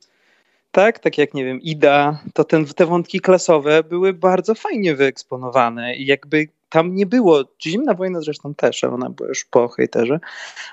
tak, 0.71 0.99
tak 0.99 1.19
jak 1.19 1.35
nie 1.35 1.45
wiem, 1.45 1.61
Ida, 1.61 2.23
to 2.35 2.45
ten, 2.45 2.67
te 2.67 2.87
wątki 2.87 3.21
klasowe 3.21 3.83
były 3.83 4.13
bardzo 4.13 4.55
fajnie 4.55 4.95
wyeksponowane 4.95 5.97
i 5.97 6.07
jakby 6.07 6.49
tam 6.69 6.95
nie 6.95 7.07
było, 7.07 7.45
Zimna 7.63 7.95
Wojna 7.95 8.21
zresztą 8.21 8.55
też, 8.55 8.85
ona 8.85 9.11
była 9.11 9.29
już 9.29 9.45
po 9.45 9.69
hejterze, 9.69 10.21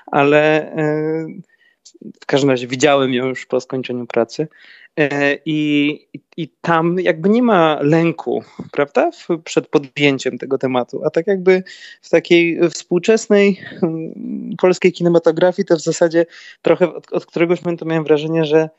ale 0.06 0.72
yy, 0.76 1.42
w 2.22 2.26
każdym 2.26 2.50
razie 2.50 2.66
widziałem 2.66 3.14
ją 3.14 3.26
już 3.26 3.46
po 3.46 3.60
skończeniu 3.60 4.06
pracy. 4.06 4.48
E, 5.00 5.38
I, 5.44 5.98
I 6.36 6.48
tam 6.60 6.98
jakby 6.98 7.28
nie 7.28 7.42
ma 7.42 7.78
lęku, 7.82 8.44
prawda, 8.72 9.10
przed 9.44 9.68
podjęciem 9.68 10.38
tego 10.38 10.58
tematu. 10.58 11.04
A 11.04 11.10
tak 11.10 11.26
jakby 11.26 11.62
w 12.02 12.10
takiej 12.10 12.70
współczesnej 12.70 13.60
mm, 13.82 14.12
polskiej 14.58 14.92
kinematografii 14.92 15.66
to 15.66 15.76
w 15.76 15.80
zasadzie 15.80 16.26
trochę 16.62 16.94
od, 16.94 17.12
od 17.12 17.26
któregoś 17.26 17.62
momentu 17.62 17.86
miałem 17.86 18.04
wrażenie, 18.04 18.44
że 18.44 18.58
e, 18.58 18.70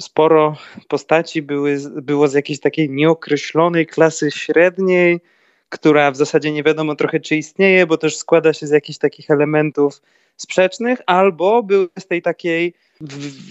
sporo 0.00 0.56
postaci 0.88 1.42
były, 1.42 1.76
było 2.02 2.28
z 2.28 2.34
jakiejś 2.34 2.60
takiej 2.60 2.90
nieokreślonej 2.90 3.86
klasy 3.86 4.30
średniej, 4.30 5.20
która 5.68 6.10
w 6.10 6.16
zasadzie 6.16 6.52
nie 6.52 6.62
wiadomo 6.62 6.94
trochę 6.94 7.20
czy 7.20 7.36
istnieje, 7.36 7.86
bo 7.86 7.96
też 7.98 8.16
składa 8.16 8.52
się 8.52 8.66
z 8.66 8.70
jakichś 8.70 8.98
takich 8.98 9.30
elementów 9.30 10.02
sprzecznych, 10.36 10.98
albo 11.06 11.62
były 11.62 11.88
z 11.98 12.06
tej 12.06 12.22
takiej 12.22 12.74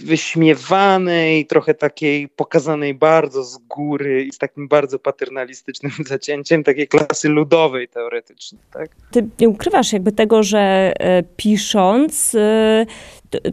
wyśmiewanej, 0.04 1.46
trochę 1.46 1.74
takiej 1.74 2.28
pokazanej 2.28 2.94
bardzo 2.94 3.44
z 3.44 3.58
góry 3.58 4.24
i 4.24 4.32
z 4.32 4.38
takim 4.38 4.68
bardzo 4.68 4.98
paternalistycznym 4.98 5.92
zacięciem 6.06 6.64
takiej 6.64 6.88
klasy 6.88 7.28
ludowej 7.28 7.88
teoretycznie. 7.88 8.58
Tak? 8.72 8.90
Ty 9.10 9.28
nie 9.40 9.48
ukrywasz 9.48 9.92
jakby 9.92 10.12
tego, 10.12 10.42
że 10.42 10.92
e, 10.98 11.22
pisząc 11.22 12.34
e, 12.34 12.86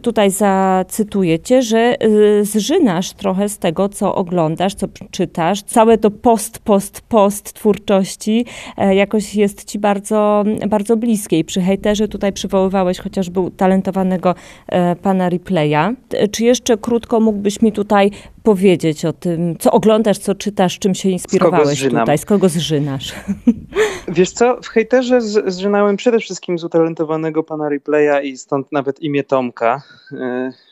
tutaj 0.02 0.30
zacytuję 0.30 1.38
cię, 1.38 1.62
że 1.62 1.94
y, 2.04 2.44
zżynasz 2.44 3.12
trochę 3.12 3.48
z 3.48 3.58
tego, 3.58 3.88
co 3.88 4.14
oglądasz, 4.14 4.74
co 4.74 4.86
czytasz. 5.10 5.62
Całe 5.62 5.98
to 5.98 6.10
post, 6.10 6.58
post, 6.58 7.00
post 7.00 7.52
twórczości 7.52 8.46
e, 8.76 8.94
jakoś 8.94 9.34
jest 9.34 9.64
ci 9.64 9.78
bardzo, 9.78 10.44
bardzo 10.68 10.96
bliskie. 10.96 11.38
I 11.38 11.44
przy 11.44 11.60
hejterze 11.60 12.08
tutaj 12.08 12.32
przywoływałeś 12.32 12.98
chociażby 12.98 13.40
talentowanego 13.56 14.34
e, 14.68 14.96
pana 14.96 15.28
Replaya. 15.28 15.85
Czy 16.30 16.44
jeszcze 16.44 16.76
krótko 16.76 17.20
mógłbyś 17.20 17.62
mi 17.62 17.72
tutaj 17.72 18.10
powiedzieć 18.42 19.04
o 19.04 19.12
tym, 19.12 19.58
co 19.58 19.70
oglądasz, 19.70 20.18
co 20.18 20.34
czytasz, 20.34 20.78
czym 20.78 20.94
się 20.94 21.08
inspirowałeś 21.08 21.78
z 21.78 21.88
tutaj, 21.88 22.18
z 22.18 22.24
kogo 22.24 22.48
zżynasz? 22.48 23.14
Wiesz 24.08 24.30
co, 24.30 24.60
w 24.62 24.68
hejterze 24.68 25.20
zżynałem 25.46 25.96
przede 25.96 26.18
wszystkim 26.18 26.58
z 26.58 26.64
utalentowanego 26.64 27.42
pana 27.42 27.68
Replaya 27.68 28.26
i 28.26 28.38
stąd 28.38 28.72
nawet 28.72 29.00
imię 29.00 29.24
Tomka 29.24 29.82
y, 30.12 30.16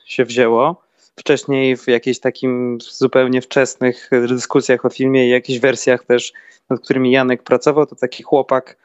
się 0.07 0.25
wzięło. 0.25 0.85
Wcześniej 1.17 1.77
w 1.77 1.87
jakichś 1.87 2.19
takim 2.19 2.79
zupełnie 2.81 3.43
wczesnych 3.43 4.11
dyskusjach 4.29 4.85
o 4.85 4.91
filmie 4.91 5.27
i 5.27 5.31
jakichś 5.31 5.59
wersjach 5.59 6.05
też, 6.05 6.33
nad 6.71 6.81
którymi 6.81 7.11
Janek 7.11 7.43
pracował, 7.43 7.87
to 7.87 7.97
taki 7.97 8.23
chłopak, 8.23 8.77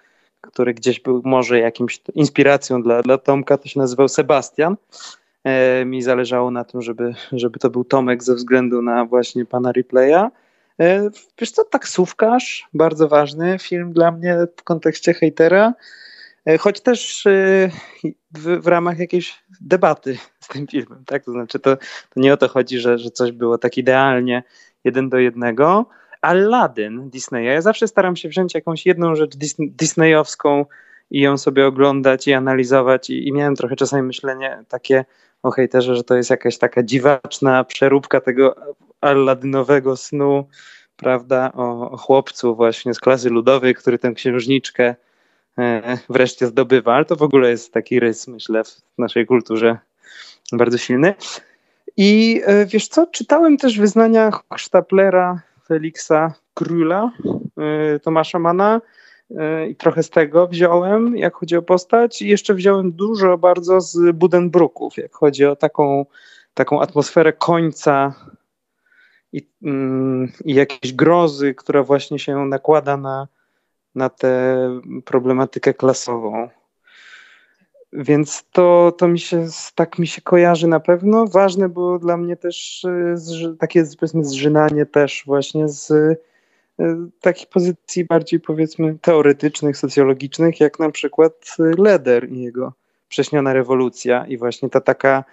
który 0.41 0.73
gdzieś 0.73 0.99
był 0.99 1.21
może 1.25 1.59
jakimś 1.59 2.01
inspiracją 2.13 2.83
dla, 2.83 3.01
dla 3.01 3.17
Tomka, 3.17 3.57
to 3.57 3.67
się 3.67 3.79
nazywał 3.79 4.07
Sebastian. 4.07 4.75
E, 5.43 5.85
mi 5.85 6.01
zależało 6.01 6.51
na 6.51 6.63
tym, 6.63 6.81
żeby, 6.81 7.13
żeby 7.31 7.59
to 7.59 7.69
był 7.69 7.83
Tomek 7.83 8.23
ze 8.23 8.35
względu 8.35 8.81
na 8.81 9.05
właśnie 9.05 9.45
pana 9.45 9.71
Replaya. 9.71 10.29
E, 10.79 11.09
wiesz 11.39 11.51
co, 11.51 11.63
taksówkarz, 11.63 12.67
bardzo 12.73 13.07
ważny 13.07 13.57
film 13.59 13.93
dla 13.93 14.11
mnie 14.11 14.37
w 14.57 14.63
kontekście 14.63 15.13
hejtera, 15.13 15.73
e, 16.45 16.57
choć 16.57 16.81
też 16.81 17.23
w, 18.37 18.61
w 18.61 18.67
ramach 18.67 18.99
jakiejś 18.99 19.43
debaty 19.61 20.17
z 20.39 20.47
tym 20.47 20.67
filmem, 20.67 21.03
tak? 21.05 21.25
To 21.25 21.31
znaczy, 21.31 21.59
to, 21.59 21.77
to 22.09 22.19
nie 22.19 22.33
o 22.33 22.37
to 22.37 22.47
chodzi, 22.47 22.79
że, 22.79 22.97
że 22.97 23.11
coś 23.11 23.31
było 23.31 23.57
tak 23.57 23.77
idealnie 23.77 24.43
jeden 24.83 25.09
do 25.09 25.17
jednego. 25.17 25.85
Aladdin 26.21 27.09
Disneya, 27.09 27.45
ja 27.45 27.61
zawsze 27.61 27.87
staram 27.87 28.15
się 28.15 28.29
wziąć 28.29 28.53
jakąś 28.53 28.85
jedną 28.85 29.15
rzecz 29.15 29.35
disneyowską 29.59 30.65
i 31.11 31.21
ją 31.21 31.37
sobie 31.37 31.67
oglądać 31.67 32.27
i 32.27 32.33
analizować 32.33 33.09
i, 33.09 33.27
i 33.27 33.33
miałem 33.33 33.55
trochę 33.55 33.75
czasami 33.75 34.03
myślenie 34.03 34.63
takie, 34.67 35.05
o 35.43 35.51
hejterze, 35.51 35.95
że 35.95 36.03
to 36.03 36.15
jest 36.15 36.29
jakaś 36.29 36.57
taka 36.57 36.83
dziwaczna 36.83 37.63
przeróbka 37.63 38.21
tego 38.21 38.55
alladynowego 39.01 39.97
snu, 39.97 40.47
prawda, 40.95 41.51
o, 41.53 41.91
o 41.91 41.97
chłopcu 41.97 42.55
właśnie 42.55 42.93
z 42.93 42.99
klasy 42.99 43.29
ludowej, 43.29 43.75
który 43.75 43.97
tę 43.97 44.11
księżniczkę 44.13 44.95
e, 45.57 45.97
wreszcie 46.09 46.47
zdobywa, 46.47 46.93
ale 46.93 47.05
to 47.05 47.15
w 47.15 47.21
ogóle 47.21 47.49
jest 47.49 47.73
taki 47.73 47.99
rys, 47.99 48.27
myślę, 48.27 48.63
w 48.63 48.81
naszej 48.97 49.25
kulturze 49.25 49.77
bardzo 50.51 50.77
silny. 50.77 51.13
I 51.97 52.41
e, 52.45 52.65
wiesz 52.65 52.87
co, 52.87 53.07
czytałem 53.07 53.57
też 53.57 53.79
wyznania 53.79 54.31
Sztaplera, 54.55 55.41
Feliksa 55.67 56.33
Króla, 56.53 57.11
e, 57.57 57.99
Tomasza 57.99 58.39
Mana, 58.39 58.81
i 59.69 59.75
trochę 59.75 60.03
z 60.03 60.09
tego 60.09 60.47
wziąłem, 60.47 61.17
jak 61.17 61.35
chodzi 61.35 61.57
o 61.57 61.61
postać. 61.61 62.21
I 62.21 62.27
jeszcze 62.27 62.53
wziąłem 62.53 62.91
dużo 62.91 63.37
bardzo 63.37 63.81
z 63.81 64.15
Budenbrooków, 64.15 64.97
jak 64.97 65.13
chodzi 65.13 65.45
o 65.45 65.55
taką, 65.55 66.05
taką 66.53 66.81
atmosferę 66.81 67.33
końca 67.33 68.13
i, 69.33 69.47
mm, 69.63 70.31
i 70.45 70.53
jakiejś 70.53 70.93
grozy, 70.93 71.55
która 71.55 71.83
właśnie 71.83 72.19
się 72.19 72.45
nakłada 72.45 72.97
na, 72.97 73.27
na 73.95 74.09
tę 74.09 74.57
problematykę 75.05 75.73
klasową. 75.73 76.49
Więc 77.93 78.45
to, 78.51 78.93
to 78.97 79.07
mi 79.07 79.19
się, 79.19 79.47
tak 79.75 79.99
mi 79.99 80.07
się 80.07 80.21
kojarzy 80.21 80.67
na 80.67 80.79
pewno. 80.79 81.27
Ważne 81.27 81.69
było 81.69 81.99
dla 81.99 82.17
mnie 82.17 82.35
też 82.37 82.83
y, 82.83 83.55
takie 83.59 83.83
powiedzmy 83.99 84.25
zżynanie 84.25 84.85
też 84.85 85.23
właśnie 85.25 85.67
z 85.67 85.91
E, 85.91 86.15
takich 87.21 87.49
pozycji 87.49 88.05
bardziej 88.05 88.39
powiedzmy 88.39 88.97
teoretycznych, 89.01 89.77
socjologicznych, 89.77 90.59
jak 90.59 90.79
na 90.79 90.91
przykład 90.91 91.55
Leder 91.77 92.29
i 92.31 92.41
jego 92.41 92.73
prześniona 93.09 93.53
rewolucja 93.53 94.25
i 94.25 94.37
właśnie 94.37 94.69
ta 94.69 94.81
taka 94.81 95.23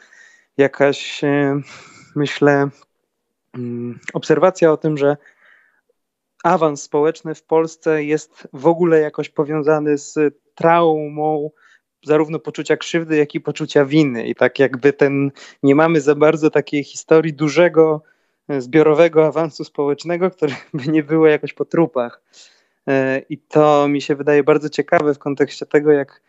jakaś, 0.56 1.24
e, 1.24 1.60
myślę, 2.16 2.68
mm, 3.54 3.98
obserwacja 4.14 4.72
o 4.72 4.76
tym, 4.76 4.98
że 4.98 5.16
awans 6.44 6.82
społeczny 6.82 7.34
w 7.34 7.42
Polsce 7.42 8.04
jest 8.04 8.48
w 8.52 8.66
ogóle 8.66 9.00
jakoś 9.00 9.28
powiązany 9.28 9.98
z 9.98 10.34
traumą 10.54 11.50
zarówno 12.04 12.38
poczucia 12.38 12.76
krzywdy, 12.76 13.16
jak 13.16 13.34
i 13.34 13.40
poczucia 13.40 13.84
winy. 13.84 14.26
I 14.26 14.34
tak 14.34 14.58
jakby 14.58 14.92
ten, 14.92 15.30
nie 15.62 15.74
mamy 15.74 16.00
za 16.00 16.14
bardzo 16.14 16.50
takiej 16.50 16.84
historii 16.84 17.34
dużego 17.34 18.02
zbiorowego 18.58 19.26
awansu 19.26 19.64
społecznego, 19.64 20.30
które 20.30 20.54
by 20.74 20.88
nie 20.88 21.02
było 21.02 21.26
jakoś 21.26 21.52
po 21.52 21.64
trupach. 21.64 22.22
E, 22.88 23.22
I 23.28 23.38
to 23.38 23.88
mi 23.88 24.02
się 24.02 24.14
wydaje 24.14 24.42
bardzo 24.42 24.68
ciekawe 24.68 25.14
w 25.14 25.18
kontekście 25.18 25.66
tego, 25.66 25.92
jak, 25.92 26.22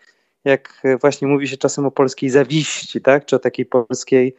jak 0.46 0.84
właśnie 1.02 1.28
mówi 1.28 1.48
się 1.48 1.58
czasem 1.58 1.86
o 1.86 1.92
polskiej 1.92 2.30
zawiści, 2.30 3.02
tak? 3.02 3.26
czy 3.26 3.36
o 3.36 3.40
takiej 3.40 3.66
polskiej 3.66 4.36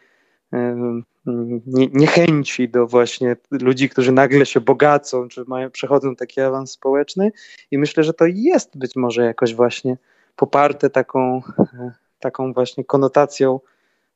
niechęci 1.93 2.69
do 2.69 2.87
właśnie 2.87 3.37
ludzi, 3.51 3.89
którzy 3.89 4.13
nagle 4.13 4.47
się 4.47 4.61
bogacą, 4.61 5.29
czy 5.29 5.45
mają, 5.47 5.71
przechodzą 5.71 6.17
taki 6.17 6.41
awans 6.41 6.71
społeczny. 6.71 7.33
I 7.71 7.79
myślę, 7.79 8.05
że 8.05 8.15
to 8.15 8.25
jest 8.27 8.79
być 8.79 8.97
może 8.97 9.25
jakoś 9.25 9.55
właśnie 9.55 9.97
poparte 10.37 10.91
taką, 10.91 11.43
e, 11.59 11.93
taką 12.19 12.53
właśnie 12.53 12.85
konotacją 12.85 13.61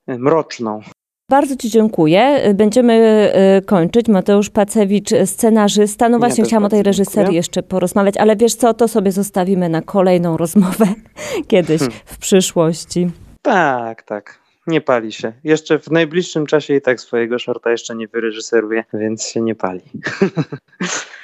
e, 0.07 0.19
mroczną. 0.19 0.81
Bardzo 1.33 1.57
Ci 1.57 1.71
dziękuję. 1.71 2.53
Będziemy 2.55 2.95
y, 3.59 3.65
kończyć. 3.65 4.09
Mateusz 4.09 4.51
Pacewicz, 4.51 5.11
scenarzysta. 5.25 6.09
No 6.09 6.19
właśnie, 6.19 6.43
ja 6.43 6.49
chciałam 6.49 6.65
o 6.65 6.69
tej 6.69 6.83
reżyserii 6.83 7.17
dziękuję. 7.17 7.37
jeszcze 7.37 7.63
porozmawiać, 7.63 8.17
ale 8.17 8.37
wiesz 8.37 8.55
co, 8.55 8.75
to 8.75 8.89
sobie 8.89 9.13
zostawimy 9.13 9.69
na 9.69 9.83
kolejną 9.83 10.37
rozmowę 10.37 10.87
kiedyś 11.51 11.79
hmm. 11.79 11.99
w 12.05 12.19
przyszłości. 12.19 13.11
Tak, 13.43 14.03
tak. 14.03 14.39
Nie 14.67 14.81
pali 14.81 15.13
się. 15.13 15.33
Jeszcze 15.45 15.79
w 15.79 15.91
najbliższym 15.91 16.47
czasie 16.47 16.75
i 16.75 16.81
tak 16.81 17.01
swojego 17.01 17.39
shorta 17.39 17.71
jeszcze 17.71 17.95
nie 17.95 18.09
wyreżyseruję, 18.09 18.85
więc 18.95 19.27
się 19.27 19.41
nie 19.41 19.55
pali. 19.55 19.83